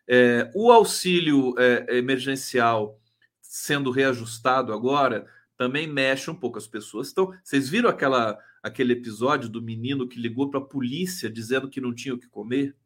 É, 0.08 0.50
o 0.52 0.72
auxílio 0.72 1.54
é, 1.58 1.96
emergencial 1.96 3.00
sendo 3.40 3.92
reajustado 3.92 4.72
agora 4.72 5.26
também 5.56 5.86
mexe 5.86 6.30
um 6.30 6.34
pouco 6.34 6.58
as 6.58 6.66
pessoas. 6.66 7.10
Então, 7.10 7.32
vocês 7.42 7.68
viram 7.68 7.88
aquela, 7.88 8.38
aquele 8.62 8.92
episódio 8.92 9.48
do 9.48 9.62
menino 9.62 10.06
que 10.06 10.20
ligou 10.20 10.50
para 10.50 10.60
a 10.60 10.64
polícia 10.64 11.30
dizendo 11.30 11.68
que 11.68 11.80
não 11.80 11.94
tinha 11.94 12.14
o 12.14 12.18
que 12.18 12.28
comer? 12.28 12.76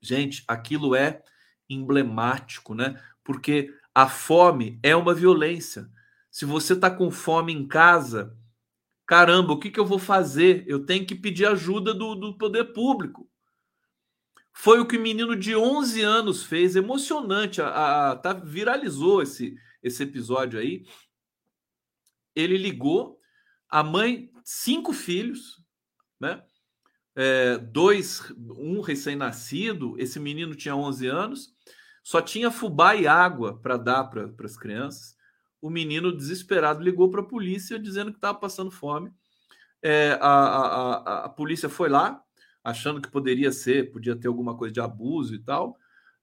Gente, 0.00 0.44
aquilo 0.46 0.94
é 0.94 1.22
emblemático, 1.68 2.74
né? 2.74 3.00
Porque 3.24 3.74
a 3.94 4.08
fome 4.08 4.78
é 4.82 4.94
uma 4.94 5.14
violência. 5.14 5.90
Se 6.30 6.44
você 6.44 6.74
está 6.74 6.90
com 6.90 7.10
fome 7.10 7.52
em 7.52 7.66
casa, 7.66 8.36
caramba, 9.06 9.52
o 9.52 9.58
que, 9.58 9.70
que 9.70 9.80
eu 9.80 9.86
vou 9.86 9.98
fazer? 9.98 10.64
Eu 10.66 10.84
tenho 10.84 11.06
que 11.06 11.14
pedir 11.14 11.46
ajuda 11.46 11.94
do, 11.94 12.14
do 12.14 12.36
poder 12.36 12.72
público. 12.72 13.28
Foi 14.52 14.80
o 14.80 14.86
que 14.86 14.96
o 14.96 15.00
menino 15.00 15.36
de 15.36 15.54
11 15.54 16.02
anos 16.02 16.42
fez, 16.42 16.76
emocionante. 16.76 17.62
A, 17.62 18.10
a, 18.10 18.16
tá, 18.16 18.32
viralizou 18.32 19.22
esse, 19.22 19.56
esse 19.82 20.02
episódio 20.02 20.58
aí. 20.58 20.84
Ele 22.38 22.56
ligou, 22.56 23.18
a 23.68 23.82
mãe, 23.82 24.30
cinco 24.44 24.92
filhos, 24.92 25.60
né? 26.20 26.42
É, 27.16 27.58
dois, 27.58 28.32
um 28.56 28.80
recém-nascido, 28.80 29.96
esse 29.98 30.20
menino 30.20 30.54
tinha 30.54 30.76
11 30.76 31.06
anos, 31.08 31.52
só 32.04 32.22
tinha 32.22 32.48
fubá 32.48 32.94
e 32.94 33.08
água 33.08 33.58
para 33.58 33.76
dar 33.76 34.04
para 34.04 34.30
as 34.44 34.56
crianças. 34.56 35.16
O 35.60 35.68
menino, 35.68 36.16
desesperado, 36.16 36.80
ligou 36.80 37.10
para 37.10 37.20
a 37.20 37.26
polícia 37.26 37.76
dizendo 37.76 38.12
que 38.12 38.18
estava 38.18 38.38
passando 38.38 38.70
fome. 38.70 39.12
É, 39.82 40.16
a, 40.20 40.28
a, 40.28 40.94
a, 40.94 41.24
a, 41.24 41.28
polícia 41.28 41.68
foi 41.68 41.88
lá, 41.88 42.22
achando 42.62 43.00
que 43.00 43.10
poderia 43.10 43.50
ser, 43.50 43.90
podia 43.90 44.14
ter 44.14 44.28
alguma 44.28 44.56
coisa 44.56 44.72
de 44.72 44.80
abuso 44.80 45.34
e 45.34 45.40
tal, 45.40 45.76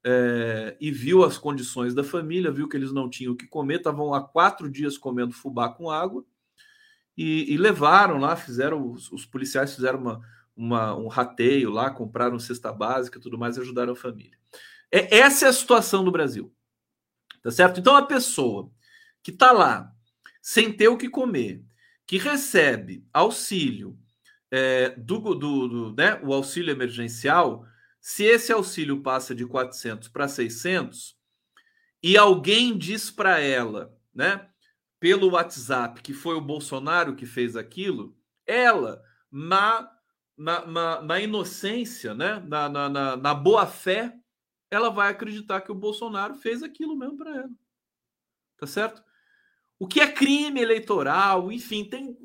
é, 0.08 0.78
e 0.80 0.92
viu 0.92 1.24
as 1.24 1.36
condições 1.36 1.96
da 1.96 2.04
família, 2.04 2.52
viu 2.52 2.70
que 2.70 2.78
eles 2.78 2.92
não 2.92 3.10
tinham 3.10 3.34
o 3.34 3.36
que 3.36 3.48
comer, 3.48 3.78
estavam 3.78 4.14
há 4.14 4.22
quatro 4.22 4.70
dias 4.70 5.00
comendo 5.00 5.34
fubá 5.34 5.68
com 5.68 5.90
água, 5.90 6.24
e, 7.18 7.52
e 7.52 7.58
levaram 7.58 8.20
lá, 8.20 8.36
fizeram, 8.36 8.92
os, 8.92 9.12
os 9.12 9.26
policiais 9.26 9.74
fizeram 9.74 10.00
uma, 10.00 10.22
uma, 10.56 10.96
um 10.96 11.08
rateio 11.08 11.72
lá, 11.72 11.90
compraram 11.90 12.38
cesta 12.38 12.72
básica 12.72 13.20
tudo 13.20 13.36
mais, 13.36 13.58
e 13.58 13.62
ajudaram 13.62 13.94
a 13.94 13.96
família. 13.96 14.38
É, 14.92 15.18
essa 15.18 15.48
é 15.48 15.50
a 15.50 15.54
situação 15.54 16.04
do 16.04 16.12
Brasil. 16.12 16.54
Tá 17.42 17.50
certo? 17.50 17.80
Então 17.80 17.96
a 17.96 18.06
pessoa 18.06 18.72
que 19.24 19.32
está 19.32 19.52
lá 19.52 19.92
sem 20.40 20.72
ter 20.72 20.88
o 20.88 20.98
que 20.98 21.10
comer, 21.10 21.64
que 22.06 22.20
recebe 22.20 23.04
auxílio 23.12 23.98
é, 24.52 24.90
do, 24.92 25.18
do, 25.34 25.68
do 25.68 25.96
né, 25.96 26.20
o 26.22 26.32
auxílio 26.32 26.72
emergencial, 26.72 27.66
se 28.06 28.24
esse 28.24 28.52
auxílio 28.52 29.02
passa 29.02 29.34
de 29.34 29.48
400 29.48 30.10
para 30.10 30.28
600 30.28 31.18
e 32.04 32.16
alguém 32.16 32.78
diz 32.78 33.10
para 33.10 33.40
ela, 33.40 33.98
né, 34.14 34.48
pelo 35.00 35.32
WhatsApp 35.32 36.04
que 36.04 36.14
foi 36.14 36.36
o 36.36 36.42
Bolsonaro 36.42 37.16
que 37.16 37.26
fez 37.26 37.56
aquilo, 37.56 38.16
ela 38.46 39.02
na 39.32 39.92
na, 40.38 40.68
na, 40.68 41.02
na 41.02 41.20
inocência, 41.20 42.14
né, 42.14 42.44
na, 42.46 42.70
na, 42.70 43.18
na 43.18 43.34
boa 43.34 43.66
fé, 43.66 44.16
ela 44.70 44.90
vai 44.90 45.10
acreditar 45.10 45.62
que 45.62 45.72
o 45.72 45.76
Bolsonaro 45.76 46.36
fez 46.36 46.62
aquilo 46.62 46.96
mesmo 46.96 47.18
para 47.18 47.36
ela. 47.38 47.52
Tá 48.56 48.68
certo? 48.68 49.04
O 49.80 49.88
que 49.88 50.00
é 50.00 50.12
crime 50.12 50.62
eleitoral, 50.62 51.52
enfim, 51.52 51.84
tem 51.84 52.16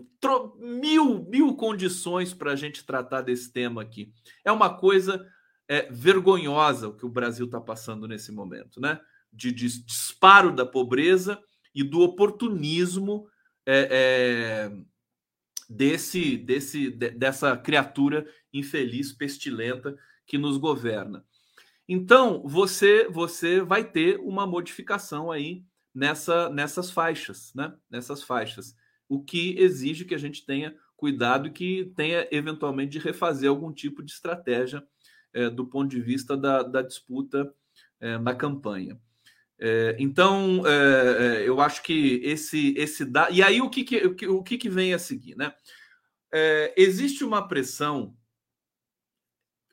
mil, 0.59 1.24
mil 1.24 1.57
condições 1.57 2.35
para 2.35 2.53
a 2.53 2.57
gente 2.57 2.85
tratar 2.85 3.22
desse 3.22 3.51
tema 3.51 3.81
aqui. 3.81 4.12
É 4.45 4.53
uma 4.53 4.76
coisa 4.76 5.26
é, 5.70 5.86
vergonhosa 5.88 6.88
o 6.88 6.96
que 6.96 7.06
o 7.06 7.08
Brasil 7.08 7.46
está 7.46 7.60
passando 7.60 8.08
nesse 8.08 8.32
momento, 8.32 8.80
né? 8.80 9.00
De, 9.32 9.52
de, 9.52 9.84
disparo 9.84 10.52
da 10.52 10.66
pobreza 10.66 11.40
e 11.72 11.84
do 11.84 12.00
oportunismo 12.00 13.28
é, 13.64 13.88
é, 14.68 14.72
desse, 15.68 16.36
desse, 16.36 16.90
dessa 16.90 17.56
criatura 17.56 18.26
infeliz, 18.52 19.12
pestilenta 19.12 19.96
que 20.26 20.36
nos 20.36 20.56
governa. 20.56 21.24
Então, 21.88 22.42
você 22.44 23.08
você 23.08 23.60
vai 23.60 23.84
ter 23.84 24.18
uma 24.18 24.48
modificação 24.48 25.30
aí 25.30 25.64
nessa, 25.94 26.50
nessas 26.50 26.90
faixas, 26.90 27.54
né? 27.54 27.72
Nessas 27.88 28.24
faixas. 28.24 28.74
O 29.08 29.22
que 29.22 29.56
exige 29.56 30.04
que 30.04 30.16
a 30.16 30.18
gente 30.18 30.44
tenha 30.44 30.74
cuidado 30.96 31.46
e 31.46 31.52
que 31.52 31.92
tenha 31.94 32.26
eventualmente 32.32 32.90
de 32.90 32.98
refazer 32.98 33.48
algum 33.48 33.72
tipo 33.72 34.02
de 34.02 34.10
estratégia 34.10 34.84
é, 35.33 35.49
do 35.49 35.66
ponto 35.66 35.89
de 35.91 36.01
vista 36.01 36.37
da, 36.37 36.62
da 36.62 36.83
disputa 36.83 37.53
é, 38.01 38.18
na 38.18 38.35
campanha. 38.35 39.01
É, 39.59 39.95
então, 39.99 40.62
eu 41.45 41.61
acho 41.61 41.83
que 41.83 42.22
esse 42.24 42.74
esse 42.78 43.05
da... 43.05 43.28
e 43.31 43.43
aí 43.43 43.61
o 43.61 43.68
que, 43.68 43.85
que 43.85 44.26
o 44.26 44.43
que, 44.43 44.57
que 44.57 44.70
vem 44.70 44.95
a 44.95 44.99
seguir, 44.99 45.37
né? 45.37 45.53
existe 46.76 47.22
uma 47.22 47.47
pressão 47.47 48.16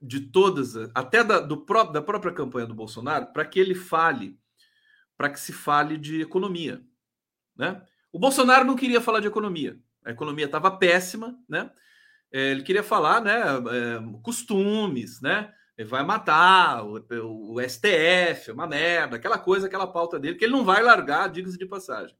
de 0.01 0.20
todas, 0.20 0.76
até 0.93 1.24
da, 1.24 1.39
do 1.39 1.66
próprio, 1.66 1.93
da 1.93 2.01
própria 2.01 2.34
campanha 2.34 2.68
do 2.68 2.74
Bolsonaro, 2.74 3.28
para 3.28 3.45
que 3.45 3.60
ele 3.60 3.74
fale, 3.74 4.38
para 5.18 5.30
que 5.30 5.39
se 5.39 5.53
fale 5.53 5.97
de 5.97 6.22
economia. 6.22 6.84
Né? 7.55 7.82
O 8.12 8.20
Bolsonaro 8.20 8.66
não 8.66 8.76
queria 8.76 9.01
falar 9.01 9.20
de 9.20 9.28
economia. 9.28 9.80
A 10.05 10.12
economia 10.12 10.45
estava 10.45 10.72
péssima, 10.72 11.38
né? 11.49 11.72
É, 12.32 12.51
ele 12.51 12.63
queria 12.63 12.84
falar, 12.84 13.21
né? 13.21 13.39
É, 13.41 14.21
costumes, 14.21 15.21
né? 15.21 15.53
Ele 15.78 15.88
vai 15.88 16.03
matar 16.03 16.84
o, 16.84 17.05
o, 17.53 17.61
STF, 17.61 18.51
uma 18.51 18.65
merda, 18.65 19.15
aquela 19.15 19.38
coisa, 19.38 19.67
aquela 19.67 19.86
pauta 19.86 20.19
dele, 20.19 20.36
que 20.36 20.45
ele 20.45 20.53
não 20.53 20.65
vai 20.65 20.82
largar, 20.82 21.30
diga-se 21.30 21.57
de 21.57 21.65
passagem. 21.65 22.15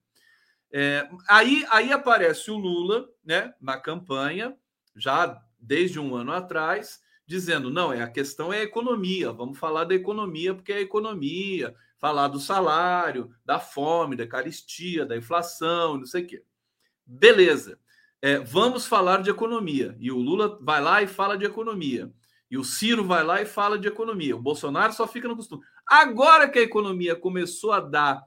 É, 0.72 1.10
aí, 1.28 1.66
aí 1.70 1.92
aparece 1.92 2.52
o 2.52 2.58
Lula, 2.58 3.08
né? 3.26 3.54
Na 3.60 3.78
campanha, 3.78 4.56
já 4.96 5.42
desde 5.60 6.00
um 6.00 6.16
ano 6.16 6.32
atrás, 6.32 7.02
dizendo: 7.26 7.70
não, 7.70 7.92
é 7.92 8.02
a 8.02 8.10
questão 8.10 8.54
é 8.54 8.60
a 8.60 8.64
economia, 8.64 9.32
vamos 9.32 9.58
falar 9.58 9.84
da 9.84 9.96
economia, 9.96 10.54
porque 10.54 10.72
é 10.72 10.78
a 10.78 10.82
economia, 10.82 11.76
falar 11.98 12.28
do 12.28 12.40
salário, 12.40 13.34
da 13.44 13.60
fome, 13.60 14.16
da 14.16 14.28
caristia, 14.28 15.06
da 15.06 15.18
inflação, 15.18 15.98
não 15.98 16.06
sei 16.06 16.24
o 16.24 16.28
quê. 16.28 16.44
Beleza. 17.06 17.80
É, 18.22 18.40
vamos 18.40 18.86
falar 18.86 19.22
de 19.22 19.30
economia. 19.30 19.96
E 20.00 20.12
o 20.12 20.18
Lula 20.18 20.58
vai 20.62 20.82
lá 20.82 21.02
e 21.02 21.08
fala 21.08 21.38
de 21.38 21.46
economia. 21.46 22.12
E 22.50 22.58
o 22.58 22.64
Ciro 22.64 23.04
vai 23.04 23.24
lá 23.24 23.42
e 23.42 23.46
fala 23.46 23.78
de 23.78 23.88
economia. 23.88 24.36
O 24.36 24.42
Bolsonaro 24.42 24.94
só 24.94 25.08
fica 25.08 25.28
no 25.28 25.36
costume. 25.36 25.64
Agora 25.88 26.50
que 26.50 26.60
a 26.60 26.64
economia 26.64 27.16
começou 27.16 27.74
a 27.74 27.80
dar 27.80 28.24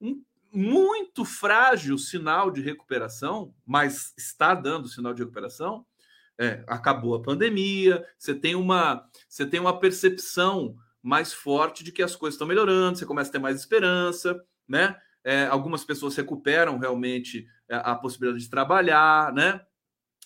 um 0.00 0.22
muito 0.52 1.24
frágil 1.24 1.98
sinal 1.98 2.50
de 2.50 2.62
recuperação, 2.62 3.52
mas 3.66 4.14
está 4.16 4.54
dando 4.54 4.88
sinal 4.88 5.12
de 5.12 5.22
recuperação, 5.22 5.84
é, 6.38 6.64
acabou 6.66 7.14
a 7.14 7.22
pandemia, 7.22 8.06
você 8.18 8.34
tem 8.34 8.54
uma 8.54 9.06
você 9.28 9.44
tem 9.44 9.60
uma 9.60 9.78
percepção 9.78 10.74
mais 11.02 11.32
forte 11.32 11.84
de 11.84 11.92
que 11.92 12.02
as 12.02 12.16
coisas 12.16 12.34
estão 12.34 12.46
melhorando, 12.46 12.98
você 12.98 13.04
começa 13.04 13.30
a 13.30 13.32
ter 13.32 13.38
mais 13.38 13.58
esperança, 13.60 14.42
né? 14.66 14.96
É, 15.22 15.46
algumas 15.46 15.84
pessoas 15.84 16.16
recuperam 16.16 16.78
realmente 16.78 17.46
a, 17.70 17.74
é, 17.74 17.82
a, 17.84 17.94
possibilidade 17.94 18.44
de 18.44 18.50
trabalhar, 18.50 19.32
né? 19.32 19.60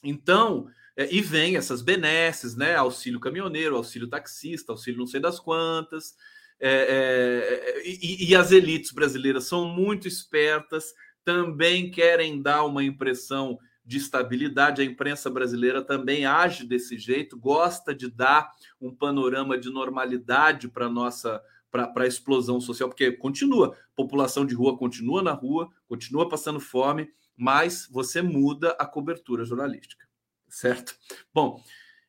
Então, 0.03 0.69
é, 0.97 1.13
e 1.15 1.21
vem 1.21 1.57
essas 1.57 1.83
benesses, 1.83 2.57
né? 2.57 2.77
Auxílio 2.77 3.21
caminhoneiro, 3.21 3.77
auxílio 3.77 4.09
taxista, 4.09 4.73
auxílio 4.73 4.99
não 4.99 5.07
sei 5.07 5.21
das 5.21 5.39
quantas. 5.39 6.15
É, 6.59 7.77
é 7.77 7.89
e, 7.89 8.31
e 8.31 8.37
as 8.37 8.53
elites 8.53 8.93
brasileiras 8.93 9.45
são 9.45 9.67
muito 9.67 10.07
espertas, 10.07 10.93
também 11.25 11.91
querem 11.91 12.41
dar 12.41 12.65
uma 12.65 12.85
impressão 12.85 13.59
de 13.85 13.97
estabilidade. 13.99 14.83
A 14.83 14.85
imprensa 14.85 15.31
brasileira 15.31 15.83
também 15.83 16.25
age 16.25 16.67
desse 16.67 16.99
jeito, 16.99 17.39
gosta 17.39 17.95
de 17.95 18.11
dar 18.11 18.51
um 18.81 18.95
panorama 18.95 19.59
de 19.59 19.71
normalidade 19.71 20.69
para 20.69 20.89
nossa 20.89 21.43
para 21.71 22.03
a 22.03 22.07
explosão 22.07 22.61
social, 22.61 22.89
porque 22.89 23.13
continua, 23.13 23.77
população 23.95 24.45
de 24.45 24.55
rua 24.55 24.77
continua 24.77 25.23
na 25.23 25.33
rua, 25.33 25.69
continua 25.89 26.29
passando 26.29 26.59
fome, 26.59 27.09
mas 27.41 27.89
você 27.91 28.21
muda 28.21 28.77
a 28.79 28.85
cobertura 28.85 29.47
jornalística, 29.47 30.07
certo? 30.47 30.95
Bom, 31.33 31.65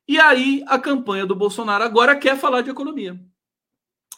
e 0.05 0.19
aí 0.19 0.61
a 0.67 0.77
campanha 0.77 1.25
do 1.25 1.33
Bolsonaro 1.33 1.85
agora 1.85 2.17
quer 2.17 2.37
falar 2.37 2.61
de 2.61 2.69
economia. 2.69 3.17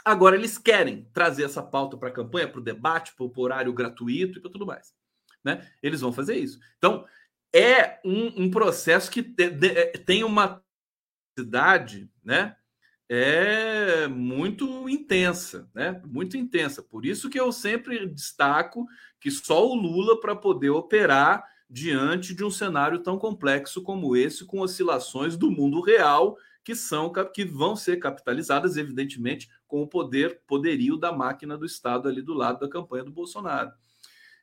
Agora 0.04 0.36
eles 0.36 0.58
querem 0.58 1.08
trazer 1.14 1.44
essa 1.44 1.62
pauta 1.62 1.96
para 1.98 2.10
a 2.10 2.12
campanha, 2.12 2.48
para 2.48 2.60
o 2.60 2.64
debate, 2.64 3.14
para 3.16 3.26
o 3.28 3.32
horário 3.38 3.72
gratuito 3.72 4.40
e 4.40 4.42
para 4.42 4.50
tudo 4.50 4.66
mais. 4.66 4.92
Né? 5.44 5.70
Eles 5.84 6.02
vão 6.02 6.12
fazer 6.12 6.36
isso. 6.36 6.60
Então, 6.80 7.06
é 7.54 8.00
um, 8.04 8.46
um 8.46 8.52
processo 8.52 9.12
que 9.12 9.22
de, 9.22 9.52
de, 9.52 9.92
tem 10.00 10.24
uma 10.24 10.64
cidade, 11.38 12.10
né? 12.24 12.58
É 13.16 14.08
muito 14.08 14.90
intensa, 14.90 15.70
né? 15.72 16.02
Muito 16.04 16.36
intensa. 16.36 16.82
Por 16.82 17.06
isso 17.06 17.30
que 17.30 17.40
eu 17.40 17.52
sempre 17.52 18.08
destaco 18.08 18.88
que 19.20 19.30
só 19.30 19.68
o 19.68 19.76
Lula 19.76 20.20
para 20.20 20.36
poder 20.36 20.72
operar 20.72 21.44
diante 21.70 22.34
de 22.34 22.44
um 22.44 22.50
cenário 22.50 23.04
tão 23.04 23.20
complexo 23.20 23.84
como 23.84 24.16
esse, 24.16 24.46
com 24.46 24.62
oscilações 24.62 25.38
do 25.38 25.52
mundo 25.52 25.80
real 25.80 26.36
que 26.64 26.74
são 26.74 27.14
que 27.32 27.46
vão 27.46 27.76
ser 27.76 27.98
capitalizadas, 27.98 28.78
evidentemente, 28.78 29.48
com 29.68 29.84
o 29.84 29.88
poder 29.88 30.42
poderio 30.48 30.98
da 30.98 31.12
máquina 31.12 31.56
do 31.56 31.68
Estado 31.68 32.10
ali 32.10 32.22
do 32.22 32.34
lado 32.34 32.62
da 32.62 32.70
campanha 32.70 33.04
do 33.04 33.12
Bolsonaro. 33.12 33.72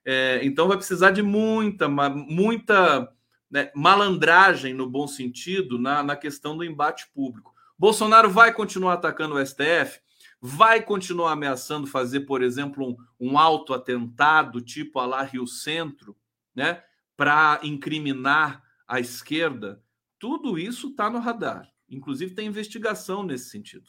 É, 0.05 0.39
então 0.45 0.69
vai 0.69 0.77
precisar 0.77 1.11
de 1.11 1.23
muita, 1.23 1.89
muita 1.89 3.13
né, 3.51 3.73
malandragem 3.75 4.73
no 4.75 4.89
bom 4.89 5.09
sentido 5.09 5.77
na, 5.77 6.05
na 6.05 6.15
questão 6.15 6.57
do 6.57 6.63
embate 6.63 7.11
público. 7.13 7.53
Bolsonaro 7.81 8.29
vai 8.29 8.53
continuar 8.53 8.93
atacando 8.93 9.37
o 9.37 9.47
STF, 9.47 10.01
vai 10.39 10.83
continuar 10.83 11.33
ameaçando 11.33 11.87
fazer, 11.87 12.21
por 12.21 12.43
exemplo, 12.43 12.87
um, 12.87 12.97
um 13.19 13.39
auto-atentado 13.39 14.61
tipo 14.61 14.99
a 14.99 15.07
lá 15.07 15.23
Rio 15.23 15.47
Centro, 15.47 16.15
né, 16.55 16.85
para 17.17 17.59
incriminar 17.63 18.63
a 18.87 19.01
esquerda. 19.01 19.83
Tudo 20.19 20.59
isso 20.59 20.89
está 20.89 21.09
no 21.09 21.21
radar. 21.21 21.73
Inclusive 21.89 22.35
tem 22.35 22.49
investigação 22.49 23.23
nesse 23.23 23.49
sentido, 23.49 23.89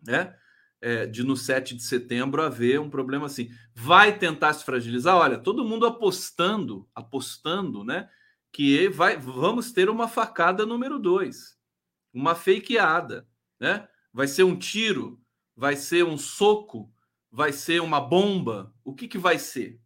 né? 0.00 0.34
É, 0.80 1.04
de 1.04 1.22
no 1.22 1.36
7 1.36 1.76
de 1.76 1.82
setembro 1.82 2.40
haver 2.40 2.80
um 2.80 2.88
problema 2.88 3.26
assim. 3.26 3.50
Vai 3.74 4.18
tentar 4.18 4.54
se 4.54 4.64
fragilizar? 4.64 5.14
Olha, 5.14 5.36
todo 5.36 5.64
mundo 5.64 5.84
apostando, 5.84 6.88
apostando, 6.94 7.84
né? 7.84 8.08
Que 8.50 8.88
vai, 8.88 9.18
vamos 9.18 9.72
ter 9.72 9.90
uma 9.90 10.08
facada 10.08 10.64
número 10.64 10.98
2, 10.98 11.54
uma 12.14 12.34
fakeada, 12.34 13.28
né? 13.60 13.86
Vai 14.12 14.28
ser 14.28 14.44
um 14.44 14.56
tiro 14.56 15.20
vai 15.56 15.76
ser 15.76 16.04
um 16.04 16.18
soco, 16.18 16.92
vai 17.30 17.52
ser 17.52 17.80
uma 17.80 18.00
bomba, 18.00 18.74
o 18.84 18.94
que, 18.94 19.08
que 19.08 19.18
vai 19.18 19.38
ser? 19.38 19.80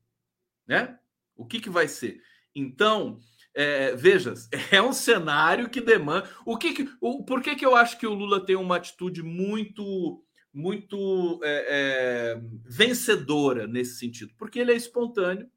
Né? 0.66 0.98
O 1.36 1.46
que, 1.46 1.60
que 1.60 1.70
vai 1.70 1.88
ser? 1.88 2.20
Então, 2.54 3.20
é, 3.54 3.94
veja, 3.94 4.34
é 4.72 4.80
um 4.82 4.92
cenário 4.92 5.68
que 5.68 5.80
demanda. 5.80 6.28
O 6.44 6.56
que, 6.56 6.72
que 6.72 6.88
o, 7.00 7.24
por 7.24 7.42
que, 7.42 7.54
que 7.54 7.64
eu 7.64 7.76
acho 7.76 7.98
que 7.98 8.06
o 8.06 8.14
Lula 8.14 8.44
tem 8.44 8.56
uma 8.56 8.76
atitude 8.76 9.22
muito 9.22 10.24
muito 10.50 11.38
é, 11.44 11.66
é, 11.68 12.40
vencedora 12.64 13.66
nesse 13.66 13.98
sentido? 13.98 14.32
Porque 14.36 14.58
ele 14.58 14.72
é 14.72 14.76
espontâneo, 14.76 15.48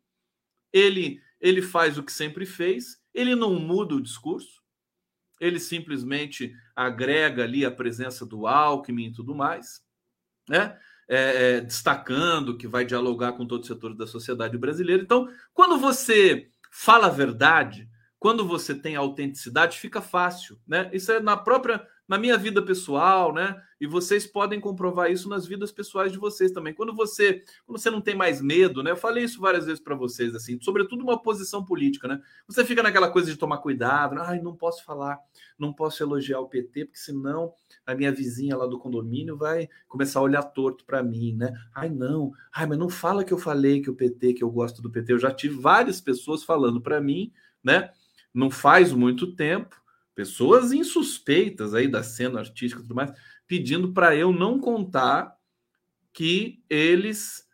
ele, 0.72 1.20
ele 1.40 1.62
faz 1.62 1.98
o 1.98 2.04
que 2.04 2.12
sempre 2.12 2.46
fez, 2.46 3.02
ele 3.14 3.34
não 3.34 3.56
muda 3.56 3.96
o 3.96 4.02
discurso, 4.02 4.61
ele 5.42 5.60
simplesmente 5.60 6.54
agrega 6.74 7.44
ali 7.44 7.66
a 7.66 7.72
presença 7.72 8.26
do 8.26 8.48
Alckmin 8.48 9.08
e 9.08 9.12
tudo 9.12 9.36
mais 9.36 9.82
né? 10.52 10.78
É, 11.08 11.58
é, 11.58 11.62
destacando 11.62 12.58
que 12.58 12.68
vai 12.68 12.86
dialogar 12.86 13.34
com 13.34 13.46
todos 13.46 13.70
os 13.70 13.76
setores 13.76 13.98
da 13.98 14.08
sociedade 14.08 14.58
brasileira. 14.58 15.02
Então, 15.04 15.28
quando 15.54 15.78
você 15.78 16.50
fala 16.72 17.08
a 17.08 17.12
verdade, 17.12 17.90
quando 18.18 18.48
você 18.48 18.74
tem 18.74 18.96
autenticidade, 18.96 19.80
fica 19.80 20.02
fácil, 20.02 20.60
né? 20.66 20.90
Isso 20.94 21.12
é 21.12 21.20
na 21.20 21.36
própria 21.36 21.86
na 22.08 22.18
minha 22.18 22.38
vida 22.38 22.62
pessoal, 22.62 23.34
né? 23.34 23.62
E 23.80 23.88
vocês 23.88 24.28
podem 24.28 24.60
comprovar 24.60 25.10
isso 25.10 25.30
nas 25.30 25.48
vidas 25.48 25.72
pessoais 25.72 26.12
de 26.12 26.18
vocês 26.18 26.52
também. 26.52 26.74
Quando 26.74 26.94
você, 26.94 27.44
quando 27.66 27.80
você 27.80 27.90
não 27.90 28.02
tem 28.02 28.16
mais 28.16 28.42
medo, 28.42 28.84
né? 28.84 28.92
Eu 28.92 28.98
falei 28.98 29.24
isso 29.24 29.40
várias 29.40 29.66
vezes 29.66 29.80
para 29.80 29.96
vocês, 29.96 30.36
assim, 30.36 30.60
sobretudo 30.62 31.04
uma 31.04 31.22
posição 31.22 31.64
política, 31.64 32.08
né? 32.08 32.22
Você 32.48 32.66
fica 32.66 32.84
naquela 32.84 33.10
coisa 33.10 33.32
de 33.32 33.38
tomar 33.38 33.60
cuidado, 33.60 34.16
né? 34.16 34.22
ai, 34.26 34.42
não 34.42 34.56
posso 34.56 34.84
falar, 34.84 35.20
não 35.58 35.74
posso 35.74 36.04
elogiar 36.04 36.40
o 36.40 36.48
PT, 36.48 36.86
porque 36.86 37.00
senão 37.00 37.54
a 37.86 37.96
minha 37.96 38.12
vizinha 38.12 38.58
lá 38.58 38.68
do 38.68 38.78
condomínio 38.78 39.38
vai 39.38 39.70
começar 39.88 40.20
a 40.20 40.24
olhar 40.24 40.44
torto 40.44 40.86
para 40.86 41.02
mim, 41.02 41.36
né? 41.36 41.54
Ai, 41.74 41.90
não, 41.90 42.32
ai, 42.54 42.68
mas 42.68 42.78
não 42.78 42.90
fala 42.90 43.24
que 43.24 43.34
eu 43.34 43.38
falei 43.38 43.82
que 43.82 43.90
o 43.90 43.96
PT, 43.96 44.34
que 44.34 44.44
eu 44.44 44.52
gosto 44.52 44.82
do 44.82 44.92
PT. 44.92 45.14
Eu 45.14 45.20
já 45.20 45.32
tive 45.34 45.60
várias 45.60 46.02
pessoas 46.02 46.44
falando 46.44 46.82
para 46.82 47.00
mim, 47.02 47.32
né? 47.64 47.90
Não 48.34 48.52
faz 48.52 48.92
muito 48.92 49.34
tempo 49.36 49.82
pessoas 50.16 50.72
insuspeitas 50.72 51.74
aí 51.74 51.88
da 51.88 52.04
cena 52.04 52.40
artística 52.40 52.80
e 52.80 52.84
tudo 52.84 52.96
mais, 52.96 53.12
pedindo 53.48 53.92
para 53.94 54.16
eu 54.16 54.32
não 54.32 54.60
contar 54.60 55.36
que 56.14 56.64
eles 56.70 57.48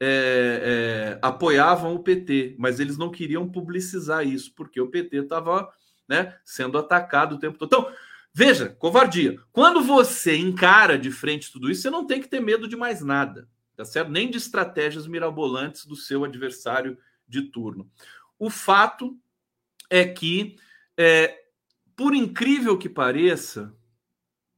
é, 0.00 1.16
é, 1.16 1.18
apoiavam 1.20 1.94
o 1.94 2.02
PT, 2.02 2.56
mas 2.58 2.80
eles 2.80 2.96
não 2.96 3.10
queriam 3.10 3.48
publicizar 3.48 4.26
isso, 4.26 4.52
porque 4.54 4.80
o 4.80 4.88
PT 4.88 5.18
estava 5.18 5.70
né, 6.08 6.36
sendo 6.44 6.78
atacado 6.78 7.34
o 7.34 7.38
tempo 7.38 7.58
todo. 7.58 7.68
Então, 7.68 7.92
veja, 8.32 8.70
covardia. 8.70 9.38
Quando 9.52 9.82
você 9.82 10.36
encara 10.36 10.98
de 10.98 11.10
frente 11.10 11.52
tudo 11.52 11.70
isso, 11.70 11.82
você 11.82 11.90
não 11.90 12.06
tem 12.06 12.20
que 12.20 12.28
ter 12.28 12.40
medo 12.40 12.66
de 12.66 12.76
mais 12.76 13.02
nada, 13.02 13.48
tá 13.76 13.84
certo? 13.84 14.10
Nem 14.10 14.30
de 14.30 14.38
estratégias 14.38 15.06
mirabolantes 15.06 15.84
do 15.84 15.94
seu 15.94 16.24
adversário 16.24 16.98
de 17.28 17.42
turno. 17.42 17.88
O 18.38 18.48
fato 18.50 19.16
é 19.88 20.04
que 20.04 20.56
é, 20.96 21.39
por 22.00 22.14
incrível 22.14 22.78
que 22.78 22.88
pareça, 22.88 23.76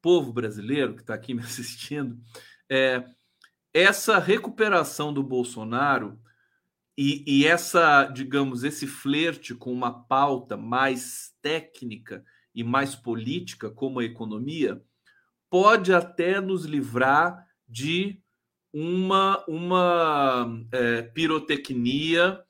povo 0.00 0.32
brasileiro 0.32 0.94
que 0.94 1.00
está 1.00 1.14
aqui 1.14 1.34
me 1.34 1.42
assistindo, 1.42 2.16
é, 2.70 3.04
essa 3.74 4.16
recuperação 4.20 5.12
do 5.12 5.24
Bolsonaro 5.24 6.20
e, 6.96 7.24
e, 7.26 7.44
essa, 7.44 8.04
digamos, 8.04 8.62
esse 8.62 8.86
flerte 8.86 9.56
com 9.56 9.72
uma 9.72 10.04
pauta 10.04 10.56
mais 10.56 11.34
técnica 11.42 12.24
e 12.54 12.62
mais 12.62 12.94
política, 12.94 13.68
como 13.68 13.98
a 13.98 14.04
economia, 14.04 14.80
pode 15.50 15.92
até 15.92 16.40
nos 16.40 16.64
livrar 16.64 17.44
de 17.66 18.22
uma, 18.72 19.44
uma 19.48 20.64
é, 20.70 21.02
pirotecnia 21.02 22.40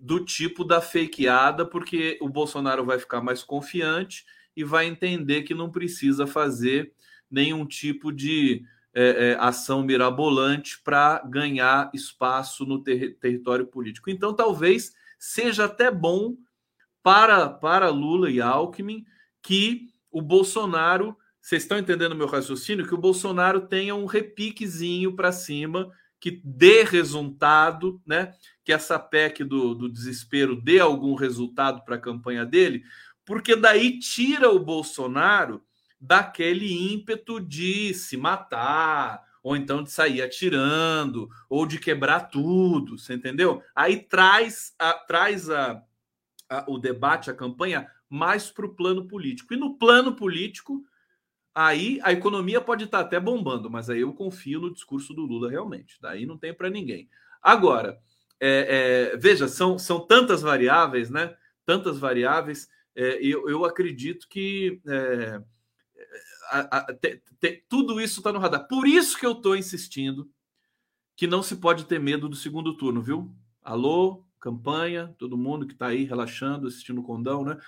do 0.00 0.24
tipo 0.24 0.64
da 0.64 0.80
fakeada, 0.80 1.66
porque 1.66 2.18
o 2.22 2.28
Bolsonaro 2.28 2.84
vai 2.84 2.98
ficar 2.98 3.20
mais 3.20 3.42
confiante 3.42 4.24
e 4.56 4.64
vai 4.64 4.86
entender 4.86 5.42
que 5.42 5.54
não 5.54 5.70
precisa 5.70 6.26
fazer 6.26 6.92
nenhum 7.30 7.66
tipo 7.66 8.10
de 8.10 8.64
é, 8.94 9.32
é, 9.32 9.36
ação 9.38 9.82
mirabolante 9.82 10.80
para 10.82 11.22
ganhar 11.26 11.90
espaço 11.92 12.64
no 12.64 12.82
ter 12.82 13.18
território 13.20 13.66
político. 13.66 14.10
Então, 14.10 14.34
talvez 14.34 14.92
seja 15.18 15.66
até 15.66 15.90
bom 15.90 16.34
para, 17.02 17.48
para 17.48 17.90
Lula 17.90 18.30
e 18.30 18.40
Alckmin 18.40 19.04
que 19.42 19.90
o 20.10 20.22
Bolsonaro, 20.22 21.16
vocês 21.40 21.62
estão 21.62 21.78
entendendo 21.78 22.16
meu 22.16 22.26
raciocínio? 22.26 22.86
Que 22.86 22.94
o 22.94 22.98
Bolsonaro 22.98 23.60
tenha 23.60 23.94
um 23.94 24.06
repiquezinho 24.06 25.14
para 25.14 25.30
cima, 25.30 25.90
que 26.20 26.40
dê 26.44 26.84
resultado, 26.84 28.00
né? 28.06 28.34
que 28.62 28.72
essa 28.72 28.98
PEC 28.98 29.42
do, 29.42 29.74
do 29.74 29.88
desespero 29.88 30.54
dê 30.54 30.78
algum 30.78 31.14
resultado 31.14 31.82
para 31.82 31.96
a 31.96 32.00
campanha 32.00 32.44
dele, 32.44 32.84
porque 33.24 33.56
daí 33.56 33.98
tira 33.98 34.50
o 34.50 34.58
Bolsonaro 34.60 35.62
daquele 36.00 36.92
ímpeto 36.92 37.40
de 37.40 37.92
se 37.94 38.16
matar, 38.16 39.22
ou 39.42 39.56
então 39.56 39.82
de 39.82 39.90
sair 39.90 40.22
atirando, 40.22 41.28
ou 41.48 41.66
de 41.66 41.78
quebrar 41.78 42.30
tudo, 42.30 42.98
você 42.98 43.14
entendeu? 43.14 43.62
Aí 43.74 43.96
traz, 43.96 44.74
a, 44.78 44.92
traz 44.92 45.48
a, 45.48 45.82
a 46.48 46.64
o 46.68 46.78
debate, 46.78 47.30
a 47.30 47.34
campanha, 47.34 47.88
mais 48.08 48.50
para 48.50 48.66
o 48.66 48.74
plano 48.74 49.06
político. 49.06 49.54
E 49.54 49.56
no 49.56 49.78
plano 49.78 50.14
político, 50.14 50.84
aí 51.54 52.00
a 52.02 52.12
economia 52.12 52.60
pode 52.60 52.84
estar 52.84 53.00
até 53.00 53.18
bombando, 53.18 53.70
mas 53.70 53.90
aí 53.90 54.00
eu 54.00 54.12
confio 54.12 54.60
no 54.60 54.72
discurso 54.72 55.14
do 55.14 55.22
Lula 55.22 55.50
realmente. 55.50 55.98
Daí 56.00 56.26
não 56.26 56.38
tem 56.38 56.54
para 56.54 56.70
ninguém. 56.70 57.08
Agora, 57.42 57.98
é, 58.38 59.12
é, 59.12 59.16
veja, 59.16 59.48
são, 59.48 59.78
são 59.78 60.00
tantas 60.00 60.42
variáveis, 60.42 61.10
né? 61.10 61.36
Tantas 61.66 61.98
variáveis. 61.98 62.68
É, 62.94 63.18
eu, 63.20 63.48
eu 63.48 63.64
acredito 63.64 64.26
que 64.28 64.80
é, 64.86 65.42
a, 66.50 66.78
a, 66.78 66.94
te, 66.94 67.22
te, 67.38 67.64
tudo 67.68 68.00
isso 68.00 68.20
está 68.20 68.32
no 68.32 68.38
radar. 68.38 68.66
Por 68.66 68.86
isso 68.86 69.18
que 69.18 69.26
eu 69.26 69.32
estou 69.32 69.56
insistindo 69.56 70.30
que 71.14 71.26
não 71.26 71.42
se 71.42 71.56
pode 71.56 71.84
ter 71.84 72.00
medo 72.00 72.28
do 72.28 72.36
segundo 72.36 72.74
turno, 72.74 73.02
viu? 73.02 73.30
Alô, 73.62 74.24
campanha, 74.40 75.14
todo 75.18 75.36
mundo 75.36 75.66
que 75.66 75.74
está 75.74 75.88
aí 75.88 76.04
relaxando, 76.04 76.66
assistindo 76.66 77.00
o 77.00 77.04
condão, 77.04 77.44
né? 77.44 77.58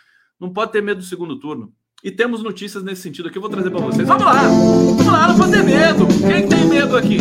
Não 0.41 0.53
pode 0.53 0.73
ter 0.73 0.83
medo 0.83 0.99
do 0.99 1.07
segundo 1.07 1.39
turno. 1.39 1.75
E 2.03 2.11
temos 2.11 2.43
notícias 2.43 2.83
nesse 2.83 3.03
sentido 3.03 3.29
aqui, 3.29 3.39
eu 3.39 3.43
vou 3.43 3.51
trazer 3.51 3.71
para 3.71 3.81
vocês. 3.81 4.09
Vamos 4.09 4.25
lá! 4.25 4.43
Vamos 4.43 5.07
lá, 5.07 5.29
não 5.29 5.39
pode 5.39 5.53
ter 5.53 5.63
medo! 5.63 6.07
Quem 6.27 6.49
tem 6.49 6.65
medo 6.67 6.97
aqui? 6.97 7.19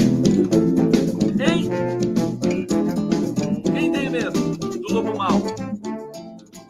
Hein? 1.39 1.69
lobo 4.91 5.17
mal. 5.17 5.33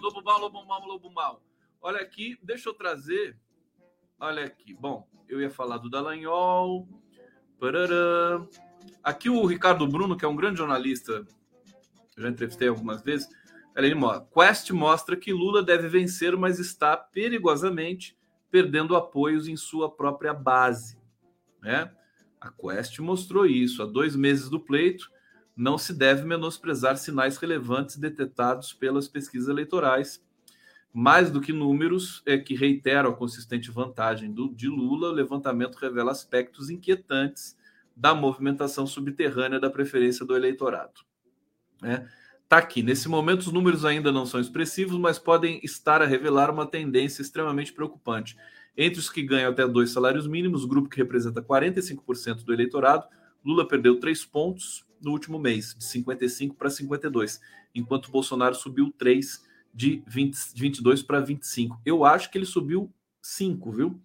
Lobo 0.01 0.23
mal, 0.23 0.39
lobo 0.41 0.65
mal, 0.65 0.85
lobo 0.85 1.09
mal. 1.11 1.41
Olha 1.81 2.01
aqui, 2.01 2.37
deixa 2.43 2.69
eu 2.69 2.73
trazer. 2.73 3.37
Olha 4.19 4.45
aqui. 4.45 4.73
Bom, 4.73 5.07
eu 5.29 5.39
ia 5.39 5.49
falar 5.49 5.77
do 5.77 5.89
Dallagnol. 5.89 6.87
Parará. 7.59 8.45
Aqui 9.01 9.29
o 9.29 9.45
Ricardo 9.45 9.87
Bruno, 9.87 10.17
que 10.17 10.25
é 10.25 10.27
um 10.27 10.35
grande 10.35 10.57
jornalista, 10.57 11.25
já 12.17 12.27
entrevistei 12.27 12.67
algumas 12.67 13.01
vezes. 13.01 13.27
Ele 13.75 13.95
mostra, 13.95 14.27
Quest 14.33 14.71
mostra 14.71 15.15
que 15.15 15.31
Lula 15.31 15.63
deve 15.63 15.87
vencer, 15.87 16.35
mas 16.35 16.59
está 16.59 16.97
perigosamente 16.97 18.17
perdendo 18.49 18.95
apoios 18.95 19.47
em 19.47 19.55
sua 19.55 19.89
própria 19.89 20.33
base. 20.33 20.97
Né? 21.61 21.89
A 22.39 22.51
Quest 22.51 22.99
mostrou 22.99 23.45
isso 23.45 23.81
há 23.81 23.85
dois 23.85 24.15
meses 24.15 24.49
do 24.49 24.59
pleito 24.59 25.09
não 25.55 25.77
se 25.77 25.93
deve 25.93 26.25
menosprezar 26.25 26.97
sinais 26.97 27.37
relevantes 27.37 27.97
detectados 27.97 28.73
pelas 28.73 29.07
pesquisas 29.07 29.49
eleitorais. 29.49 30.23
Mais 30.93 31.31
do 31.31 31.39
que 31.39 31.53
números 31.53 32.21
é 32.25 32.37
que 32.37 32.55
reiteram 32.55 33.11
a 33.11 33.15
consistente 33.15 33.71
vantagem 33.71 34.31
do, 34.31 34.53
de 34.53 34.67
Lula, 34.67 35.09
o 35.09 35.13
levantamento 35.13 35.75
revela 35.75 36.11
aspectos 36.11 36.69
inquietantes 36.69 37.57
da 37.95 38.15
movimentação 38.15 38.87
subterrânea 38.87 39.59
da 39.59 39.69
preferência 39.69 40.25
do 40.25 40.35
eleitorado. 40.35 41.01
Né? 41.81 42.09
Tá 42.51 42.57
aqui. 42.57 42.83
Nesse 42.83 43.07
momento, 43.07 43.43
os 43.43 43.53
números 43.53 43.85
ainda 43.85 44.11
não 44.11 44.25
são 44.25 44.37
expressivos, 44.37 44.97
mas 44.97 45.17
podem 45.17 45.61
estar 45.63 46.01
a 46.01 46.05
revelar 46.05 46.51
uma 46.51 46.65
tendência 46.65 47.21
extremamente 47.21 47.71
preocupante. 47.71 48.35
Entre 48.75 48.99
os 48.99 49.09
que 49.09 49.23
ganham 49.23 49.49
até 49.49 49.65
dois 49.65 49.91
salários 49.91 50.27
mínimos, 50.27 50.65
grupo 50.65 50.89
que 50.89 50.97
representa 50.97 51.41
45% 51.41 52.43
do 52.43 52.51
eleitorado, 52.51 53.07
Lula 53.41 53.65
perdeu 53.65 54.01
três 54.01 54.25
pontos 54.25 54.85
no 55.01 55.11
último 55.11 55.39
mês, 55.39 55.73
de 55.77 55.85
55 55.85 56.53
para 56.53 56.69
52, 56.69 57.39
enquanto 57.73 58.11
Bolsonaro 58.11 58.53
subiu 58.53 58.93
3 58.97 59.45
de 59.73 60.03
20, 60.05 60.37
22 60.53 61.01
para 61.03 61.21
25. 61.21 61.79
Eu 61.85 62.03
acho 62.03 62.29
que 62.29 62.37
ele 62.37 62.45
subiu 62.45 62.93
5, 63.21 63.71
viu? 63.71 64.01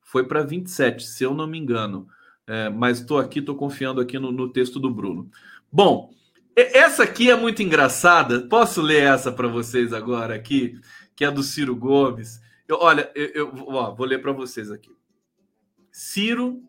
Foi 0.00 0.24
para 0.28 0.44
27, 0.44 1.04
se 1.04 1.24
eu 1.24 1.34
não 1.34 1.48
me 1.48 1.58
engano. 1.58 2.06
É, 2.46 2.70
mas 2.70 3.00
estou 3.00 3.18
aqui, 3.18 3.40
estou 3.40 3.56
confiando 3.56 4.00
aqui 4.00 4.16
no, 4.16 4.30
no, 4.30 4.48
texto 4.48 4.78
do 4.78 4.94
Bruno. 4.94 5.28
Bom, 5.72 6.14
essa 6.56 7.04
aqui 7.04 7.30
é 7.30 7.36
muito 7.36 7.62
engraçada. 7.62 8.46
Posso 8.48 8.82
ler 8.82 9.02
essa 9.02 9.30
para 9.32 9.48
vocês 9.48 9.92
agora 9.92 10.34
aqui, 10.34 10.80
que 11.14 11.24
é 11.24 11.30
do 11.30 11.42
Ciro 11.42 11.74
Gomes. 11.76 12.40
Eu, 12.66 12.78
olha, 12.80 13.10
eu, 13.14 13.28
eu 13.34 13.68
ó, 13.68 13.94
vou 13.94 14.06
ler 14.06 14.20
para 14.20 14.32
vocês 14.32 14.70
aqui. 14.70 14.90
Ciro 15.90 16.62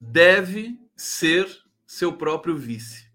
deve 0.00 0.78
ser 0.94 1.48
seu 1.86 2.12
próprio 2.12 2.56
vice. 2.56 3.06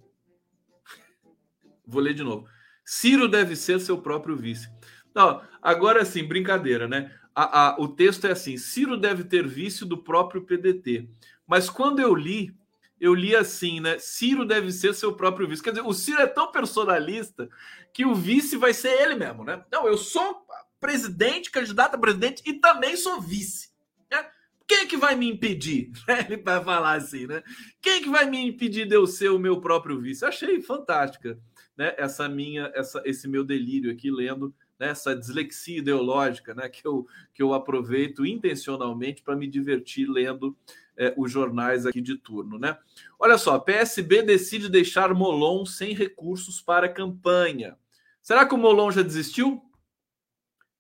Vou 1.86 2.02
ler 2.02 2.14
de 2.14 2.24
novo. 2.24 2.48
Ciro 2.86 3.28
deve 3.28 3.56
ser 3.56 3.80
seu 3.80 3.98
próprio 3.98 4.36
vice. 4.36 4.70
Não, 5.14 5.42
agora 5.62 6.06
sim, 6.06 6.24
brincadeira, 6.24 6.88
né? 6.88 7.14
A, 7.36 7.68
a, 7.68 7.82
o 7.82 7.88
texto 7.88 8.26
é 8.26 8.32
assim: 8.32 8.58
Ciro 8.58 8.98
deve 8.98 9.24
ter 9.24 9.48
vice 9.48 9.86
do 9.86 9.98
próprio 9.98 10.42
PDT. 10.42 11.10
Mas 11.46 11.70
quando 11.70 12.00
eu 12.00 12.16
li, 12.16 12.56
eu 13.02 13.16
li 13.16 13.36
assim, 13.36 13.80
né? 13.80 13.98
Ciro 13.98 14.46
deve 14.46 14.72
ser 14.72 14.94
seu 14.94 15.16
próprio 15.16 15.48
vice. 15.48 15.64
Quer 15.64 15.72
dizer, 15.72 15.84
o 15.84 15.92
Ciro 15.92 16.22
é 16.22 16.28
tão 16.28 16.52
personalista 16.52 17.50
que 17.92 18.06
o 18.06 18.14
vice 18.14 18.56
vai 18.56 18.76
ser 18.76 18.90
ele 19.02 19.16
mesmo, 19.16 19.44
né? 19.44 19.66
Não, 19.72 19.88
eu 19.88 19.98
sou 19.98 20.46
presidente, 20.80 21.50
candidato 21.50 21.96
a 21.96 21.98
presidente 21.98 22.44
e 22.46 22.54
também 22.54 22.96
sou 22.96 23.20
vice. 23.20 23.72
Né? 24.10 24.24
Quem 24.68 24.82
é 24.82 24.86
que 24.86 24.98
vai 24.98 25.16
me 25.16 25.28
impedir? 25.28 25.92
Ele 26.30 26.38
vai 26.38 26.64
falar 26.64 26.94
assim, 26.94 27.26
né? 27.26 27.44
Quem 27.82 27.94
é 27.94 28.02
que 28.02 28.10
vai 28.10 28.30
me 28.30 28.40
impedir 28.40 28.88
de 28.88 28.96
eu 28.96 29.06
ser 29.06 29.30
o 29.30 29.40
meu 29.40 29.60
próprio 29.60 30.00
vice? 30.00 30.24
Achei 30.24 30.62
fantástica, 30.62 31.38
né? 31.76 31.94
Essa 31.98 32.30
minha, 32.30 32.72
essa, 32.74 33.02
esse 33.04 33.28
meu 33.28 33.44
delírio 33.44 33.92
aqui 33.92 34.10
lendo 34.10 34.54
né? 34.80 34.90
essa 34.90 35.16
dislexia 35.16 35.80
ideológica, 35.80 36.54
né? 36.54 36.70
Que 36.70 36.86
eu 36.88 37.08
que 37.34 37.42
eu 37.42 37.54
aproveito 37.54 38.26
intencionalmente 38.26 39.22
para 39.22 39.36
me 39.36 39.48
divertir 39.48 40.08
lendo 40.08 40.56
é, 40.98 41.14
os 41.18 41.32
jornais 41.32 41.86
aqui 41.86 42.02
de 42.02 42.18
turno, 42.18 42.60
né? 42.60 42.78
Olha 43.20 43.38
só, 43.38 43.58
PSB 43.60 44.22
decide 44.24 44.70
deixar 44.70 45.14
Molon 45.14 45.66
sem 45.66 45.94
recursos 45.94 46.62
para 46.62 46.90
campanha. 46.90 47.78
Será 48.22 48.46
que 48.46 48.54
o 48.54 48.58
Molon 48.58 48.92
já 48.92 49.02
desistiu? 49.02 49.62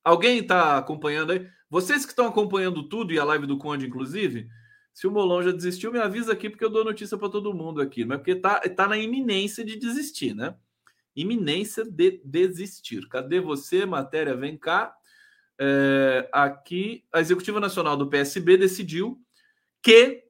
Alguém 0.04 0.40
está 0.40 0.78
acompanhando 0.78 1.32
aí? 1.32 1.48
Vocês 1.70 2.06
que 2.06 2.12
estão 2.12 2.28
acompanhando 2.28 2.88
tudo 2.88 3.14
e 3.14 3.20
a 3.20 3.24
live 3.24 3.48
do 3.48 3.58
Conde, 3.58 3.88
inclusive, 3.88 4.48
se 4.94 5.08
o 5.08 5.12
Molon 5.12 5.42
já 5.42 5.52
desistiu, 5.52 5.92
me 5.92 6.00
avisa 6.00 6.34
aqui, 6.34 6.50
porque 6.50 6.66
eu 6.66 6.70
dou 6.70 6.84
notícia 6.84 7.18
para 7.18 7.30
todo 7.30 7.54
mundo 7.54 7.82
aqui. 7.82 8.04
Não 8.04 8.16
é 8.16 8.18
porque 8.18 8.32
está 8.32 8.60
tá 8.60 8.88
na 8.88 8.98
iminência 8.98 9.64
de 9.64 9.78
desistir, 9.78 10.36
né? 10.36 10.56
Iminência 11.16 11.86
de 11.86 12.22
desistir. 12.24 13.08
Cadê 13.08 13.40
você? 13.40 13.86
Matéria, 13.86 14.36
vem 14.36 14.58
cá. 14.58 14.94
É, 15.60 16.28
aqui, 16.32 17.06
a 17.14 17.20
Executiva 17.20 17.60
Nacional 17.60 17.96
do 17.96 18.08
PSB 18.08 18.58
decidiu 18.58 19.22
que 19.82 20.24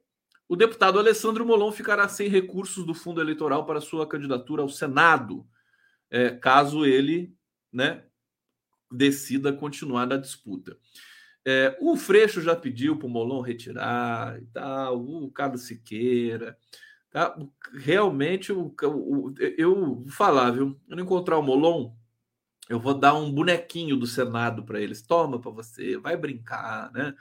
o 0.48 0.56
deputado 0.56 0.98
Alessandro 0.98 1.46
Molon 1.46 1.72
ficará 1.72 2.08
sem 2.08 2.28
recursos 2.28 2.84
do 2.84 2.94
fundo 2.94 3.20
eleitoral 3.20 3.64
para 3.64 3.80
sua 3.80 4.06
candidatura 4.06 4.62
ao 4.62 4.68
Senado, 4.68 5.46
é, 6.10 6.30
caso 6.30 6.84
ele 6.84 7.34
né, 7.72 8.04
decida 8.90 9.52
continuar 9.52 10.06
na 10.06 10.16
disputa. 10.16 10.76
É, 11.44 11.76
o 11.80 11.96
Freixo 11.96 12.40
já 12.40 12.54
pediu 12.54 12.96
para 12.96 13.06
o 13.06 13.10
Molon 13.10 13.40
retirar 13.40 14.40
e 14.40 14.46
tal, 14.46 15.02
o 15.02 15.30
Carlos 15.30 15.62
Siqueira. 15.62 16.56
Tá? 17.10 17.36
Realmente, 17.74 18.52
o, 18.52 18.74
o, 18.82 19.34
eu 19.58 19.96
vou 19.96 20.08
falar, 20.08 20.50
viu? 20.50 20.78
Eu 20.88 20.96
não 20.96 21.02
encontrar 21.02 21.38
o 21.38 21.42
Molon, 21.42 21.92
eu 22.68 22.78
vou 22.78 22.94
dar 22.94 23.14
um 23.14 23.30
bonequinho 23.30 23.96
do 23.96 24.06
Senado 24.06 24.64
para 24.64 24.80
eles. 24.80 25.02
Toma 25.02 25.40
para 25.40 25.50
você, 25.50 25.98
vai 25.98 26.16
brincar, 26.16 26.92
né? 26.92 27.14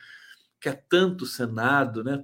Quer 0.61 0.85
tanto 0.87 1.25
Senado, 1.25 2.03
né? 2.03 2.23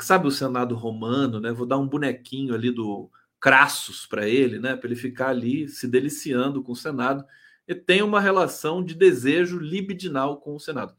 Sabe 0.00 0.26
o 0.26 0.30
Senado 0.30 0.74
romano, 0.74 1.40
né? 1.40 1.52
Vou 1.52 1.66
dar 1.66 1.78
um 1.78 1.88
bonequinho 1.88 2.54
ali 2.54 2.70
do 2.70 3.10
Crassus 3.40 4.04
para 4.04 4.28
ele, 4.28 4.58
né? 4.58 4.76
Para 4.76 4.88
ele 4.88 4.96
ficar 4.96 5.28
ali 5.28 5.68
se 5.68 5.86
deliciando 5.88 6.62
com 6.62 6.72
o 6.72 6.76
Senado 6.76 7.24
e 7.70 7.74
tem 7.74 8.02
uma 8.02 8.20
relação 8.20 8.82
de 8.82 8.94
desejo 8.96 9.56
libidinal 9.56 10.40
com 10.40 10.56
o 10.56 10.60
Senado. 10.60 10.92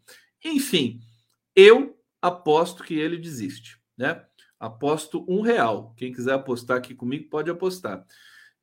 Enfim, 0.43 1.01
eu 1.53 1.99
aposto 2.21 2.83
que 2.83 2.93
ele 2.93 3.17
desiste, 3.17 3.77
né? 3.97 4.23
Aposto 4.57 5.25
um 5.27 5.41
real. 5.41 5.93
Quem 5.97 6.13
quiser 6.13 6.33
apostar 6.33 6.77
aqui 6.77 6.95
comigo 6.95 7.29
pode 7.29 7.49
apostar. 7.49 8.05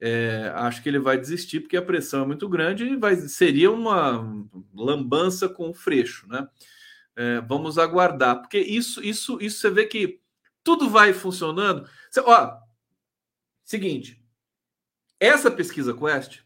É, 0.01 0.51
acho 0.55 0.83
que 0.83 0.89
ele 0.89 0.99
vai 0.99 1.19
desistir 1.19 1.61
porque 1.61 1.77
a 1.77 1.83
pressão 1.83 2.23
é 2.23 2.27
muito 2.27 2.49
grande 2.49 2.85
e 2.85 2.97
vai, 2.97 3.17
seria 3.17 3.71
uma 3.71 4.25
lambança 4.75 5.49
com 5.49 5.69
o 5.69 5.75
freixo, 5.75 6.27
né? 6.29 6.49
É, 7.21 7.41
vamos 7.41 7.79
aguardar, 7.79 8.41
porque 8.41 8.61
isso, 8.61 9.03
isso, 9.03 9.39
isso 9.41 9.59
você 9.59 9.71
vê 9.71 9.87
que 9.87 10.21
tudo 10.62 10.89
vai 10.89 11.12
funcionando. 11.12 11.85
Ó, 12.25 12.61
seguinte, 13.64 14.25
essa 15.19 15.51
pesquisa 15.51 15.93
Quest, 15.93 16.43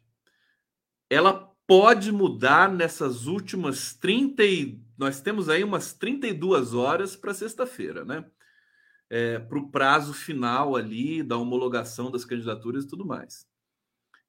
ela 1.10 1.52
pode 1.66 2.10
mudar 2.10 2.72
nessas 2.72 3.26
últimas 3.26 3.92
30 3.92 4.44
e, 4.44 4.80
nós 4.96 5.20
temos 5.20 5.50
aí 5.50 5.62
umas 5.62 5.92
32 5.92 6.72
horas 6.72 7.14
para 7.14 7.34
sexta-feira, 7.34 8.02
né? 8.02 8.24
É, 9.10 9.38
para 9.38 9.58
o 9.58 9.70
prazo 9.70 10.14
final 10.14 10.74
ali 10.74 11.22
da 11.22 11.36
homologação 11.36 12.10
das 12.10 12.24
candidaturas 12.24 12.84
e 12.84 12.88
tudo 12.88 13.04
mais. 13.04 13.46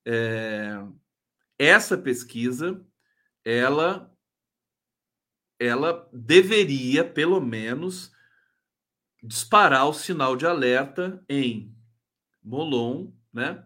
É, 0.06 0.78
essa 1.58 1.98
pesquisa, 1.98 2.86
ela, 3.46 4.13
ela 5.60 6.10
deveria, 6.12 7.04
pelo 7.04 7.40
menos, 7.40 8.12
disparar 9.22 9.88
o 9.88 9.94
sinal 9.94 10.36
de 10.36 10.46
alerta 10.46 11.24
em 11.30 11.74
Molon, 12.44 13.12
né? 13.32 13.66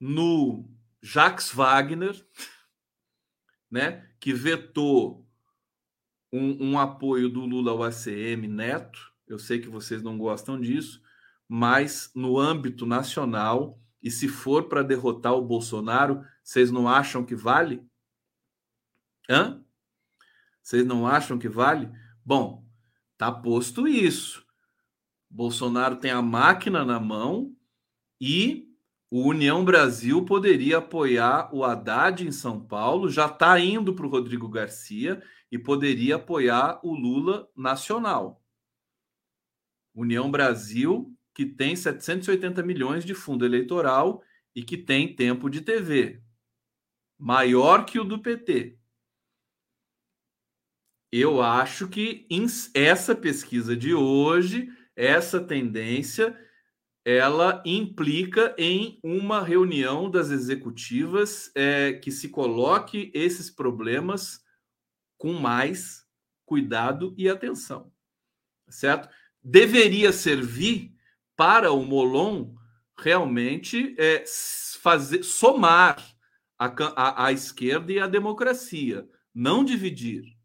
No 0.00 0.68
Jacques 1.02 1.52
Wagner, 1.52 2.14
né, 3.70 4.08
que 4.18 4.32
vetou 4.32 5.26
um, 6.32 6.70
um, 6.70 6.78
apoio 6.78 7.28
do 7.28 7.40
Lula 7.44 7.72
ao 7.72 7.82
ACM 7.82 8.48
Neto. 8.48 9.12
Eu 9.26 9.38
sei 9.38 9.60
que 9.60 9.68
vocês 9.68 10.02
não 10.02 10.18
gostam 10.18 10.60
disso, 10.60 11.02
mas 11.46 12.10
no 12.14 12.38
âmbito 12.38 12.84
nacional, 12.84 13.80
e 14.02 14.10
se 14.10 14.28
for 14.28 14.68
para 14.68 14.82
derrotar 14.82 15.34
o 15.34 15.44
Bolsonaro, 15.44 16.24
vocês 16.42 16.70
não 16.70 16.88
acham 16.88 17.24
que 17.24 17.34
vale? 17.34 17.82
Hã? 19.28 19.62
Vocês 20.68 20.84
não 20.84 21.06
acham 21.06 21.38
que 21.38 21.48
vale? 21.48 21.90
Bom, 22.22 22.62
tá 23.16 23.32
posto 23.32 23.88
isso. 23.88 24.44
Bolsonaro 25.30 25.96
tem 25.96 26.10
a 26.10 26.20
máquina 26.20 26.84
na 26.84 27.00
mão 27.00 27.56
e 28.20 28.68
o 29.10 29.26
União 29.26 29.64
Brasil 29.64 30.26
poderia 30.26 30.76
apoiar 30.76 31.48
o 31.54 31.64
Haddad 31.64 32.22
em 32.22 32.30
São 32.30 32.60
Paulo, 32.60 33.08
já 33.08 33.24
está 33.24 33.58
indo 33.58 33.94
para 33.94 34.04
o 34.04 34.10
Rodrigo 34.10 34.46
Garcia 34.46 35.22
e 35.50 35.58
poderia 35.58 36.16
apoiar 36.16 36.80
o 36.84 36.92
Lula 36.94 37.48
nacional. 37.56 38.44
União 39.94 40.30
Brasil, 40.30 41.16
que 41.34 41.46
tem 41.46 41.74
780 41.74 42.62
milhões 42.62 43.06
de 43.06 43.14
fundo 43.14 43.46
eleitoral 43.46 44.22
e 44.54 44.62
que 44.62 44.76
tem 44.76 45.16
tempo 45.16 45.48
de 45.48 45.62
TV, 45.62 46.22
maior 47.18 47.86
que 47.86 47.98
o 47.98 48.04
do 48.04 48.18
PT. 48.18 48.77
Eu 51.10 51.40
acho 51.40 51.88
que 51.88 52.26
essa 52.74 53.14
pesquisa 53.14 53.76
de 53.76 53.94
hoje, 53.94 54.68
essa 54.94 55.40
tendência 55.40 56.36
ela 57.04 57.62
implica 57.64 58.54
em 58.58 59.00
uma 59.02 59.42
reunião 59.42 60.10
das 60.10 60.28
executivas 60.28 61.50
é, 61.54 61.94
que 61.94 62.12
se 62.12 62.28
coloque 62.28 63.10
esses 63.14 63.48
problemas 63.48 64.44
com 65.16 65.32
mais 65.32 66.04
cuidado 66.44 67.14
e 67.16 67.26
atenção, 67.26 67.90
certo? 68.68 69.08
Deveria 69.42 70.12
servir 70.12 70.94
para 71.34 71.72
o 71.72 71.82
Molon 71.82 72.54
realmente 72.98 73.94
é, 73.98 74.24
fazer 74.82 75.22
somar 75.22 76.04
a, 76.58 76.66
a, 76.66 77.26
a 77.26 77.32
esquerda 77.32 77.90
e 77.90 77.98
a 77.98 78.06
democracia, 78.06 79.08
não 79.34 79.64
dividir, 79.64 80.37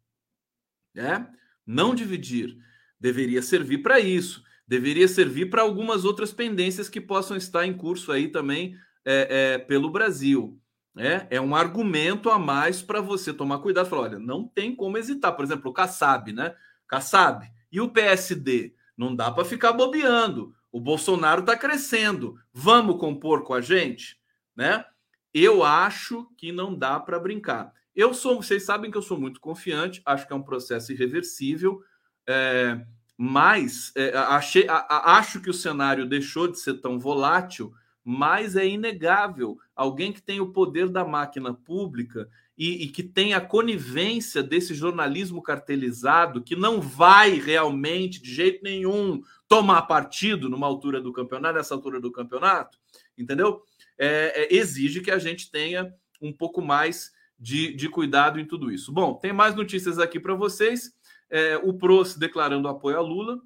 né? 0.94 1.26
Não 1.66 1.94
dividir. 1.94 2.56
Deveria 3.00 3.42
servir 3.42 3.78
para 3.78 4.00
isso 4.00 4.44
deveria 4.66 5.06
servir 5.06 5.50
para 5.50 5.62
algumas 5.62 6.04
outras 6.04 6.32
pendências 6.32 6.88
que 6.88 7.00
possam 7.00 7.36
estar 7.36 7.66
em 7.66 7.74
curso 7.74 8.10
aí 8.10 8.28
também 8.28 8.76
é, 9.04 9.54
é, 9.54 9.58
pelo 9.58 9.90
Brasil. 9.90 10.58
É, 10.96 11.26
é 11.30 11.40
um 11.40 11.54
argumento 11.54 12.30
a 12.30 12.38
mais 12.38 12.80
para 12.80 13.00
você 13.00 13.32
tomar 13.32 13.58
cuidado. 13.58 13.88
Falar, 13.88 14.02
olha, 14.02 14.18
não 14.18 14.46
tem 14.46 14.74
como 14.74 14.96
hesitar. 14.96 15.32
Por 15.32 15.44
exemplo, 15.44 15.70
o 15.70 15.74
Kassab, 15.74 16.32
né? 16.32 16.54
Kassab 16.86 17.46
e 17.70 17.80
o 17.80 17.90
PSD. 17.90 18.74
Não 18.96 19.14
dá 19.14 19.30
para 19.30 19.44
ficar 19.44 19.72
bobeando. 19.72 20.54
O 20.70 20.80
Bolsonaro 20.80 21.40
está 21.40 21.56
crescendo. 21.56 22.38
Vamos 22.52 22.98
compor 22.98 23.42
com 23.42 23.54
a 23.54 23.60
gente, 23.60 24.16
né? 24.56 24.84
Eu 25.32 25.64
acho 25.64 26.28
que 26.38 26.52
não 26.52 26.76
dá 26.76 27.00
para 27.00 27.18
brincar. 27.18 27.72
Eu 27.94 28.12
sou, 28.12 28.42
vocês 28.42 28.64
sabem 28.64 28.90
que 28.90 28.96
eu 28.96 29.02
sou 29.02 29.18
muito 29.18 29.40
confiante. 29.40 30.02
Acho 30.04 30.26
que 30.26 30.32
é 30.32 30.36
um 30.36 30.42
processo 30.42 30.92
irreversível. 30.92 31.82
É, 32.26 32.80
mas 33.16 33.92
é, 33.94 34.16
achei, 34.16 34.66
a, 34.68 35.16
acho 35.16 35.40
que 35.40 35.50
o 35.50 35.54
cenário 35.54 36.06
deixou 36.06 36.48
de 36.48 36.58
ser 36.58 36.80
tão 36.80 36.98
volátil 36.98 37.72
mas 38.04 38.54
é 38.54 38.66
inegável 38.66 39.58
alguém 39.74 40.12
que 40.12 40.20
tem 40.20 40.38
o 40.38 40.52
poder 40.52 40.90
da 40.90 41.04
máquina 41.04 41.54
pública 41.54 42.28
e, 42.56 42.84
e, 42.84 42.88
que 42.88 43.02
tem 43.02 43.32
a 43.32 43.40
conivência 43.40 44.42
desse 44.42 44.74
jornalismo 44.74 45.42
cartelizado 45.42 46.42
que 46.42 46.54
não 46.54 46.80
vai 46.80 47.30
realmente, 47.40 48.22
de 48.22 48.32
jeito 48.32 48.62
nenhum, 48.62 49.22
tomar 49.48 49.82
partido 49.82 50.48
numa 50.48 50.66
altura 50.66 51.00
do 51.00 51.12
campeonato, 51.12 51.56
nessa 51.56 51.74
altura 51.74 51.98
do 51.98 52.12
campeonato, 52.12 52.78
entendeu? 53.18 53.62
É, 53.98 54.42
é, 54.42 54.54
exige 54.54 55.00
que 55.00 55.10
a 55.10 55.18
gente 55.18 55.50
tenha 55.50 55.92
um 56.20 56.32
pouco 56.32 56.60
mais 56.60 57.10
de, 57.44 57.74
de 57.74 57.90
cuidado 57.90 58.40
em 58.40 58.46
tudo 58.46 58.72
isso. 58.72 58.90
Bom, 58.90 59.16
tem 59.16 59.30
mais 59.30 59.54
notícias 59.54 59.98
aqui 59.98 60.18
para 60.18 60.34
vocês. 60.34 60.94
É, 61.28 61.58
o 61.58 61.74
PROS 61.74 62.16
declarando 62.16 62.68
apoio 62.68 62.96
a 62.96 63.02
Lula. 63.02 63.38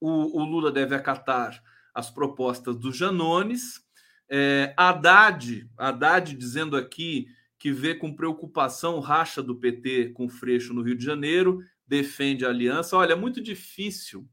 O, 0.00 0.40
o 0.40 0.44
Lula 0.44 0.72
deve 0.72 0.96
acatar 0.96 1.62
as 1.94 2.10
propostas 2.10 2.76
dos 2.76 2.96
Janones. 2.96 3.80
É, 4.28 4.74
Haddad, 4.76 5.70
Haddad 5.78 6.36
dizendo 6.36 6.76
aqui 6.76 7.28
que 7.56 7.70
vê 7.70 7.94
com 7.94 8.12
preocupação 8.12 8.98
racha 8.98 9.40
do 9.40 9.54
PT 9.54 10.08
com 10.08 10.28
Freixo 10.28 10.74
no 10.74 10.82
Rio 10.82 10.96
de 10.96 11.04
Janeiro, 11.04 11.60
defende 11.86 12.44
a 12.44 12.48
aliança. 12.48 12.96
Olha, 12.96 13.12
é 13.12 13.16
muito 13.16 13.40
difícil 13.40 14.28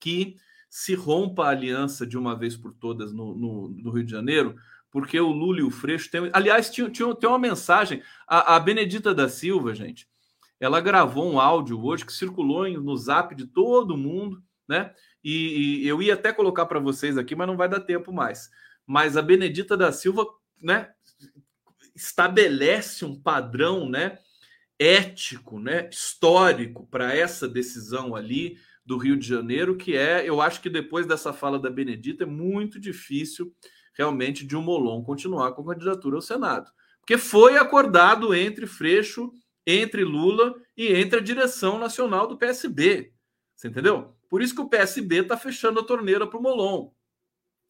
que 0.00 0.34
se 0.68 0.96
rompa 0.96 1.44
a 1.44 1.50
aliança 1.50 2.04
de 2.04 2.18
uma 2.18 2.36
vez 2.36 2.56
por 2.56 2.74
todas 2.74 3.12
no, 3.12 3.32
no, 3.36 3.68
no 3.68 3.90
Rio 3.92 4.04
de 4.04 4.10
Janeiro, 4.10 4.56
porque 4.92 5.18
o 5.18 5.32
Lula 5.32 5.60
e 5.60 5.62
o 5.62 5.70
Freixo 5.70 6.10
têm. 6.10 6.28
Aliás, 6.34 6.70
tinha, 6.70 6.88
tinha, 6.90 7.12
tem 7.16 7.28
uma 7.28 7.38
mensagem. 7.38 8.02
A, 8.28 8.56
a, 8.56 8.60
Benedita 8.60 9.14
da 9.14 9.26
Silva, 9.26 9.74
gente, 9.74 10.06
ela 10.60 10.82
gravou 10.82 11.32
um 11.32 11.40
áudio 11.40 11.82
hoje 11.82 12.04
que 12.04 12.12
circulou 12.12 12.68
no 12.68 12.94
zap 12.94 13.34
de 13.34 13.46
todo 13.46 13.96
mundo, 13.96 14.42
né? 14.68 14.94
E, 15.24 15.82
e 15.82 15.88
eu 15.88 16.02
ia 16.02 16.12
até 16.12 16.30
colocar 16.30 16.66
para 16.66 16.78
vocês 16.78 17.16
aqui, 17.16 17.34
mas 17.34 17.46
não 17.46 17.56
vai 17.56 17.70
dar 17.70 17.80
tempo 17.80 18.12
mais. 18.12 18.50
Mas 18.86 19.16
a 19.16 19.22
Benedita 19.22 19.76
da 19.78 19.90
Silva, 19.90 20.26
né, 20.60 20.90
estabelece 21.94 23.04
um 23.04 23.18
padrão, 23.18 23.88
né, 23.88 24.18
ético, 24.78 25.58
né, 25.58 25.88
histórico 25.90 26.86
para 26.88 27.14
essa 27.14 27.48
decisão 27.48 28.14
ali 28.14 28.58
do 28.84 28.98
Rio 28.98 29.16
de 29.16 29.26
Janeiro, 29.26 29.76
que 29.76 29.96
é, 29.96 30.28
eu 30.28 30.40
acho 30.40 30.60
que 30.60 30.68
depois 30.68 31.06
dessa 31.06 31.32
fala 31.32 31.58
da 31.58 31.70
Benedita 31.70 32.24
é 32.24 32.26
muito 32.26 32.80
difícil 32.80 33.54
realmente 33.92 34.46
de 34.46 34.56
um 34.56 34.62
Molon 34.62 35.02
continuar 35.02 35.52
com 35.52 35.62
a 35.62 35.74
candidatura 35.74 36.16
ao 36.16 36.22
Senado, 36.22 36.70
porque 37.00 37.18
foi 37.18 37.56
acordado 37.56 38.34
entre 38.34 38.66
Freixo, 38.66 39.32
entre 39.66 40.04
Lula 40.04 40.54
e 40.76 40.88
entre 40.88 41.18
a 41.18 41.22
direção 41.22 41.78
nacional 41.78 42.26
do 42.26 42.38
PSB. 42.38 43.12
Você 43.54 43.68
entendeu? 43.68 44.16
Por 44.28 44.42
isso 44.42 44.54
que 44.54 44.60
o 44.60 44.68
PSB 44.68 45.20
está 45.20 45.36
fechando 45.36 45.80
a 45.80 45.84
torneira 45.84 46.26
para 46.26 46.38
o 46.38 46.42
Molon. 46.42 46.90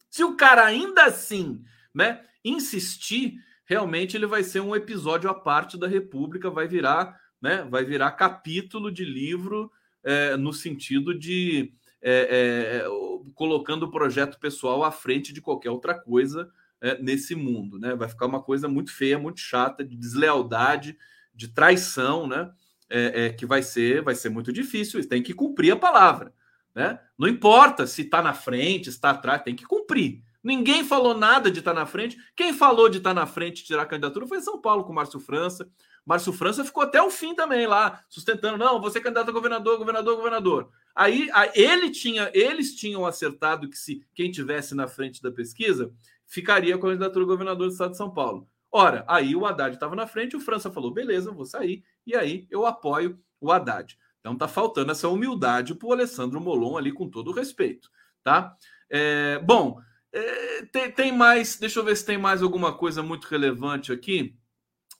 Se 0.09 0.23
o 0.23 0.35
cara 0.35 0.65
ainda 0.65 1.05
assim 1.05 1.61
né, 1.93 2.23
insistir, 2.43 3.35
realmente 3.65 4.15
ele 4.15 4.25
vai 4.25 4.43
ser 4.43 4.59
um 4.59 4.75
episódio 4.75 5.29
à 5.29 5.33
parte 5.33 5.77
da 5.77 5.87
República, 5.87 6.49
vai 6.49 6.67
virar, 6.67 7.19
né, 7.41 7.67
vai 7.69 7.83
virar 7.83 8.11
capítulo 8.11 8.91
de 8.91 9.03
livro 9.03 9.71
é, 10.03 10.37
no 10.37 10.53
sentido 10.53 11.17
de 11.17 11.73
é, 12.03 12.83
é, 12.83 13.33
colocando 13.33 13.83
o 13.83 13.91
projeto 13.91 14.37
pessoal 14.37 14.83
à 14.83 14.91
frente 14.91 15.31
de 15.31 15.41
qualquer 15.41 15.69
outra 15.69 15.97
coisa 15.97 16.51
é, 16.81 17.01
nesse 17.01 17.33
mundo. 17.33 17.79
Né? 17.79 17.95
Vai 17.95 18.09
ficar 18.09 18.25
uma 18.25 18.41
coisa 18.41 18.67
muito 18.67 18.93
feia, 18.93 19.17
muito 19.17 19.39
chata, 19.39 19.85
de 19.85 19.95
deslealdade, 19.95 20.97
de 21.33 21.47
traição, 21.47 22.27
né? 22.27 22.51
É, 22.89 23.25
é, 23.25 23.29
que 23.31 23.43
vai 23.43 23.63
ser, 23.63 24.03
vai 24.03 24.13
ser 24.13 24.29
muito 24.29 24.53
difícil. 24.53 25.07
Tem 25.07 25.23
que 25.23 25.33
cumprir 25.33 25.71
a 25.71 25.75
palavra. 25.75 26.31
Né? 26.75 26.99
Não 27.17 27.27
importa 27.27 27.87
se 27.87 28.03
está 28.03 28.21
na 28.21 28.33
frente, 28.33 28.89
está 28.89 29.11
atrás, 29.11 29.41
tem 29.41 29.55
que 29.55 29.65
cumprir. 29.65 30.21
Ninguém 30.43 30.83
falou 30.83 31.17
nada 31.17 31.49
de 31.49 31.59
estar 31.59 31.73
tá 31.73 31.79
na 31.79 31.85
frente. 31.85 32.17
Quem 32.35 32.53
falou 32.53 32.89
de 32.89 32.97
estar 32.97 33.11
tá 33.11 33.21
na 33.21 33.25
frente 33.25 33.63
tirar 33.63 33.83
a 33.83 33.87
candidatura 33.87 34.27
foi 34.27 34.41
São 34.41 34.61
Paulo 34.61 34.83
com 34.83 34.93
Márcio 34.93 35.19
França. 35.19 35.67
Márcio 36.05 36.33
França 36.33 36.65
ficou 36.65 36.83
até 36.83 37.01
o 37.01 37.09
fim 37.09 37.33
também 37.33 37.65
lá, 37.65 38.01
sustentando, 38.09 38.57
não, 38.57 38.81
você 38.81 38.99
é 38.99 39.01
candidato 39.01 39.29
a 39.29 39.31
governador, 39.31 39.77
governador, 39.77 40.15
governador. 40.17 40.69
Aí 40.95 41.29
ele 41.55 41.89
tinha, 41.89 42.29
eles 42.33 42.75
tinham 42.75 43.05
acertado 43.05 43.67
que 43.67 43.77
se 43.77 44.05
quem 44.13 44.31
tivesse 44.31 44.75
na 44.75 44.87
frente 44.87 45.21
da 45.21 45.31
pesquisa 45.31 45.91
ficaria 46.25 46.77
com 46.77 46.87
a 46.87 46.89
candidatura 46.91 47.25
a 47.25 47.27
governador 47.27 47.67
do 47.67 47.71
estado 47.71 47.91
de 47.91 47.97
São 47.97 48.13
Paulo. 48.13 48.47
Ora, 48.71 49.05
aí 49.07 49.35
o 49.35 49.45
Haddad 49.45 49.75
estava 49.75 49.95
na 49.95 50.07
frente, 50.07 50.35
o 50.35 50.39
França 50.39 50.71
falou, 50.71 50.91
beleza, 50.91 51.31
vou 51.31 51.45
sair, 51.45 51.83
e 52.05 52.15
aí 52.15 52.47
eu 52.49 52.65
apoio 52.65 53.19
o 53.39 53.51
Haddad. 53.51 53.97
Então 54.19 54.35
tá 54.35 54.47
faltando 54.47 54.91
essa 54.91 55.07
humildade 55.07 55.75
para 55.75 55.87
o 55.87 55.91
Alessandro 55.91 56.41
Molon 56.41 56.77
ali, 56.77 56.91
com 56.91 57.09
todo 57.09 57.29
o 57.29 57.33
respeito, 57.33 57.89
tá? 58.23 58.55
É, 58.89 59.37
bom, 59.39 59.79
é, 60.11 60.65
tem, 60.71 60.91
tem, 60.91 61.11
mais, 61.11 61.57
deixa 61.59 61.79
eu 61.79 61.83
ver 61.83 61.95
se 61.97 62.05
tem 62.05 62.17
mais 62.17 62.41
alguma 62.41 62.73
coisa 62.73 63.03
muito 63.03 63.25
relevante 63.27 63.91
aqui. 63.91 64.35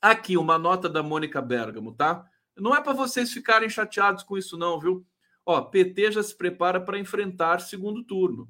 Aqui, 0.02 0.36
uma 0.36 0.58
nota 0.58 0.90
da 0.90 1.02
Mônica 1.02 1.42
Bergamo, 1.42 1.94
tá? 1.94 2.26
Não 2.58 2.76
é 2.76 2.82
para 2.82 2.94
vocês 2.94 3.32
ficarem 3.32 3.70
chateados 3.70 4.24
com 4.24 4.38
isso, 4.38 4.58
não, 4.58 4.80
viu? 4.80 5.06
Ó, 5.46 5.62
PT 5.62 6.14
já 6.14 6.24
se 6.24 6.36
prepara 6.36 6.80
para 6.80 7.00
enfrentar 7.00 7.60
segundo 7.60 8.04
turno. 8.04 8.50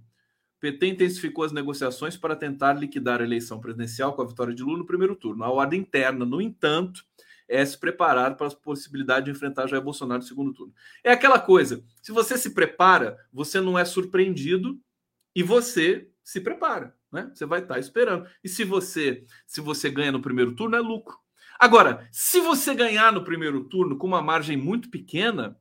PT 0.60 0.88
intensificou 0.88 1.44
as 1.44 1.52
negociações 1.52 2.16
para 2.16 2.36
tentar 2.36 2.74
liquidar 2.74 3.20
a 3.20 3.24
eleição 3.26 3.60
presidencial 3.60 4.14
com 4.14 4.22
a 4.22 4.28
vitória 4.28 4.54
de 4.54 4.64
Lula 4.64 4.78
no 4.78 4.86
primeiro 4.86 5.16
turno. 5.16 5.44
A 5.44 5.52
ordem 5.52 5.82
interna, 5.82 6.24
no 6.24 6.42
entanto, 6.42 7.04
é 7.50 7.66
se 7.66 7.78
preparar 7.78 8.38
para 8.38 8.48
a 8.48 8.56
possibilidade 8.56 9.26
de 9.26 9.32
enfrentar 9.32 9.68
Jair 9.68 9.84
Bolsonaro 9.84 10.22
no 10.22 10.28
segundo 10.28 10.54
turno. 10.54 10.74
É 11.04 11.12
aquela 11.12 11.40
coisa: 11.40 11.84
se 12.02 12.12
você 12.12 12.38
se 12.38 12.52
prepara, 12.52 13.18
você 13.32 13.60
não 13.60 13.78
é 13.78 13.84
surpreendido 13.84 14.80
e 15.36 15.44
você 15.44 16.10
se 16.24 16.40
prepara, 16.40 16.96
né? 17.12 17.30
Você 17.34 17.46
vai 17.46 17.60
estar 17.62 17.78
esperando. 17.78 18.26
E 18.44 18.48
se 18.48 18.64
você 18.64 19.26
se 19.46 19.60
você 19.60 19.90
ganha 19.90 20.12
no 20.12 20.22
primeiro 20.22 20.56
turno, 20.56 20.76
é 20.76 20.80
lucro. 20.80 21.18
Agora, 21.60 22.08
se 22.12 22.40
você 22.40 22.74
ganhar 22.74 23.12
no 23.12 23.24
primeiro 23.24 23.66
turno 23.66 23.98
com 23.98 24.08
uma 24.08 24.22
margem 24.22 24.58
muito 24.58 24.90
pequena, 24.90 25.58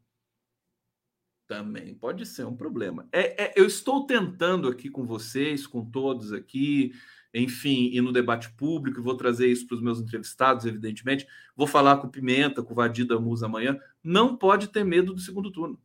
também 1.53 1.95
pode 1.95 2.25
ser 2.25 2.47
um 2.47 2.57
problema. 2.57 3.07
É, 3.13 3.45
é, 3.45 3.53
eu 3.55 3.67
estou 3.67 4.07
tentando 4.07 4.69
aqui 4.69 4.89
com 4.89 5.05
vocês, 5.05 5.67
com 5.67 5.85
todos 5.85 6.33
aqui, 6.33 6.95
enfim, 7.35 7.91
e 7.93 8.01
no 8.01 8.11
debate 8.11 8.51
público, 8.55 9.03
vou 9.03 9.15
trazer 9.15 9.49
isso 9.49 9.67
para 9.67 9.75
os 9.75 9.83
meus 9.83 10.01
entrevistados, 10.01 10.65
evidentemente. 10.65 11.27
Vou 11.55 11.67
falar 11.67 11.99
com 11.99 12.07
o 12.07 12.11
Pimenta, 12.11 12.63
com 12.63 12.73
o 12.73 12.77
Vadida 12.77 13.21
Musa 13.21 13.45
amanhã. 13.45 13.79
Não 14.03 14.35
pode 14.35 14.69
ter 14.69 14.83
medo 14.83 15.13
do 15.13 15.21
segundo 15.21 15.51
turno, 15.51 15.79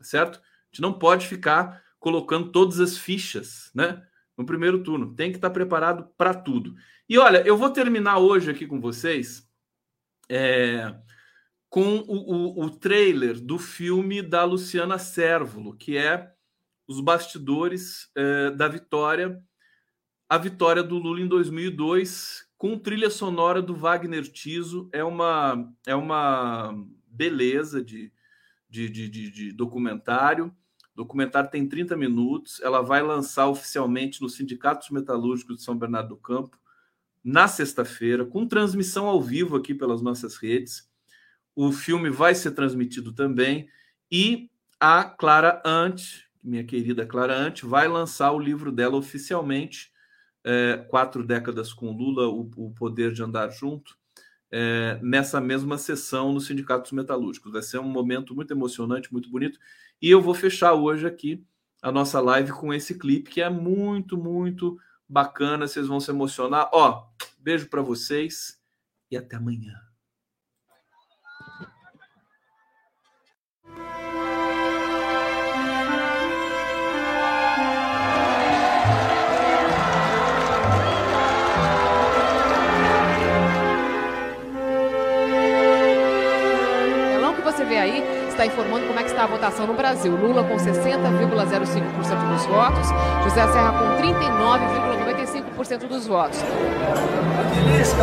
certo? 0.00 0.38
A 0.38 0.66
gente 0.70 0.82
não 0.82 0.92
pode 0.92 1.26
ficar 1.26 1.82
colocando 1.98 2.52
todas 2.52 2.78
as 2.78 2.96
fichas, 2.96 3.72
né? 3.74 4.06
No 4.38 4.46
primeiro 4.46 4.84
turno. 4.84 5.14
Tem 5.16 5.32
que 5.32 5.38
estar 5.38 5.50
preparado 5.50 6.08
para 6.16 6.32
tudo. 6.32 6.76
E 7.08 7.18
olha, 7.18 7.44
eu 7.44 7.56
vou 7.56 7.70
terminar 7.70 8.18
hoje 8.18 8.52
aqui 8.52 8.68
com 8.68 8.80
vocês 8.80 9.50
é, 10.28 10.94
com 11.68 11.98
o, 11.98 12.60
o, 12.60 12.64
o 12.64 12.70
trailer 12.70 13.40
do 13.40 13.58
filme 13.58 14.22
da 14.22 14.44
Luciana 14.44 14.98
Sérvulo, 14.98 15.76
que 15.76 15.96
é 15.96 16.32
os 16.86 17.00
bastidores 17.00 18.10
é, 18.14 18.50
da 18.50 18.68
vitória 18.68 19.42
a 20.28 20.38
vitória 20.38 20.82
do 20.82 20.98
Lula 20.98 21.20
em 21.20 21.28
2002 21.28 22.46
com 22.58 22.76
trilha 22.78 23.10
sonora 23.10 23.62
do 23.62 23.76
Wagner 23.76 24.26
Tiso 24.30 24.88
é 24.92 25.04
uma 25.04 25.72
é 25.86 25.94
uma 25.94 26.74
beleza 27.06 27.82
de, 27.82 28.12
de, 28.68 28.88
de, 28.88 29.08
de, 29.08 29.30
de 29.30 29.52
documentário. 29.52 30.46
O 30.46 30.96
documentário 30.96 31.50
tem 31.50 31.68
30 31.68 31.96
minutos. 31.96 32.60
Ela 32.60 32.82
vai 32.82 33.02
lançar 33.02 33.46
oficialmente 33.46 34.20
no 34.20 34.28
Sindicato 34.28 34.92
Metalúrgicos 34.92 35.58
de 35.58 35.62
São 35.62 35.76
Bernardo 35.76 36.10
do 36.10 36.16
Campo 36.16 36.58
na 37.22 37.48
sexta-feira, 37.48 38.24
com 38.24 38.46
transmissão 38.46 39.06
ao 39.06 39.20
vivo 39.20 39.56
aqui 39.56 39.74
pelas 39.74 40.00
nossas 40.00 40.36
redes. 40.36 40.85
O 41.56 41.72
filme 41.72 42.10
vai 42.10 42.34
ser 42.34 42.52
transmitido 42.52 43.12
também 43.12 43.68
e 44.12 44.50
a 44.78 45.02
Clara 45.02 45.62
Ant, 45.64 46.26
minha 46.44 46.62
querida 46.62 47.06
Clara 47.06 47.36
Ant, 47.36 47.62
vai 47.64 47.88
lançar 47.88 48.30
o 48.30 48.38
livro 48.38 48.70
dela 48.70 48.96
oficialmente 48.96 49.90
é, 50.44 50.76
quatro 50.88 51.24
décadas 51.24 51.72
com 51.72 51.90
Lula, 51.90 52.28
o, 52.28 52.48
o 52.56 52.70
poder 52.72 53.12
de 53.12 53.22
andar 53.22 53.50
junto, 53.50 53.96
é, 54.50 54.98
nessa 55.02 55.40
mesma 55.40 55.76
sessão 55.76 56.32
nos 56.32 56.46
sindicatos 56.46 56.92
metalúrgicos. 56.92 57.52
Vai 57.52 57.62
ser 57.62 57.78
um 57.78 57.88
momento 57.88 58.34
muito 58.34 58.52
emocionante, 58.52 59.12
muito 59.12 59.28
bonito. 59.28 59.58
E 60.00 60.08
eu 60.08 60.20
vou 60.20 60.34
fechar 60.34 60.74
hoje 60.74 61.06
aqui 61.06 61.44
a 61.82 61.90
nossa 61.90 62.20
live 62.20 62.52
com 62.52 62.72
esse 62.72 62.98
clipe 62.98 63.30
que 63.30 63.40
é 63.40 63.50
muito, 63.50 64.16
muito, 64.16 64.78
bacana, 65.08 65.66
vocês 65.66 65.86
vão 65.86 66.00
se 66.00 66.10
emocionar. 66.10 66.68
Ó, 66.72 67.06
beijo 67.38 67.68
para 67.68 67.82
vocês 67.82 68.60
e 69.10 69.16
até 69.16 69.36
amanhã. 69.36 69.85
Está 88.36 88.44
informando 88.44 88.84
como 88.86 89.00
é 89.00 89.02
que 89.02 89.08
está 89.08 89.24
a 89.24 89.26
votação 89.26 89.66
no 89.66 89.72
Brasil. 89.72 90.14
Lula 90.14 90.44
com 90.44 90.56
60,05% 90.56 92.28
dos 92.28 92.44
votos, 92.44 92.86
José 93.24 93.48
Serra 93.48 93.72
com 93.72 93.96
39,95% 94.02 95.88
dos 95.88 96.06
votos. 96.06 96.44
Luiz 97.64 97.94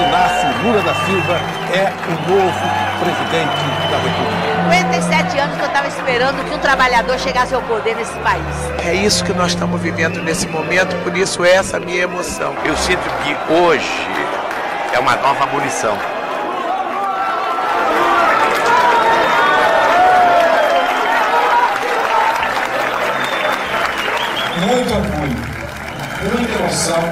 Inácio 0.00 0.48
Lula 0.62 0.80
da 0.82 0.94
Silva 0.94 1.38
é 1.74 1.92
o 2.08 2.12
novo 2.30 2.66
presidente 3.00 3.64
da 3.90 3.98
República. 3.98 4.54
57 4.70 5.38
anos 5.38 5.56
que 5.56 5.62
eu 5.62 5.66
estava 5.66 5.88
esperando 5.88 6.42
que 6.48 6.54
um 6.54 6.58
trabalhador 6.58 7.18
chegasse 7.18 7.54
ao 7.54 7.60
poder 7.62 7.94
nesse 7.96 8.18
país. 8.20 8.46
É 8.82 8.94
isso 8.94 9.22
que 9.24 9.34
nós 9.34 9.48
estamos 9.48 9.78
vivendo 9.80 10.22
nesse 10.22 10.48
momento, 10.48 10.96
por 11.02 11.14
isso 11.14 11.44
essa 11.44 11.78
minha 11.78 12.04
emoção. 12.04 12.54
Eu 12.64 12.74
sinto 12.76 13.02
que 13.22 13.36
hoje 13.52 14.08
é 14.94 14.98
uma 14.98 15.16
nova 15.16 15.44
abolição. 15.44 16.13
Muito 24.60 24.94
orgulho, 24.94 25.36
muita 26.32 26.58
emoção, 26.58 27.02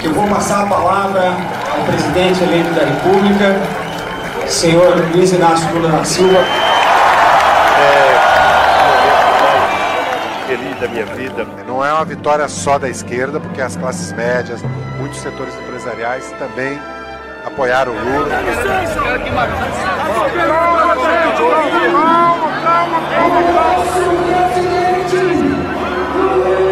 que 0.00 0.06
eu 0.06 0.14
vou 0.14 0.26
passar 0.28 0.62
a 0.64 0.66
palavra 0.66 1.34
ao 1.76 1.84
presidente 1.84 2.42
eleito 2.42 2.72
da 2.74 2.84
República, 2.84 3.56
senhor 4.46 4.96
Luiz 5.14 5.32
Inácio 5.32 5.72
Lula 5.74 5.90
da 5.90 6.04
Silva. 6.04 6.38
É 7.78 8.12
feliz 10.46 10.80
da 10.80 10.88
minha 10.88 11.06
vida. 11.06 11.46
Não 11.66 11.84
é 11.84 11.92
uma 11.92 12.04
vitória 12.04 12.48
só 12.48 12.78
da 12.78 12.88
esquerda, 12.88 13.40
porque 13.40 13.60
as 13.60 13.76
classes 13.76 14.12
médias, 14.12 14.62
muitos 14.98 15.20
setores 15.20 15.54
empresariais 15.54 16.32
também 16.38 16.78
apoiaram 17.46 17.92
o 17.92 17.94
Lula. 17.94 18.28
Calma, 20.46 20.94
calma, 20.94 20.94
calma, 22.62 23.00
calma, 23.12 23.50
calma. 23.50 24.02
Hallelujah. 26.12 26.71